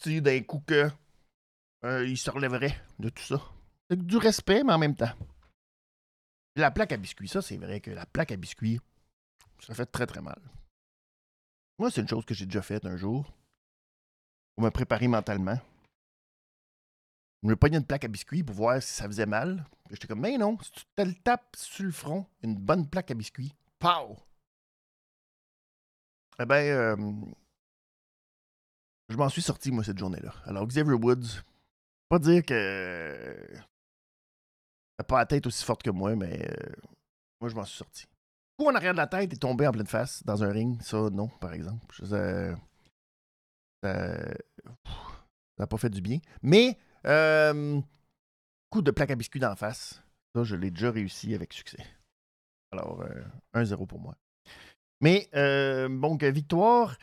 tu 0.00 0.20
d'un 0.20 0.42
coup 0.42 0.60
que 0.66 0.90
euh, 1.84 2.06
il 2.06 2.18
se 2.18 2.30
relèverait 2.30 2.76
de 2.98 3.08
tout 3.08 3.22
ça. 3.22 3.40
C'est 3.88 4.04
du 4.04 4.16
respect, 4.16 4.62
mais 4.64 4.72
en 4.72 4.78
même 4.78 4.96
temps. 4.96 5.12
La 6.56 6.70
plaque 6.70 6.92
à 6.92 6.96
biscuits, 6.96 7.28
ça, 7.28 7.40
c'est 7.40 7.56
vrai 7.56 7.80
que 7.80 7.90
la 7.90 8.04
plaque 8.04 8.32
à 8.32 8.36
biscuits, 8.36 8.80
ça 9.60 9.74
fait 9.74 9.86
très 9.86 10.06
très 10.06 10.20
mal. 10.20 10.40
Moi, 11.78 11.90
c'est 11.90 12.00
une 12.00 12.08
chose 12.08 12.24
que 12.24 12.34
j'ai 12.34 12.46
déjà 12.46 12.62
faite 12.62 12.84
un 12.84 12.96
jour 12.96 13.32
pour 14.54 14.64
me 14.64 14.70
préparer 14.70 15.06
mentalement. 15.06 15.58
Je 17.44 17.48
me 17.48 17.54
pognais 17.54 17.78
une 17.78 17.86
plaque 17.86 18.04
à 18.04 18.08
biscuits 18.08 18.42
pour 18.42 18.56
voir 18.56 18.82
si 18.82 18.92
ça 18.92 19.06
faisait 19.06 19.26
mal. 19.26 19.64
J'étais 19.90 20.08
comme, 20.08 20.20
mais 20.20 20.36
non, 20.36 20.58
si 20.60 20.72
tu 20.72 20.84
te 20.96 21.02
le 21.02 21.14
tapes 21.14 21.54
sur 21.54 21.84
le 21.84 21.92
front, 21.92 22.26
une 22.42 22.56
bonne 22.56 22.88
plaque 22.88 23.12
à 23.12 23.14
biscuits, 23.14 23.54
pow! 23.78 24.16
Eh 26.40 26.44
ben, 26.44 26.56
euh, 26.56 26.96
je 29.08 29.16
m'en 29.16 29.28
suis 29.28 29.42
sorti, 29.42 29.70
moi, 29.70 29.84
cette 29.84 29.98
journée-là. 29.98 30.34
Alors, 30.44 30.66
Xavier 30.66 30.94
Woods, 30.94 31.42
pas 32.08 32.18
dire 32.18 32.44
que. 32.44 33.54
n'a 34.98 35.04
pas 35.04 35.18
la 35.18 35.26
tête 35.26 35.46
aussi 35.46 35.64
forte 35.64 35.82
que 35.82 35.90
moi, 35.90 36.14
mais 36.16 36.46
euh, 36.50 36.72
moi, 37.40 37.48
je 37.48 37.54
m'en 37.54 37.64
suis 37.64 37.78
sorti. 37.78 38.06
Coup 38.58 38.66
en 38.66 38.74
arrière 38.74 38.92
de 38.92 38.98
la 38.98 39.06
tête 39.06 39.32
et 39.32 39.36
tombé 39.36 39.66
en 39.66 39.72
pleine 39.72 39.86
face 39.86 40.24
dans 40.24 40.42
un 40.42 40.50
ring, 40.50 40.80
ça, 40.82 41.10
non, 41.10 41.28
par 41.40 41.52
exemple. 41.54 41.94
ça 42.04 42.56
n'a 43.82 45.66
pas 45.66 45.76
fait 45.76 45.90
du 45.90 46.00
bien. 46.00 46.18
Mais 46.42 46.76
euh, 47.06 47.80
coup 48.70 48.82
de 48.82 48.90
plaque 48.90 49.10
à 49.10 49.14
biscuits 49.16 49.40
d'en 49.40 49.56
face. 49.56 50.02
Ça, 50.34 50.44
je 50.44 50.56
l'ai 50.56 50.70
déjà 50.70 50.90
réussi 50.90 51.34
avec 51.34 51.52
succès. 51.52 51.84
Alors, 52.70 53.02
1-0 53.54 53.72
euh, 53.82 53.86
pour 53.86 54.00
moi. 54.00 54.14
Mais, 55.00 55.28
euh, 55.34 55.88
donc, 55.88 56.22
victoire. 56.24 56.96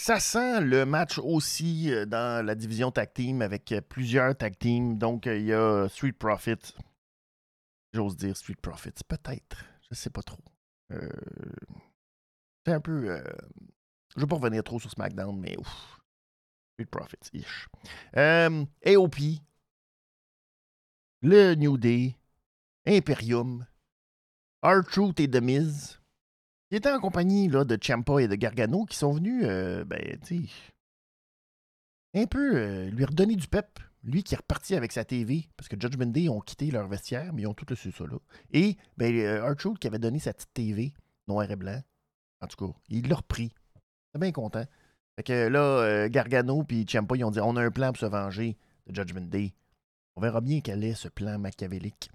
Ça 0.00 0.20
sent 0.20 0.60
le 0.60 0.86
match 0.86 1.18
aussi 1.18 1.90
dans 2.06 2.46
la 2.46 2.54
division 2.54 2.92
tag 2.92 3.12
team 3.12 3.42
avec 3.42 3.74
plusieurs 3.88 4.36
tag 4.36 4.56
teams. 4.56 4.96
Donc, 4.96 5.26
il 5.26 5.42
y 5.42 5.52
a 5.52 5.88
Street 5.88 6.12
Profits. 6.12 6.72
J'ose 7.92 8.16
dire 8.16 8.36
Street 8.36 8.54
Profits. 8.62 9.02
Peut-être. 9.08 9.64
Je 9.90 9.96
sais 9.96 10.10
pas 10.10 10.22
trop. 10.22 10.38
c'est 10.88 12.72
un 12.72 12.80
peu. 12.80 13.20
je 14.14 14.20
veux 14.20 14.28
pas 14.28 14.36
revenir 14.36 14.62
trop 14.62 14.78
sur 14.78 14.88
SmackDown, 14.88 15.36
mais 15.36 15.58
ouf. 15.58 16.00
Profits-ish. 16.86 17.68
Euh, 18.16 18.64
AOP, 18.86 19.16
le 21.22 21.56
New 21.56 21.76
Day, 21.76 22.14
Imperium, 22.86 23.66
R-Truth 24.62 25.18
et 25.18 25.28
The 25.28 25.42
Miz, 25.42 25.98
qui 26.68 26.76
étaient 26.76 26.90
en 26.90 27.00
compagnie 27.00 27.48
là, 27.48 27.64
de 27.64 27.78
Champa 27.80 28.20
et 28.20 28.28
de 28.28 28.34
Gargano, 28.34 28.84
qui 28.84 28.96
sont 28.96 29.12
venus, 29.12 29.44
euh, 29.44 29.84
ben, 29.84 30.18
tu 30.24 30.48
un 32.14 32.26
peu 32.26 32.56
euh, 32.56 32.90
lui 32.90 33.04
redonner 33.04 33.36
du 33.36 33.48
pep. 33.48 33.78
Lui 34.04 34.22
qui 34.22 34.34
est 34.34 34.38
reparti 34.38 34.76
avec 34.76 34.92
sa 34.92 35.04
TV, 35.04 35.48
parce 35.56 35.68
que 35.68 35.76
Judgment 35.78 36.06
Day 36.06 36.28
ont 36.28 36.40
quitté 36.40 36.70
leur 36.70 36.86
vestiaire, 36.86 37.32
mais 37.32 37.42
ils 37.42 37.46
ont 37.46 37.54
tout 37.54 37.66
le 37.68 37.74
ça 37.76 38.04
là. 38.04 38.16
Et 38.52 38.76
ben, 38.96 39.42
R-Truth 39.42 39.78
qui 39.78 39.88
avait 39.88 39.98
donné 39.98 40.20
sa 40.20 40.32
petite 40.32 40.54
TV 40.54 40.94
noir 41.26 41.50
et 41.50 41.56
blanc, 41.56 41.80
en 42.40 42.46
tout 42.46 42.66
cas, 42.66 42.72
il 42.88 43.08
l'a 43.08 43.16
repris. 43.16 43.52
Il 44.14 44.18
est 44.18 44.20
bien 44.20 44.32
content. 44.32 44.64
Fait 45.16 45.22
que 45.22 45.48
là, 45.48 45.60
euh, 45.60 46.08
Gargano 46.08 46.62
puis 46.62 46.84
Ciampa, 46.88 47.16
ils 47.16 47.24
ont 47.24 47.30
dit 47.30 47.40
on 47.40 47.56
a 47.56 47.62
un 47.62 47.70
plan 47.70 47.88
pour 47.88 47.98
se 47.98 48.06
venger 48.06 48.56
de 48.86 48.94
Judgment 48.94 49.26
Day. 49.26 49.52
On 50.16 50.20
verra 50.20 50.40
bien 50.40 50.60
quel 50.60 50.84
est 50.84 50.94
ce 50.94 51.08
plan 51.08 51.38
machiavélique. 51.38 52.10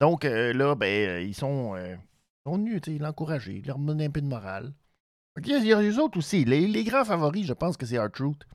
Donc 0.00 0.24
euh, 0.24 0.52
là, 0.52 0.74
ben, 0.74 1.08
euh, 1.08 1.22
ils 1.22 1.34
sont, 1.34 1.74
euh, 1.76 1.96
sont 2.44 2.56
venus 2.56 2.86
l'encourager, 3.00 3.62
leur 3.62 3.78
donner 3.78 4.06
un 4.06 4.10
peu 4.10 4.20
de 4.20 4.26
morale. 4.26 4.72
Il 5.38 5.48
y, 5.48 5.54
a, 5.54 5.80
il 5.80 5.86
les 5.86 5.98
autres 5.98 6.18
aussi. 6.18 6.44
Les, 6.44 6.84
grands 6.84 7.04
favoris, 7.04 7.46
je 7.46 7.52
pense 7.52 7.76
que 7.76 7.86
c'est 7.86 7.98
R-Truth 7.98 8.46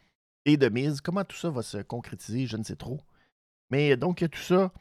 et 0.46 0.58
The 0.58 0.72
Miz. 0.72 1.02
Comment 1.02 1.26
tout 1.26 1.36
ça 1.36 1.50
va 1.50 1.62
se 1.62 1.80
concrétiser, 1.80 2.48
je 2.48 2.56
ne 2.56 2.64
sais 2.64 2.78
trop. 2.78 3.02
Mais 3.70 3.98
donc, 3.98 4.22
il 4.22 4.24
y 4.24 4.26
a 4.26 4.30
tout 4.30 4.40
ça. 4.40 4.72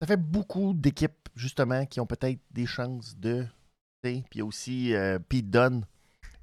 Ça 0.00 0.06
fait 0.06 0.18
beaucoup 0.18 0.74
d'équipes, 0.74 1.28
justement, 1.34 1.86
qui 1.86 2.00
ont 2.00 2.06
peut-être 2.06 2.40
des 2.50 2.66
chances 2.66 3.16
de. 3.16 3.46
Puis 4.02 4.22
il 4.32 4.38
y 4.38 4.40
a 4.42 4.44
aussi 4.44 4.94
euh, 4.94 5.18
Pete 5.18 5.48
Dunne 5.48 5.86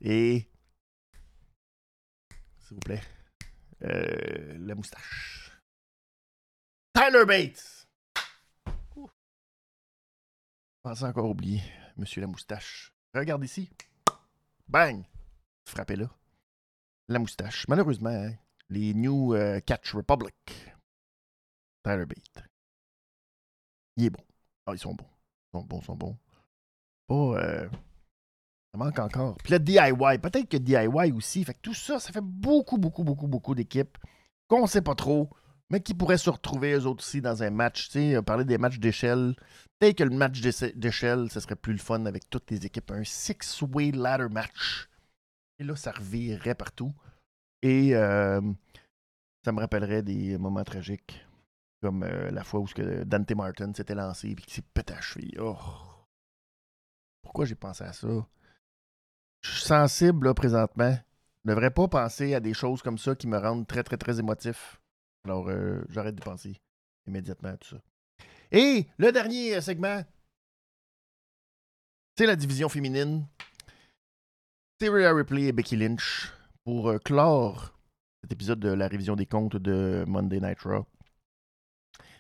et. 0.02 0.48
S'il 2.60 2.76
vous 2.76 2.80
plaît. 2.80 3.02
euh, 3.84 4.58
la 4.60 4.74
moustache. 4.74 5.52
Tyler 6.94 7.26
Bates! 7.26 7.88
Je 10.84 10.90
pensais 10.90 11.06
encore 11.06 11.30
oublier, 11.30 11.62
Monsieur 11.98 12.22
la 12.22 12.28
moustache. 12.28 12.94
Regarde 13.14 13.44
ici. 13.44 13.70
Bang! 14.68 15.04
Frappez 15.66 15.96
là. 15.96 16.10
La 17.08 17.20
moustache. 17.20 17.68
Malheureusement, 17.68 18.10
hein, 18.10 18.34
les 18.70 18.94
New 18.94 19.34
euh, 19.34 19.60
Catch 19.60 19.94
Republic. 19.94 20.36
Tyler 21.84 22.06
Bate. 22.06 22.46
Il 23.98 24.06
est 24.06 24.10
bon. 24.10 24.24
Ah, 24.66 24.74
ils 24.74 24.80
sont 24.80 24.94
bons. 24.94 25.06
Ils 25.54 25.58
sont 25.58 25.64
bons, 25.66 25.80
ils 25.80 25.86
sont 25.86 25.96
bons. 25.96 26.18
Euh, 27.12 27.68
ça 28.72 28.78
manque 28.78 29.00
encore. 29.00 29.38
Puis 29.44 29.52
le 29.52 29.60
DIY. 29.60 30.20
Peut-être 30.20 30.48
que 30.48 30.58
DIY 30.58 31.12
aussi. 31.12 31.44
Fait 31.44 31.54
que 31.54 31.60
tout 31.62 31.74
ça, 31.74 32.00
ça 32.00 32.14
fait 32.14 32.24
beaucoup, 32.24 32.78
beaucoup, 32.78 33.04
beaucoup, 33.04 33.28
beaucoup 33.28 33.56
d'équipes 33.56 33.98
qu'on 34.48 34.68
sait 34.68 34.82
pas 34.82 34.96
trop, 34.96 35.30
mais 35.72 35.80
qui 35.80 35.94
pourraient 35.94 36.18
se 36.18 36.30
retrouver 36.30 36.74
eux 36.74 36.86
autres 36.86 37.02
aussi 37.02 37.22
dans 37.22 37.44
un 37.44 37.50
match. 37.50 37.86
Tu 37.86 37.92
sais, 37.94 38.18
on 38.18 38.24
parlait 38.24 38.44
des 38.44 38.58
matchs 38.58 38.78
d'échelle. 38.78 39.36
Peut-être 39.80 39.98
que 40.00 40.04
le 40.04 40.16
match 40.16 40.42
d'échelle, 40.42 41.32
ce 41.32 41.40
serait 41.40 41.56
plus 41.56 41.72
le 41.72 41.80
fun 41.80 42.06
avec 42.06 42.30
toutes 42.30 42.52
les 42.52 42.66
équipes. 42.66 42.92
Un 42.92 43.06
six-way 43.06 43.92
ladder 43.92 44.28
match. 44.30 44.90
Et 45.60 45.64
là, 45.64 45.76
ça 45.78 45.92
revirerait 45.92 46.56
partout. 46.56 46.94
Et 47.62 47.96
euh, 47.96 48.42
ça 49.46 49.54
me 49.54 49.62
rappellerait 49.62 50.04
des 50.04 50.38
moments 50.38 50.66
tragiques. 50.66 51.26
Comme 51.82 52.04
euh, 52.04 52.30
la 52.32 52.44
fois 52.44 52.60
où 52.60 52.68
ce 52.68 52.76
que 52.76 53.04
Dante 53.06 53.32
Martin 53.32 53.74
s'était 53.74 53.96
lancé 53.96 54.30
et 54.30 54.36
qu'il 54.36 54.54
s'est 54.54 54.62
pété 54.74 54.94
la 54.94 55.02
cheville. 55.02 55.38
Oh. 55.40 55.58
Pourquoi 57.24 57.46
j'ai 57.46 57.56
pensé 57.56 57.86
à 57.86 57.94
ça? 57.94 58.10
Je 59.42 59.52
suis 59.52 59.64
sensible 59.64 60.28
là, 60.28 60.34
présentement. 60.34 60.98
Je 61.46 61.50
ne 61.50 61.56
devrais 61.56 61.72
pas 61.72 61.88
penser 61.88 62.36
à 62.36 62.42
des 62.42 62.54
choses 62.54 62.82
comme 62.82 62.98
ça 62.98 63.16
qui 63.16 63.28
me 63.28 63.38
rendent 63.38 63.66
très, 63.66 63.84
très, 63.84 63.98
très 63.98 64.20
émotif. 64.20 64.81
Alors, 65.26 65.50
euh, 65.50 65.82
j'arrête 65.90 66.16
de 66.16 66.24
penser 66.24 66.60
immédiatement 67.08 67.50
à 67.50 67.58
tout 67.58 67.70
ça. 67.70 67.82
Et 68.52 68.88
le 68.98 69.12
dernier 69.12 69.56
euh, 69.56 69.62
segment, 69.62 70.04
c'est 72.18 72.26
la 72.26 72.36
division 72.36 72.70
féminine. 72.70 73.26
C'est 74.80 74.90
Ripley 74.90 75.44
et 75.44 75.52
Becky 75.52 75.78
Lynch 75.78 76.34
pour 76.64 76.90
euh, 76.90 76.98
clore 76.98 77.74
cet 78.22 78.32
épisode 78.32 78.60
de 78.60 78.70
la 78.70 78.88
révision 78.88 79.16
des 79.16 79.26
comptes 79.26 79.58
de 79.58 80.04
Monday 80.08 80.40
Night 80.40 80.60
Raw. 80.62 80.86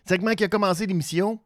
Segment 0.07 0.33
qui 0.33 0.43
a 0.43 0.47
commencé 0.47 0.85
l'émission. 0.85 1.39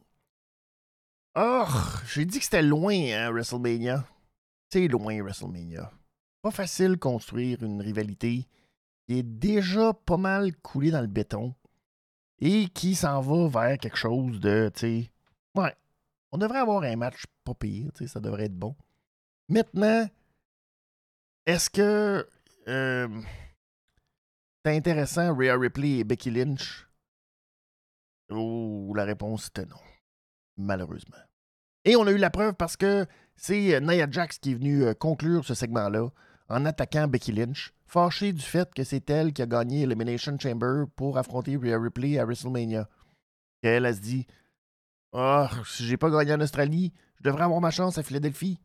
Oh, 1.38 1.68
j'ai 2.08 2.26
dit 2.26 2.40
que 2.40 2.44
c'était 2.46 2.62
loin, 2.62 2.94
hein, 2.94 3.32
WrestleMania. 3.32 4.06
C'est 4.72 4.88
loin, 4.88 5.22
WrestleMania. 5.22 5.92
Pas 6.42 6.52
facile 6.52 6.98
construire 6.98 7.64
une 7.64 7.82
rivalité 7.82 8.48
qui 9.06 9.20
est 9.20 9.24
déjà 9.24 9.94
pas 9.94 10.18
mal 10.18 10.56
coulée 10.58 10.92
dans 10.92 11.02
le 11.02 11.08
béton 11.08 11.56
et 12.40 12.68
qui 12.70 12.96
s'en 12.96 13.22
va 13.22 13.48
vers 13.48 13.78
quelque 13.78 13.98
chose 13.98 14.40
de, 14.40 14.72
tu 14.74 14.80
sais, 14.80 15.12
ouais, 15.56 15.76
on 16.32 16.38
devrait 16.38 16.60
avoir 16.60 16.84
un 16.84 16.96
match 16.96 17.24
pas 17.44 17.54
pire, 17.54 17.92
tu 17.94 18.04
sais, 18.04 18.08
ça 18.12 18.20
devrait 18.20 18.46
être 18.46 18.58
bon. 18.58 18.76
Maintenant, 19.48 20.08
est-ce 21.46 21.70
que 21.70 22.28
euh, 22.68 23.22
c'est 24.64 24.76
intéressant, 24.76 25.36
Rhea 25.36 25.56
Ripley 25.56 26.00
et 26.00 26.04
Becky 26.04 26.32
Lynch? 26.32 26.88
Oh, 28.30 28.92
la 28.96 29.04
réponse 29.04 29.48
était 29.48 29.68
non. 29.68 29.78
Malheureusement. 30.58 31.18
Et 31.84 31.96
on 31.96 32.08
a 32.08 32.12
eu 32.12 32.18
la 32.18 32.32
preuve 32.32 32.56
parce 32.56 32.76
que 32.76 33.06
c'est 33.36 33.76
euh, 33.76 33.80
Nia 33.80 34.10
Jax 34.10 34.40
qui 34.40 34.52
est 34.52 34.56
venue 34.56 34.84
euh, 34.84 34.96
conclure 34.96 35.46
ce 35.46 35.54
segment-là 35.54 36.10
en 36.50 36.66
attaquant 36.66 37.08
Becky 37.08 37.32
Lynch, 37.32 37.75
fâchée 37.96 38.34
du 38.34 38.42
fait 38.42 38.74
que 38.74 38.84
c'est 38.84 39.10
elle 39.10 39.32
qui 39.32 39.42
a 39.42 39.46
gagné 39.46 39.84
Elimination 39.84 40.38
Chamber 40.38 40.84
pour 40.98 41.18
affronter 41.18 41.56
Rhea 41.56 41.80
Ripley 41.80 42.20
à 42.20 42.26
WrestleMania. 42.26 42.90
Et 43.64 43.70
elle, 43.70 43.86
elle 43.86 43.96
se 43.96 44.02
dit 44.02 44.28
Ah, 45.14 45.50
si 45.66 45.86
j'ai 45.86 45.96
pas 45.96 46.10
gagné 46.10 46.34
en 46.34 46.42
Australie, 46.42 46.92
je 47.20 47.24
devrais 47.24 47.44
avoir 47.44 47.62
ma 47.62 47.72
chance 47.72 47.98
à 47.98 48.04
Philadelphie. 48.04 48.60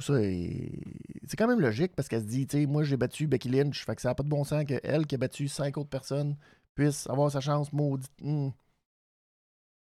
Ça, 0.00 0.14
est- 0.20 0.82
c'est 1.28 1.36
quand 1.36 1.46
même 1.46 1.60
logique 1.60 1.94
parce 1.94 2.08
qu'elle 2.08 2.22
se 2.22 2.26
dit, 2.26 2.48
tu 2.48 2.58
sais, 2.58 2.66
moi 2.66 2.82
j'ai 2.82 2.96
battu 2.96 3.28
Becky 3.28 3.48
Lynch, 3.48 3.84
fait 3.86 3.94
que 3.94 4.02
ça 4.02 4.08
n'a 4.08 4.16
pas 4.16 4.24
de 4.24 4.28
bon 4.28 4.42
sens 4.42 4.64
qu'elle 4.64 5.06
qui 5.06 5.14
a 5.14 5.18
battu 5.18 5.46
cinq 5.46 5.76
autres 5.78 5.88
personnes 5.88 6.36
puisse 6.74 7.06
avoir 7.08 7.30
sa 7.30 7.38
chance 7.40 7.72
maudite. 7.72 8.10
Hmm. 8.20 8.48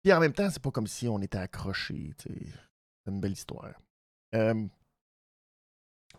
Puis 0.02 0.12
en 0.12 0.18
même 0.18 0.32
temps, 0.32 0.50
c'est 0.50 0.61
pas 0.61 0.72
comme 0.72 0.88
si 0.88 1.06
on 1.06 1.20
était 1.22 1.38
accrochés, 1.38 2.12
tu. 2.18 2.28
C'est 3.04 3.12
une 3.12 3.20
belle 3.20 3.32
histoire. 3.32 3.80
Euh, 4.34 4.66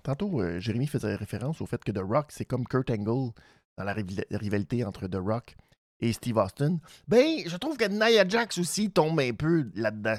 tantôt, 0.04 0.42
euh, 0.42 0.60
Jérémy 0.60 0.88
faisait 0.88 1.16
référence 1.16 1.62
au 1.62 1.66
fait 1.66 1.84
que 1.84 1.92
The 1.92 2.00
Rock, 2.04 2.28
c'est 2.30 2.46
comme 2.46 2.66
Kurt 2.66 2.90
Angle 2.90 3.32
dans 3.78 3.84
la 3.84 3.94
rival- 3.94 4.26
rivalité 4.32 4.84
entre 4.84 5.08
The 5.08 5.16
Rock 5.18 5.56
et 6.00 6.14
Steve 6.14 6.38
Austin. 6.38 6.78
Ben, 7.08 7.40
je 7.46 7.56
trouve 7.58 7.78
que 7.78 7.86
Nia 7.86 8.28
Jax 8.28 8.58
aussi 8.58 8.92
tombe 8.92 9.20
un 9.20 9.34
peu 9.34 9.70
là-dedans. 9.76 10.18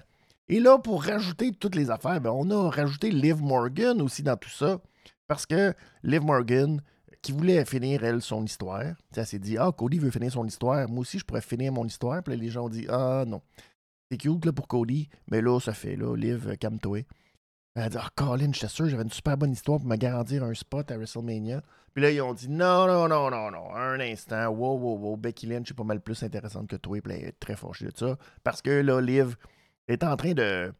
Et 0.49 0.61
là, 0.61 0.79
pour 0.79 1.05
rajouter 1.05 1.53
toutes 1.53 1.75
les 1.75 1.91
affaires, 1.91 2.21
ben, 2.21 2.31
on 2.31 2.51
a 2.51 2.71
rajouté 2.71 3.11
Liv 3.11 3.41
Morgan 3.43 4.01
aussi 4.03 4.23
dans 4.23 4.37
tout 4.37 4.51
ça. 4.51 4.81
Parce 5.29 5.47
que 5.47 5.73
Liv 6.03 6.23
Morgan, 6.23 6.81
qui 7.23 7.33
voulait 7.33 7.65
finir, 7.65 8.05
elle, 8.05 8.21
son 8.21 8.45
histoire, 8.45 8.95
elle 9.17 9.27
s'est 9.27 9.39
dit 9.39 9.57
Ah, 9.57 9.71
Cody 9.77 9.99
veut 9.99 10.11
finir 10.11 10.33
son 10.33 10.45
histoire. 10.47 10.89
Moi 10.89 11.01
aussi, 11.01 11.19
je 11.19 11.25
pourrais 11.25 11.41
finir 11.41 11.73
mon 11.73 11.87
histoire. 11.87 12.23
Puis 12.23 12.37
les 12.37 12.51
gens 12.51 12.65
ont 12.67 12.69
dit 12.69 12.87
Ah, 12.89 13.25
non. 13.27 13.41
C'est 14.11 14.19
cute 14.19 14.45
là, 14.45 14.53
pour 14.53 14.69
Cody, 14.69 15.09
mais 15.31 15.41
là, 15.41 15.59
ça 15.59 15.73
fait, 15.73 15.97
là, 15.97 16.15
Liv, 16.17 16.57
calme-toi. 16.59 17.07
Elle 17.75 17.83
a 17.85 17.89
dit 17.89 17.97
Ah, 17.99 18.11
Colin, 18.15 18.53
j'étais 18.53 18.69
sûr, 18.69 18.89
j'avais 18.89 19.03
une 19.03 19.11
super 19.11 19.37
bonne 19.37 19.53
histoire 19.53 19.79
pour 19.79 19.89
me 19.89 19.97
garantir 19.97 20.45
un 20.45 20.55
spot 20.55 20.91
à 20.91 20.97
WrestleMania. 20.97 21.63
Puis 21.95 22.03
là, 22.03 22.11
ils 22.11 22.21
ont 22.21 22.35
dit 22.35 22.49
Non, 22.49 22.87
non, 22.87 23.09
non, 23.09 23.31
non, 23.31 23.51
non, 23.51 23.75
un 23.75 24.01
instant, 24.01 24.49
wow, 24.49 24.79
wow, 24.79 24.99
wow, 24.99 25.17
Becky 25.17 25.47
Lynch 25.47 25.71
est 25.71 25.75
pas 25.75 25.85
mal 25.85 26.01
plus 26.01 26.23
intéressante 26.23 26.69
que 26.69 26.77
toi. 26.77 27.01
Puis 27.01 27.13
elle 27.13 27.29
est 27.29 27.39
très 27.41 27.57
fâchée 27.57 27.87
de 27.87 27.97
ça. 27.97 28.19
Parce 28.45 28.63
que 28.63 28.71
là, 28.71 29.01
Liv 29.01 29.37
est 29.89 30.05
en 30.05 30.17
train 30.17 30.33
de 30.33 30.73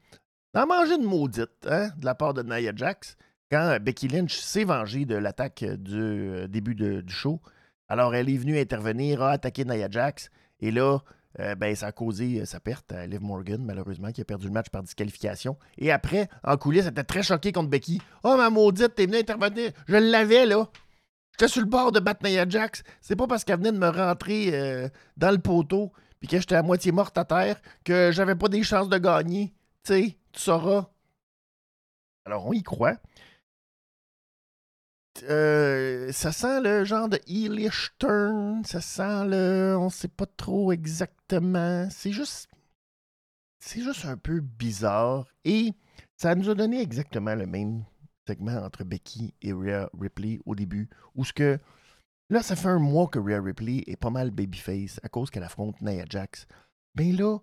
d'en 0.55 0.67
manger 0.67 0.97
une 0.97 1.05
maudite 1.05 1.67
hein, 1.67 1.89
de 1.97 2.05
la 2.05 2.15
part 2.15 2.35
de 2.35 2.43
Nia 2.43 2.73
Jax 2.77 3.17
quand 3.51 3.69
euh, 3.69 3.79
Becky 3.79 4.09
Lynch 4.09 4.39
s'est 4.39 4.65
vengée 4.65 5.05
de 5.05 5.15
l'attaque 5.15 5.63
euh, 5.63 5.77
du 5.77 6.01
euh, 6.01 6.47
début 6.49 6.75
du 6.75 7.03
show. 7.09 7.41
Alors, 7.89 8.15
elle 8.15 8.31
est 8.31 8.37
venue 8.37 8.59
intervenir, 8.59 9.23
a 9.23 9.33
attaqué 9.33 9.65
Nia 9.65 9.89
Jax. 9.91 10.31
Et 10.61 10.71
là, 10.71 11.01
euh, 11.41 11.55
ben, 11.55 11.75
ça 11.75 11.87
a 11.87 11.93
causé 11.93 12.41
euh, 12.41 12.45
sa 12.45 12.61
perte 12.61 12.93
à 12.93 13.07
Liv 13.07 13.23
Morgan, 13.23 13.63
malheureusement, 13.65 14.13
qui 14.13 14.21
a 14.21 14.25
perdu 14.25 14.47
le 14.47 14.53
match 14.53 14.69
par 14.69 14.83
disqualification. 14.83 15.57
Et 15.79 15.91
après, 15.91 16.29
en 16.45 16.57
coulisses, 16.57 16.85
elle 16.85 16.93
était 16.93 17.05
très 17.05 17.23
choquée 17.23 17.53
contre 17.53 17.71
Becky. 17.71 18.01
Oh, 18.23 18.37
ma 18.37 18.51
maudite, 18.51 18.95
t'es 18.95 19.07
venue 19.07 19.19
intervenir. 19.19 19.73
Je 19.87 19.97
l'avais, 19.97 20.47
là. 20.47 20.69
J'étais 21.33 21.49
sur 21.49 21.63
le 21.63 21.69
bord 21.69 21.93
de 21.93 22.01
battre 22.01 22.25
Nia 22.25 22.47
Jax. 22.49 22.83
C'est 23.01 23.17
pas 23.17 23.27
parce 23.27 23.45
qu'elle 23.45 23.59
venait 23.59 23.73
de 23.73 23.79
me 23.79 23.89
rentrer 23.89 24.51
euh, 24.53 24.89
dans 25.17 25.31
le 25.31 25.39
poteau 25.39 25.93
puis 26.21 26.29
que 26.29 26.39
j'étais 26.39 26.55
à 26.55 26.63
moitié 26.63 26.93
morte 26.93 27.19
à 27.19 27.25
terre 27.25 27.61
que 27.85 28.13
j'avais 28.13 28.37
pas 28.37 28.49
des 28.49 28.63
chances 28.63 28.89
de 28.89 28.99
gagner. 28.99 29.53
Tu 29.83 29.93
sais, 29.93 30.17
tu 30.33 30.41
sauras. 30.41 30.87
Alors, 32.25 32.47
on 32.47 32.53
y 32.53 32.63
croit. 32.63 32.97
Euh, 35.29 36.11
ça 36.13 36.33
sent 36.33 36.61
le 36.61 36.85
genre 36.85 37.09
de 37.09 37.19
heelish 37.27 37.93
turn. 37.99 38.65
Ça 38.65 38.81
sent 38.81 39.27
le. 39.27 39.77
On 39.79 39.89
sait 39.89 40.09
pas 40.09 40.27
trop 40.27 40.73
exactement. 40.73 41.89
C'est 41.91 42.13
juste. 42.13 42.49
C'est 43.61 43.83
juste 43.83 44.05
un 44.05 44.17
peu 44.17 44.41
bizarre. 44.41 45.27
Et 45.45 45.73
ça 46.17 46.35
nous 46.35 46.51
a 46.51 46.55
donné 46.55 46.81
exactement 46.81 47.35
le 47.35 47.47
même 47.47 47.85
segment 48.27 48.57
entre 48.57 48.85
Becky 48.85 49.35
et 49.43 49.53
Rhea 49.53 49.89
Ripley 49.99 50.41
au 50.47 50.55
début. 50.55 50.89
Où 51.15 51.25
ce 51.25 51.33
que. 51.33 51.59
Là, 52.31 52.43
ça 52.43 52.57
fait 52.57 52.69
un 52.69 52.79
mois 52.79 53.09
que 53.09 53.19
Rhea 53.19 53.43
Ripley 53.43 53.85
est 53.87 53.97
pas 53.97 54.11
mal 54.11 54.31
babyface 54.31 54.99
à 55.03 55.09
cause 55.09 55.31
qu'elle 55.31 55.43
affronte 55.43 55.81
Nia 55.83 56.05
Jax. 56.09 56.47
Ben 56.95 57.15
là, 57.17 57.39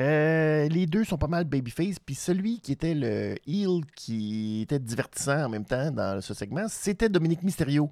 euh, 0.00 0.68
les 0.68 0.86
deux 0.86 1.04
sont 1.04 1.18
pas 1.18 1.26
mal 1.28 1.44
babyface, 1.44 1.98
puis 1.98 2.14
celui 2.14 2.60
qui 2.60 2.72
était 2.72 2.94
le 2.94 3.36
heel 3.46 3.84
qui 3.94 4.62
était 4.62 4.78
divertissant 4.78 5.44
en 5.44 5.48
même 5.48 5.66
temps 5.66 5.90
dans 5.90 6.20
ce 6.20 6.32
segment, 6.34 6.66
c'était 6.68 7.08
Dominique 7.08 7.42
Mysterio. 7.42 7.90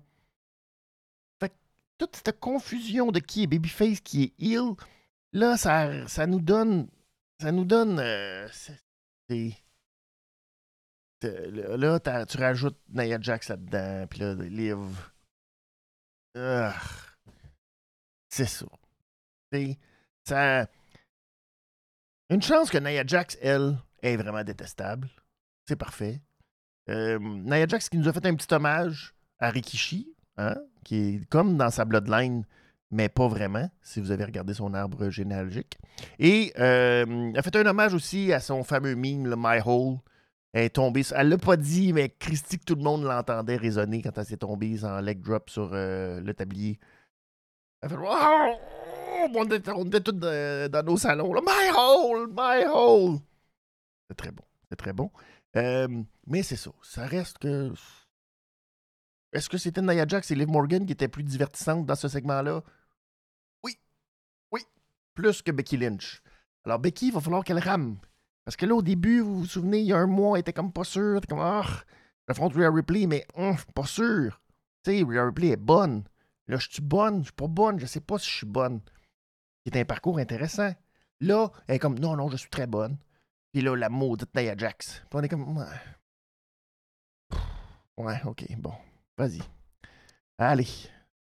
Fait 1.40 1.52
toute 1.98 2.16
cette 2.16 2.40
confusion 2.40 3.12
de 3.12 3.18
qui 3.20 3.42
est 3.42 3.46
babyface, 3.46 4.00
qui 4.00 4.22
est 4.24 4.42
heel, 4.42 4.74
là, 5.32 5.56
ça, 5.56 6.08
ça 6.08 6.26
nous 6.26 6.40
donne. 6.40 6.88
Ça 7.40 7.52
nous 7.52 7.64
donne. 7.64 7.98
euh, 8.00 8.48
là, 11.76 12.00
tu 12.26 12.36
rajoutes 12.38 12.78
Nia 12.88 13.18
Jax 13.20 13.48
là-dedans, 13.48 14.06
puis 14.08 14.20
là, 14.20 14.34
Liv. 14.34 14.78
Ah. 16.34 16.74
c'est 18.28 18.46
ça. 18.46 18.66
ça. 20.24 20.66
Une 22.30 22.42
chance 22.42 22.70
que 22.70 22.78
Nia 22.78 23.02
Jax, 23.04 23.36
elle, 23.42 23.76
est 24.02 24.16
vraiment 24.16 24.44
détestable. 24.44 25.08
C'est 25.66 25.74
parfait. 25.74 26.20
Euh, 26.88 27.18
Nia 27.18 27.66
Jax 27.66 27.88
qui 27.88 27.98
nous 27.98 28.08
a 28.08 28.12
fait 28.12 28.24
un 28.24 28.36
petit 28.36 28.54
hommage 28.54 29.14
à 29.40 29.50
Rikishi, 29.50 30.14
hein, 30.36 30.54
qui 30.84 30.96
est 30.96 31.28
comme 31.28 31.56
dans 31.56 31.70
sa 31.70 31.84
bloodline, 31.84 32.44
mais 32.92 33.08
pas 33.08 33.26
vraiment, 33.26 33.68
si 33.82 34.00
vous 34.00 34.12
avez 34.12 34.24
regardé 34.24 34.54
son 34.54 34.74
arbre 34.74 35.10
généalogique. 35.10 35.76
Et 36.20 36.52
euh, 36.60 37.32
a 37.34 37.42
fait 37.42 37.56
un 37.56 37.66
hommage 37.66 37.94
aussi 37.94 38.32
à 38.32 38.38
son 38.38 38.62
fameux 38.62 38.94
meme, 38.94 39.26
le 39.26 39.34
My 39.36 39.58
Hole. 39.64 39.98
Elle 40.52 40.66
est 40.66 40.70
tombée. 40.70 41.02
Elle 41.16 41.30
l'a 41.30 41.38
pas 41.38 41.56
dit, 41.56 41.92
mais 41.92 42.10
Christy, 42.10 42.58
que 42.60 42.64
tout 42.64 42.76
le 42.76 42.82
monde 42.82 43.02
l'entendait 43.02 43.56
résonner 43.56 44.02
quand 44.02 44.16
elle 44.16 44.24
s'est 44.24 44.36
tombée 44.36 44.84
en 44.84 45.00
leg 45.00 45.20
drop 45.20 45.50
sur 45.50 45.70
euh, 45.72 46.20
le 46.20 46.32
tablier. 46.32 46.78
Elle 47.82 47.90
fait 47.90 47.96
On 49.22 49.44
était, 49.44 50.00
tous 50.00 50.12
dans 50.12 50.84
nos 50.84 50.96
salons. 50.96 51.32
My 51.34 51.70
hole! 51.76 52.28
My 52.30 52.64
hole! 52.66 53.18
C'est 54.08 54.16
très 54.16 54.30
bon. 54.30 54.44
C'est 54.68 54.76
très 54.76 54.92
bon. 54.92 55.10
Euh, 55.56 55.88
mais 56.26 56.42
c'est 56.42 56.56
ça. 56.56 56.70
Ça 56.82 57.06
reste 57.06 57.38
que. 57.38 57.72
Est-ce 59.32 59.48
que 59.48 59.58
c'était 59.58 59.82
Nia 59.82 60.06
Jax 60.06 60.30
et 60.30 60.34
Liv 60.34 60.48
Morgan 60.48 60.86
qui 60.86 60.92
étaient 60.92 61.08
plus 61.08 61.22
divertissantes 61.22 61.86
dans 61.86 61.94
ce 61.94 62.08
segment-là? 62.08 62.62
Oui. 63.62 63.78
Oui. 64.50 64.62
Plus 65.14 65.42
que 65.42 65.52
Becky 65.52 65.76
Lynch. 65.76 66.22
Alors, 66.64 66.78
Becky, 66.78 67.08
il 67.08 67.12
va 67.12 67.20
falloir 67.20 67.44
qu'elle 67.44 67.58
rame. 67.58 67.98
Parce 68.44 68.56
que 68.56 68.66
là, 68.66 68.74
au 68.74 68.82
début, 68.82 69.20
vous 69.20 69.40
vous 69.40 69.46
souvenez, 69.46 69.80
il 69.80 69.86
y 69.86 69.92
a 69.92 69.98
un 69.98 70.06
mois, 70.06 70.36
elle 70.36 70.40
était 70.40 70.52
comme 70.52 70.72
pas 70.72 70.84
sûre. 70.84 71.12
Elle 71.12 71.18
était 71.18 71.28
comme, 71.28 71.40
ah, 71.40 71.66
j'affronte 72.26 72.54
Rhea 72.54 72.70
Ripley, 72.70 73.06
mais 73.06 73.26
hum, 73.34 73.56
pas 73.74 73.86
sûr. 73.86 74.40
Tu 74.82 74.90
sais, 74.90 75.04
Rhea 75.04 75.26
Ripley 75.26 75.48
est 75.48 75.56
bonne. 75.56 76.04
Là, 76.48 76.56
je 76.56 76.68
suis 76.68 76.82
bonne, 76.82 77.20
je 77.20 77.26
suis 77.26 77.32
pas 77.32 77.46
bonne, 77.46 77.78
je 77.78 77.86
sais 77.86 78.00
pas 78.00 78.18
si 78.18 78.28
je 78.28 78.36
suis 78.38 78.46
bonne. 78.46 78.80
C'est 79.64 79.76
un 79.76 79.84
parcours 79.84 80.18
intéressant. 80.18 80.72
Là, 81.20 81.50
elle 81.66 81.76
est 81.76 81.78
comme, 81.78 81.98
non, 81.98 82.16
non, 82.16 82.30
je 82.30 82.36
suis 82.36 82.50
très 82.50 82.66
bonne. 82.66 82.96
Puis 83.52 83.62
là, 83.62 83.76
la 83.76 83.88
maudite 83.88 84.34
Nia 84.34 84.56
Jax. 84.56 85.00
Puis 85.00 85.18
on 85.18 85.22
est 85.22 85.28
comme, 85.28 85.56
ouais. 85.56 85.66
Ouais, 87.96 88.20
ok, 88.24 88.44
bon. 88.56 88.72
Vas-y. 89.18 89.40
Allez. 90.38 90.68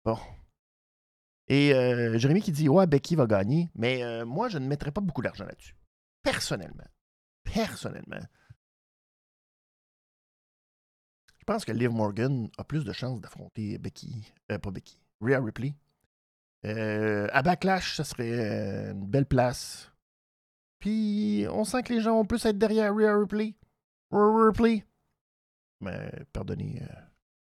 Bon. 0.05 0.17
Et 1.47 1.73
euh, 1.73 2.17
Jérémy 2.17 2.41
qui 2.41 2.51
dit, 2.51 2.69
ouais, 2.69 2.85
Becky 2.85 3.15
va 3.15 3.25
gagner. 3.25 3.69
Mais 3.75 4.03
euh, 4.03 4.25
moi, 4.25 4.49
je 4.49 4.57
ne 4.57 4.67
mettrai 4.67 4.91
pas 4.91 5.01
beaucoup 5.01 5.21
d'argent 5.21 5.45
là-dessus. 5.45 5.75
Personnellement. 6.21 6.87
Personnellement. 7.43 8.21
Je 11.39 11.43
pense 11.45 11.63
que 11.63 11.71
Liv 11.71 11.89
Morgan 11.89 12.49
a 12.57 12.63
plus 12.65 12.83
de 12.83 12.91
chances 12.91 13.21
d'affronter 13.21 13.77
Becky. 13.77 14.33
Euh, 14.51 14.59
pas 14.59 14.69
Becky. 14.69 14.99
Rhea 15.21 15.39
Ripley. 15.39 15.73
À 17.31 17.41
Backlash, 17.41 17.97
ça 17.97 18.03
serait 18.03 18.91
une 18.91 19.05
belle 19.05 19.25
place 19.25 19.91
puis 20.79 21.45
on 21.49 21.63
sent 21.63 21.83
que 21.83 21.93
les 21.93 22.01
gens 22.01 22.15
vont 22.15 22.25
plus 22.25 22.45
être 22.45 22.57
derrière 22.57 22.95
Rhea 22.95 23.17
Ripley. 23.17 23.55
Rhea. 24.11 24.83
Mais 25.81 26.11
pardonnez, 26.33 26.81
euh, 26.81 27.01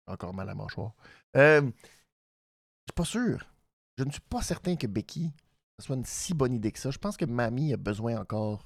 encore 0.07 0.34
mal 0.34 0.49
à 0.49 0.55
mâchoire. 0.55 0.93
Euh, 1.36 1.61
je 1.61 1.67
suis 1.67 2.95
pas 2.95 3.05
sûr. 3.05 3.45
Je 3.97 4.03
ne 4.03 4.11
suis 4.11 4.22
pas 4.22 4.41
certain 4.41 4.76
que 4.76 4.88
Becky 4.88 5.32
soit 5.80 5.95
une 5.95 6.05
si 6.05 6.34
bonne 6.34 6.53
idée 6.53 6.72
que 6.72 6.80
ça. 6.80 6.91
Je 6.91 6.97
pense 6.97 7.17
que 7.17 7.26
Mamie 7.26 7.74
a 7.74 7.78
besoin 7.78 8.20
encore 8.20 8.63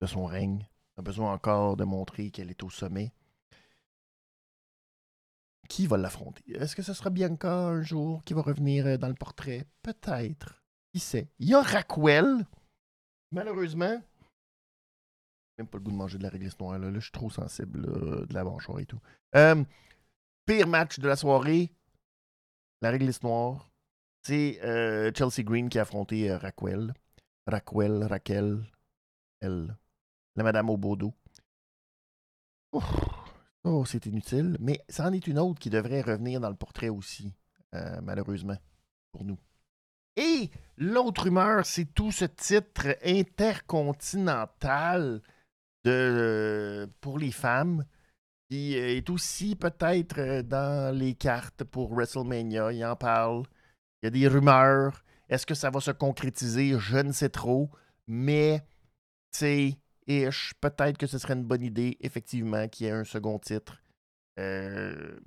de 0.00 0.06
son 0.06 0.24
règne. 0.24 0.66
A 0.96 1.02
besoin 1.02 1.32
encore 1.32 1.76
de 1.76 1.84
montrer 1.84 2.30
qu'elle 2.30 2.50
est 2.50 2.62
au 2.62 2.70
sommet. 2.70 3.12
Qui 5.70 5.86
va 5.86 5.96
l'affronter? 5.96 6.42
Est-ce 6.52 6.74
que 6.74 6.82
ce 6.82 6.92
sera 6.92 7.10
Bianca 7.10 7.52
un 7.52 7.80
jour 7.80 8.24
qui 8.24 8.34
va 8.34 8.42
revenir 8.42 8.86
euh, 8.86 8.96
dans 8.96 9.06
le 9.06 9.14
portrait? 9.14 9.68
Peut-être. 9.82 10.64
Qui 10.92 10.98
sait? 10.98 11.28
Il 11.38 11.48
y 11.48 11.54
a 11.54 11.62
Raquel 11.62 12.44
Malheureusement, 13.30 14.02
même 15.60 15.68
pas 15.68 15.78
le 15.78 15.84
goût 15.84 15.92
de 15.92 15.96
manger 15.96 16.18
de 16.18 16.24
la 16.24 16.30
réglisse 16.30 16.58
noire. 16.58 16.78
Là, 16.78 16.90
je 16.92 16.98
suis 16.98 17.12
trop 17.12 17.30
sensible 17.30 17.82
de 18.26 18.34
la 18.34 18.42
mâchoire 18.42 18.80
et 18.80 18.86
tout. 18.86 18.98
Euh, 19.36 19.62
pire 20.44 20.66
match 20.66 20.98
de 20.98 21.06
la 21.06 21.14
soirée, 21.14 21.70
la 22.80 22.90
réglisse 22.90 23.22
noire. 23.22 23.70
C'est 24.22 24.58
euh, 24.64 25.12
Chelsea 25.14 25.44
Green 25.44 25.68
qui 25.68 25.78
a 25.78 25.82
affronté 25.82 26.30
euh, 26.30 26.38
Raquel. 26.38 26.94
Raquel, 27.46 28.04
Raquel, 28.04 28.64
elle. 29.40 29.76
La 30.34 30.42
Madame 30.42 30.70
au 30.70 30.76
Bodo. 30.76 31.14
Oh, 33.64 33.84
c'est 33.84 34.06
inutile. 34.06 34.56
Mais 34.60 34.80
ça 34.88 35.06
en 35.06 35.12
est 35.12 35.26
une 35.26 35.38
autre 35.38 35.60
qui 35.60 35.70
devrait 35.70 36.00
revenir 36.00 36.40
dans 36.40 36.50
le 36.50 36.56
portrait 36.56 36.88
aussi, 36.88 37.32
malheureusement, 38.02 38.56
pour 39.12 39.24
nous. 39.24 39.38
Et 40.16 40.50
l'autre 40.76 41.24
rumeur, 41.24 41.64
c'est 41.64 41.94
tout 41.94 42.10
ce 42.10 42.24
titre 42.24 42.96
intercontinental 43.04 45.22
de, 45.84 46.88
pour 47.00 47.18
les 47.18 47.32
femmes 47.32 47.84
qui 48.50 48.74
est 48.74 49.08
aussi 49.08 49.56
peut-être 49.56 50.42
dans 50.42 50.94
les 50.94 51.14
cartes 51.14 51.64
pour 51.64 51.94
WrestleMania. 51.94 52.72
Il 52.72 52.84
en 52.84 52.96
parle. 52.96 53.44
Il 54.02 54.06
y 54.06 54.08
a 54.08 54.10
des 54.10 54.26
rumeurs. 54.26 55.04
Est-ce 55.28 55.46
que 55.46 55.54
ça 55.54 55.70
va 55.70 55.80
se 55.80 55.92
concrétiser? 55.92 56.76
Je 56.78 56.96
ne 56.96 57.12
sais 57.12 57.28
trop. 57.28 57.70
Mais, 58.08 58.64
c'est 59.30 59.78
ish. 60.06 60.54
Peut-être 60.60 60.98
que 60.98 61.06
ce 61.06 61.18
serait 61.18 61.34
une 61.34 61.44
bonne 61.44 61.62
idée, 61.62 61.96
effectivement, 62.00 62.68
qu'il 62.68 62.86
y 62.86 62.88
ait 62.88 62.92
un 62.92 63.04
second 63.04 63.38
titre. 63.38 63.82
Euh, 64.38 65.18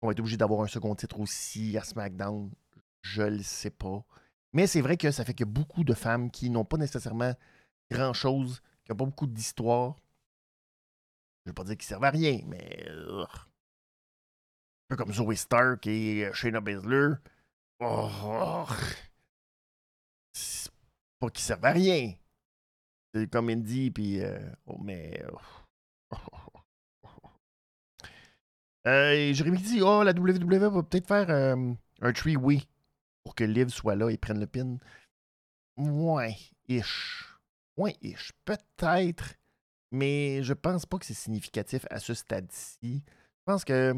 on 0.00 0.06
va 0.06 0.12
être 0.12 0.20
obligé 0.20 0.36
d'avoir 0.36 0.62
un 0.62 0.66
second 0.66 0.94
titre 0.94 1.20
aussi 1.20 1.76
à 1.76 1.84
SmackDown. 1.84 2.50
Je 3.02 3.22
le 3.22 3.42
sais 3.42 3.70
pas. 3.70 4.04
Mais 4.52 4.66
c'est 4.66 4.80
vrai 4.80 4.96
que 4.96 5.10
ça 5.10 5.24
fait 5.24 5.34
que 5.34 5.44
beaucoup 5.44 5.84
de 5.84 5.94
femmes 5.94 6.30
qui 6.30 6.50
n'ont 6.50 6.64
pas 6.64 6.76
nécessairement 6.76 7.34
grand-chose, 7.90 8.60
qui 8.84 8.92
n'ont 8.92 8.96
pas 8.96 9.04
beaucoup 9.04 9.26
d'histoire. 9.26 9.96
Je 11.44 11.50
ne 11.50 11.50
veux 11.50 11.54
pas 11.54 11.64
dire 11.64 11.76
qu'ils 11.76 11.88
servent 11.88 12.04
à 12.04 12.10
rien, 12.10 12.40
mais. 12.46 12.86
un 12.88 13.26
peu 14.88 14.96
comme 14.96 15.12
Zoe 15.12 15.34
Stark 15.34 15.86
et 15.86 16.26
euh, 16.26 16.32
Shayna 16.32 16.60
Baszler. 16.60 17.14
Oh, 17.80 18.66
c'est 20.32 20.70
pas 21.18 21.30
qu'ils 21.30 21.44
servent 21.44 21.64
à 21.64 21.72
rien. 21.72 22.14
C'est 23.14 23.30
comme 23.30 23.50
Indy, 23.50 23.90
puis. 23.90 24.20
Euh, 24.20 24.38
oh, 24.66 24.78
mais. 24.82 25.22
Euh, 28.84 29.32
Jérémy 29.32 29.58
dit 29.58 29.80
Oh, 29.80 30.02
la 30.02 30.10
WWE 30.10 30.58
va 30.58 30.82
peut-être 30.82 31.06
faire 31.06 31.30
euh, 31.30 31.72
un 32.00 32.12
three-way 32.12 32.62
pour 33.22 33.36
que 33.36 33.44
Liv 33.44 33.68
soit 33.68 33.94
là 33.94 34.10
et 34.10 34.16
prenne 34.18 34.40
le 34.40 34.48
pin. 34.48 34.76
Ouais, 35.76 36.36
ish. 36.66 37.32
Ouais, 37.76 37.94
ish. 38.02 38.32
Peut-être, 38.44 39.36
mais 39.92 40.42
je 40.42 40.52
pense 40.52 40.84
pas 40.84 40.98
que 40.98 41.06
c'est 41.06 41.14
significatif 41.14 41.86
à 41.90 42.00
ce 42.00 42.12
stade-ci. 42.12 43.04
Je 43.06 43.44
pense 43.44 43.64
que 43.64 43.94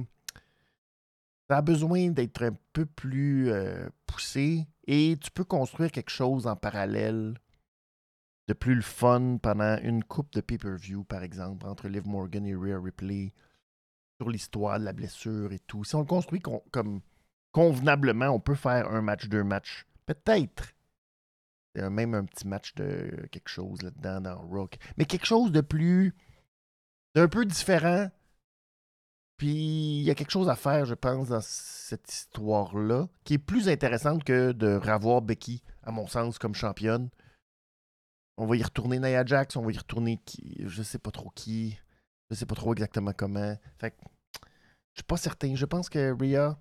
ça 1.49 1.57
a 1.57 1.63
besoin 1.63 2.11
d'être 2.11 2.43
un 2.43 2.55
peu 2.75 2.85
plus 2.85 3.51
poussé 4.05 4.67
et 4.87 5.17
tu 5.19 5.31
peux 5.31 5.45
construire 5.45 5.93
quelque 5.93 6.11
chose 6.11 6.47
en 6.47 6.57
parallèle 6.57 7.41
de 8.49 8.53
plus 8.53 8.75
le 8.75 8.83
fun 8.83 9.39
pendant 9.41 9.79
une 9.79 10.05
coupe 10.05 10.33
de 10.33 10.41
pay-per-view, 10.41 11.05
par 11.05 11.23
exemple, 11.23 11.67
entre 11.67 11.89
Liv 11.89 12.07
Morgan 12.07 12.47
et 12.47 12.55
Rhea 12.55 12.79
Ripley, 12.79 13.33
sur 14.21 14.29
l'histoire 14.29 14.79
de 14.79 14.85
la 14.85 14.93
blessure 14.93 15.53
et 15.53 15.59
tout. 15.61 15.85
Si 15.85 15.95
on 15.95 16.01
le 16.01 16.07
construit 16.07 16.41
comme 16.41 17.01
convenablement, 17.53 18.29
on 18.29 18.41
peut 18.41 18.55
faire 18.55 18.91
un 18.91 19.01
match, 19.01 19.29
deux 19.29 19.45
matchs. 19.45 19.87
Peut-être. 20.07 20.75
Même 21.75 22.15
un 22.15 22.25
petit 22.25 22.47
match 22.47 22.75
de 22.75 23.27
quelque 23.33 23.49
chose 23.49 23.83
là-dedans 23.83 24.21
dans 24.21 24.39
Rock. 24.39 24.77
Mais 24.97 25.07
quelque 25.07 25.27
chose 25.27 25.51
de 25.51 25.61
plus. 25.61 26.15
d'un 27.15 27.29
peu 27.29 27.45
différent. 27.45 28.11
Puis 29.37 29.99
il 29.99 30.03
y 30.03 30.11
a 30.11 30.15
quelque 30.15 30.31
chose 30.31 30.49
à 30.49 30.55
faire, 30.55 30.85
je 30.85 30.95
pense, 30.95 31.29
dans 31.29 31.41
cette 31.41 32.13
histoire-là, 32.13 33.09
qui 33.25 33.35
est 33.35 33.39
plus 33.39 33.69
intéressante 33.69 34.23
que 34.23 34.53
de 34.53 34.77
revoir 34.77 35.23
Becky, 35.23 35.63
à 35.83 35.91
mon 35.91 36.07
sens, 36.07 36.39
comme 36.39 36.55
championne. 36.55 37.09
On 38.37 38.47
va 38.47 38.57
y 38.57 38.63
retourner 38.63 38.99
Nia 38.99 39.25
Jax, 39.25 39.57
on 39.57 39.63
va 39.63 39.73
y 39.73 39.79
retourner 39.79 40.19
qui, 40.25 40.63
je 40.67 40.83
sais 40.83 40.99
pas 40.99 41.11
trop 41.11 41.31
qui, 41.31 41.79
je 42.31 42.35
sais 42.35 42.47
pas 42.47 42.55
trop 42.55 42.73
exactement 42.73 43.13
comment. 43.13 43.57
Fait 43.79 43.93
que, 43.93 43.97
je 44.95 45.01
suis 45.01 45.07
pas 45.07 45.17
certain. 45.17 45.55
Je 45.55 45.65
pense 45.65 45.89
que 45.89 46.13
Rhea, 46.13 46.59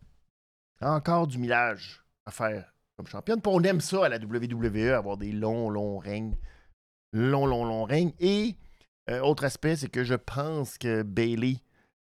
encore 0.82 1.28
du 1.28 1.38
millage 1.38 2.03
à 2.26 2.32
faire 2.32 2.74
comme 2.95 3.07
championne. 3.07 3.41
On 3.45 3.63
aime 3.63 3.82
ça 3.82 4.05
à 4.05 4.09
la 4.09 4.17
WWE, 4.17 4.93
avoir 4.93 5.17
des 5.17 5.32
longs, 5.32 5.69
longs 5.69 5.97
règnes. 5.97 6.38
Longs, 7.11 7.45
longs, 7.45 7.65
longs 7.65 7.84
règnes. 7.84 8.13
Et 8.19 8.55
euh, 9.09 9.19
autre 9.21 9.43
aspect, 9.43 9.76
c'est 9.76 9.89
que 9.89 10.03
je 10.03 10.15
pense 10.15 10.78
que 10.78 11.03
Bailey 11.03 11.57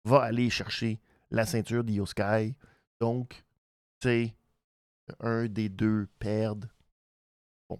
va 0.03 0.21
aller 0.21 0.49
chercher 0.49 0.99
la 1.31 1.45
ceinture 1.45 1.83
d'Io 1.83 2.05
Sky. 2.05 2.55
Donc, 2.99 3.43
c'est 4.01 4.35
un 5.19 5.45
des 5.45 5.69
deux 5.69 6.07
perdre. 6.19 6.67
Bon, 7.69 7.79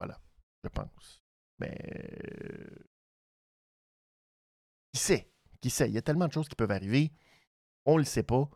voilà, 0.00 0.18
je 0.62 0.68
pense. 0.68 1.19
Mais 1.60 1.78
Qui 4.92 5.00
sait? 5.00 5.30
Qui 5.60 5.70
sait? 5.70 5.88
Il 5.88 5.94
y 5.94 5.98
a 5.98 6.02
tellement 6.02 6.26
de 6.26 6.32
choses 6.32 6.48
qui 6.48 6.56
peuvent 6.56 6.70
arriver. 6.70 7.12
On 7.84 7.96
le 7.96 8.04
sait 8.04 8.22
pas. 8.22 8.48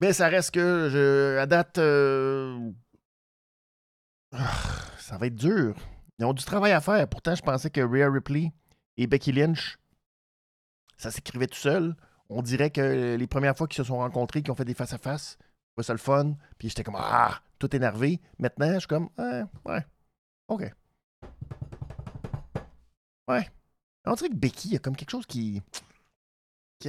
Mais 0.00 0.12
ça 0.12 0.28
reste 0.28 0.52
que, 0.52 0.88
je, 0.90 1.38
à 1.38 1.46
date, 1.46 1.78
euh, 1.78 2.70
ça 4.98 5.18
va 5.18 5.26
être 5.26 5.34
dur. 5.34 5.76
Ils 6.18 6.24
ont 6.24 6.32
du 6.32 6.44
travail 6.44 6.72
à 6.72 6.80
faire. 6.80 7.08
Pourtant, 7.08 7.34
je 7.34 7.42
pensais 7.42 7.70
que 7.70 7.80
Rhea 7.80 8.10
Ripley 8.10 8.52
et 8.96 9.06
Becky 9.06 9.32
Lynch, 9.32 9.78
ça 10.96 11.10
s'écrivait 11.10 11.46
tout 11.46 11.58
seul. 11.58 11.96
On 12.28 12.42
dirait 12.42 12.70
que 12.70 13.16
les 13.16 13.26
premières 13.26 13.56
fois 13.56 13.66
qu'ils 13.66 13.78
se 13.78 13.84
sont 13.84 13.98
rencontrés, 13.98 14.42
qu'ils 14.42 14.52
ont 14.52 14.56
fait 14.56 14.64
des 14.64 14.74
face-à-face, 14.74 15.38
c'était 15.70 15.86
ça 15.86 15.92
le 15.92 15.98
fun. 15.98 16.34
Puis 16.58 16.68
j'étais 16.68 16.84
comme, 16.84 16.96
ah, 16.98 17.40
tout 17.58 17.74
énervé. 17.74 18.20
Maintenant, 18.38 18.74
je 18.74 18.80
suis 18.80 18.88
comme, 18.88 19.08
ouais, 19.18 19.44
ouais, 19.64 19.86
OK. 20.48 20.70
Ouais. 23.28 23.48
On 24.06 24.14
dirait 24.14 24.30
que 24.30 24.34
Becky, 24.34 24.68
il 24.68 24.72
y 24.74 24.76
a 24.76 24.80
comme 24.80 24.96
quelque 24.96 25.10
chose 25.10 25.26
qui. 25.26 25.62
qui 26.80 26.88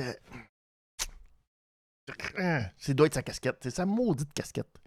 c'est 2.78 2.94
doit 2.94 3.08
être 3.08 3.14
sa 3.14 3.24
casquette. 3.24 3.58
C'est 3.62 3.70
sa 3.72 3.86
maudite 3.86 4.34
casquette. 4.34 4.80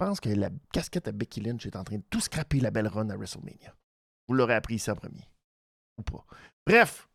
Je 0.00 0.06
pense 0.06 0.20
que 0.20 0.28
la 0.28 0.50
casquette 0.72 1.08
à 1.08 1.12
Becky 1.12 1.40
Lynch 1.40 1.66
est 1.66 1.76
en 1.76 1.84
train 1.84 1.96
de 1.96 2.04
tout 2.10 2.20
scraper 2.20 2.60
la 2.60 2.70
belle 2.70 2.88
run 2.88 3.10
à 3.10 3.16
WrestleMania. 3.16 3.74
Vous 4.26 4.34
l'aurez 4.34 4.54
appris 4.54 4.76
ici 4.76 4.90
en 4.90 4.96
premier. 4.96 5.28
Ou 5.98 6.02
pas. 6.02 6.24
Bref, 6.66 7.08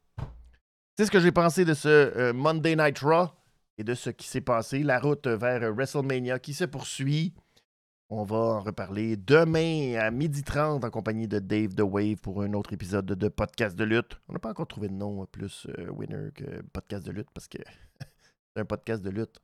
c'est 0.98 1.06
ce 1.06 1.12
que 1.12 1.20
j'ai 1.20 1.32
pensé 1.32 1.66
de 1.66 1.74
ce 1.74 1.88
euh, 1.88 2.34
Monday 2.34 2.76
Night 2.76 3.00
Raw 3.00 3.30
et 3.78 3.84
de 3.84 3.96
ce 3.96 4.10
qui 4.10 4.28
s'est 4.28 4.42
passé. 4.42 4.84
La 4.84 5.00
route 5.00 5.28
vers 5.28 5.74
WrestleMania 5.74 6.40
qui 6.40 6.54
se 6.54 6.66
poursuit. 6.66 7.34
On 8.12 8.24
va 8.24 8.38
en 8.38 8.62
reparler 8.62 9.18
demain 9.18 9.94
à 10.00 10.10
12h30 10.10 10.84
en 10.84 10.90
compagnie 10.90 11.28
de 11.28 11.38
Dave 11.38 11.76
The 11.76 11.82
Wave 11.82 12.16
pour 12.16 12.42
un 12.42 12.54
autre 12.54 12.74
épisode 12.74 13.06
de, 13.06 13.28
podcast 13.28 13.76
de 13.76 13.84
lutte. 13.84 14.20
On 14.28 14.34
n'a 14.34 14.40
pas 14.40 14.50
encore 14.50 14.68
trouvé 14.68 14.88
de 14.88 14.96
nom 14.96 15.28
plus 15.28 15.68
euh, 15.78 15.92
winner 15.92 16.32
que 16.34 16.64
podcast 16.74 17.06
de 17.06 17.12
lutte 17.12 17.30
parce 17.36 17.48
que 17.48 17.60
c'est 18.00 18.62
un 18.62 18.66
podcast 18.66 19.04
de 19.04 19.12
lutte. 19.12 19.40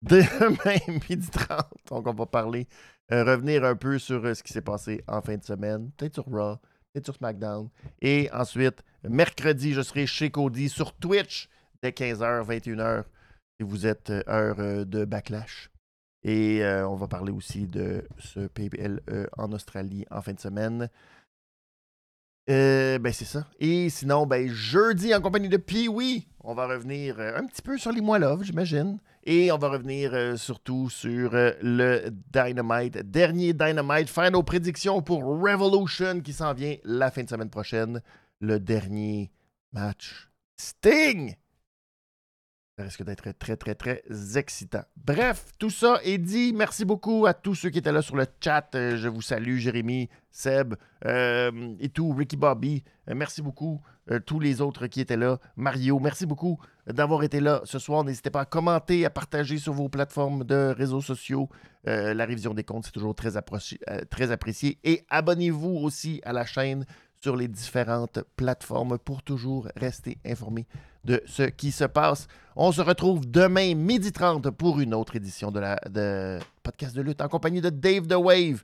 Demain, 0.00 0.78
midi 1.10 1.28
30, 1.28 1.66
donc 1.90 2.06
on 2.06 2.14
va 2.14 2.24
parler, 2.24 2.66
euh, 3.12 3.24
revenir 3.24 3.62
un 3.62 3.76
peu 3.76 3.98
sur 3.98 4.24
euh, 4.24 4.32
ce 4.32 4.42
qui 4.42 4.54
s'est 4.54 4.62
passé 4.62 5.04
en 5.06 5.20
fin 5.20 5.36
de 5.36 5.44
semaine, 5.44 5.90
peut-être 5.98 6.14
sur 6.14 6.24
Raw, 6.24 6.56
peut-être 6.94 7.04
sur 7.04 7.16
SmackDown. 7.16 7.68
Et 8.00 8.30
ensuite, 8.32 8.82
mercredi, 9.06 9.74
je 9.74 9.82
serai 9.82 10.06
chez 10.06 10.30
Cody 10.30 10.70
sur 10.70 10.94
Twitch 10.94 11.50
dès 11.82 11.90
15h, 11.90 12.46
21h, 12.46 13.04
si 13.60 13.66
vous 13.66 13.86
êtes 13.86 14.10
heure 14.26 14.86
de 14.86 15.04
backlash. 15.04 15.71
Et 16.24 16.62
euh, 16.62 16.88
on 16.88 16.94
va 16.94 17.08
parler 17.08 17.32
aussi 17.32 17.66
de 17.66 18.06
ce 18.18 18.46
PBL 18.46 19.00
en 19.36 19.52
Australie 19.52 20.04
en 20.10 20.22
fin 20.22 20.32
de 20.32 20.40
semaine. 20.40 20.88
Euh, 22.50 22.98
ben 22.98 23.12
c'est 23.12 23.24
ça. 23.24 23.46
Et 23.60 23.88
sinon, 23.88 24.26
ben 24.26 24.48
jeudi 24.48 25.14
en 25.14 25.20
compagnie 25.20 25.48
de 25.48 25.56
Pee-Wee, 25.56 26.26
on 26.40 26.54
va 26.54 26.66
revenir 26.66 27.20
euh, 27.20 27.36
un 27.36 27.46
petit 27.46 27.62
peu 27.62 27.78
sur 27.78 27.92
les 27.92 28.00
mois 28.00 28.18
love, 28.18 28.42
j'imagine. 28.42 28.98
Et 29.24 29.52
on 29.52 29.58
va 29.58 29.68
revenir 29.68 30.36
surtout 30.36 30.90
sur 30.90 31.30
le 31.32 32.08
Dynamite, 32.32 32.98
dernier 33.08 33.52
Dynamite, 33.52 34.08
faire 34.08 34.32
nos 34.32 34.42
prédictions 34.42 35.00
pour 35.00 35.22
Revolution 35.22 36.20
qui 36.20 36.32
s'en 36.32 36.52
vient 36.54 36.74
la 36.82 37.12
fin 37.12 37.22
de 37.22 37.28
semaine 37.28 37.50
prochaine. 37.50 38.02
Le 38.40 38.58
dernier 38.58 39.30
match. 39.72 40.28
Sting 40.56 41.36
ça 42.76 42.84
risque 42.84 43.02
d'être 43.04 43.32
très, 43.38 43.56
très, 43.56 43.74
très 43.74 44.02
excitant. 44.36 44.82
Bref, 44.96 45.46
tout 45.58 45.68
ça 45.68 46.00
est 46.04 46.16
dit. 46.16 46.54
Merci 46.54 46.86
beaucoup 46.86 47.26
à 47.26 47.34
tous 47.34 47.54
ceux 47.54 47.68
qui 47.68 47.78
étaient 47.78 47.92
là 47.92 48.00
sur 48.00 48.16
le 48.16 48.26
chat. 48.40 48.74
Euh, 48.74 48.96
je 48.96 49.08
vous 49.08 49.20
salue, 49.20 49.58
Jérémy, 49.58 50.08
Seb 50.30 50.74
euh, 51.04 51.74
et 51.80 51.90
tout, 51.90 52.12
Ricky 52.12 52.36
Bobby. 52.36 52.82
Euh, 53.10 53.14
merci 53.14 53.42
beaucoup. 53.42 53.82
tous 54.26 54.40
les 54.40 54.60
autres 54.60 54.86
qui 54.86 55.00
étaient 55.00 55.18
là. 55.18 55.38
Mario, 55.56 56.00
merci 56.00 56.24
beaucoup 56.24 56.58
d'avoir 56.86 57.22
été 57.22 57.40
là 57.40 57.60
ce 57.64 57.78
soir. 57.78 58.04
N'hésitez 58.04 58.30
pas 58.30 58.40
à 58.40 58.44
commenter, 58.46 59.04
à 59.04 59.10
partager 59.10 59.58
sur 59.58 59.74
vos 59.74 59.88
plateformes 59.88 60.44
de 60.44 60.74
réseaux 60.76 61.02
sociaux. 61.02 61.48
la 61.84 62.24
révision 62.24 62.54
des 62.54 62.64
comptes, 62.64 62.86
c'est 62.86 62.92
toujours 62.92 63.14
très, 63.14 63.32
très 64.10 64.30
apprécié. 64.32 64.78
Et 64.82 65.04
abonnez-vous 65.08 65.76
aussi 65.76 66.20
à 66.24 66.32
la 66.32 66.44
chaîne 66.46 66.84
sur 67.20 67.36
les 67.36 67.46
différentes 67.46 68.20
plateformes 68.34 68.98
pour 68.98 69.22
toujours 69.22 69.68
rester 69.76 70.18
informé 70.26 70.66
de 71.04 71.22
ce 71.26 71.42
qui 71.42 71.72
se 71.72 71.84
passe. 71.84 72.26
On 72.56 72.72
se 72.72 72.80
retrouve 72.80 73.30
demain, 73.30 73.74
midi 73.74 74.12
30, 74.12 74.50
pour 74.50 74.80
une 74.80 74.94
autre 74.94 75.16
édition 75.16 75.50
de 75.50 75.60
la 75.60 75.76
de 75.88 76.38
podcast 76.62 76.94
de 76.94 77.02
lutte 77.02 77.20
en 77.20 77.28
compagnie 77.28 77.60
de 77.60 77.70
Dave 77.70 78.06
The 78.06 78.14
Wave. 78.14 78.62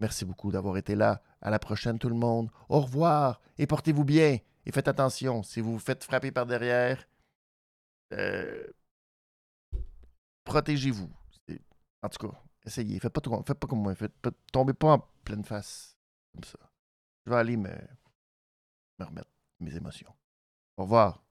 Merci 0.00 0.24
beaucoup 0.24 0.50
d'avoir 0.50 0.76
été 0.76 0.94
là. 0.94 1.22
À 1.40 1.50
la 1.50 1.58
prochaine, 1.58 1.98
tout 1.98 2.08
le 2.08 2.14
monde. 2.14 2.50
Au 2.68 2.80
revoir 2.80 3.40
et 3.58 3.66
portez-vous 3.66 4.04
bien. 4.04 4.38
Et 4.64 4.72
faites 4.72 4.88
attention, 4.88 5.42
si 5.42 5.60
vous 5.60 5.72
vous 5.72 5.78
faites 5.78 6.04
frapper 6.04 6.30
par 6.30 6.46
derrière, 6.46 7.04
euh, 8.12 8.64
protégez-vous. 10.44 11.10
En 12.02 12.08
tout 12.08 12.28
cas, 12.28 12.36
essayez. 12.64 12.98
Faites 13.00 13.12
pas, 13.12 13.20
trop, 13.20 13.42
faites 13.44 13.58
pas 13.58 13.66
comme 13.66 13.82
moi. 13.82 13.94
Faites 13.94 14.12
tombez 14.52 14.74
pas 14.74 14.92
en 14.94 15.08
pleine 15.24 15.44
face 15.44 15.96
comme 16.32 16.44
ça. 16.44 16.58
Je 17.24 17.30
vais 17.30 17.36
aller 17.36 17.56
me, 17.56 17.70
me 18.98 19.04
remettre 19.04 19.30
mes 19.60 19.76
émotions. 19.76 20.12
Au 20.76 20.82
revoir. 20.82 21.22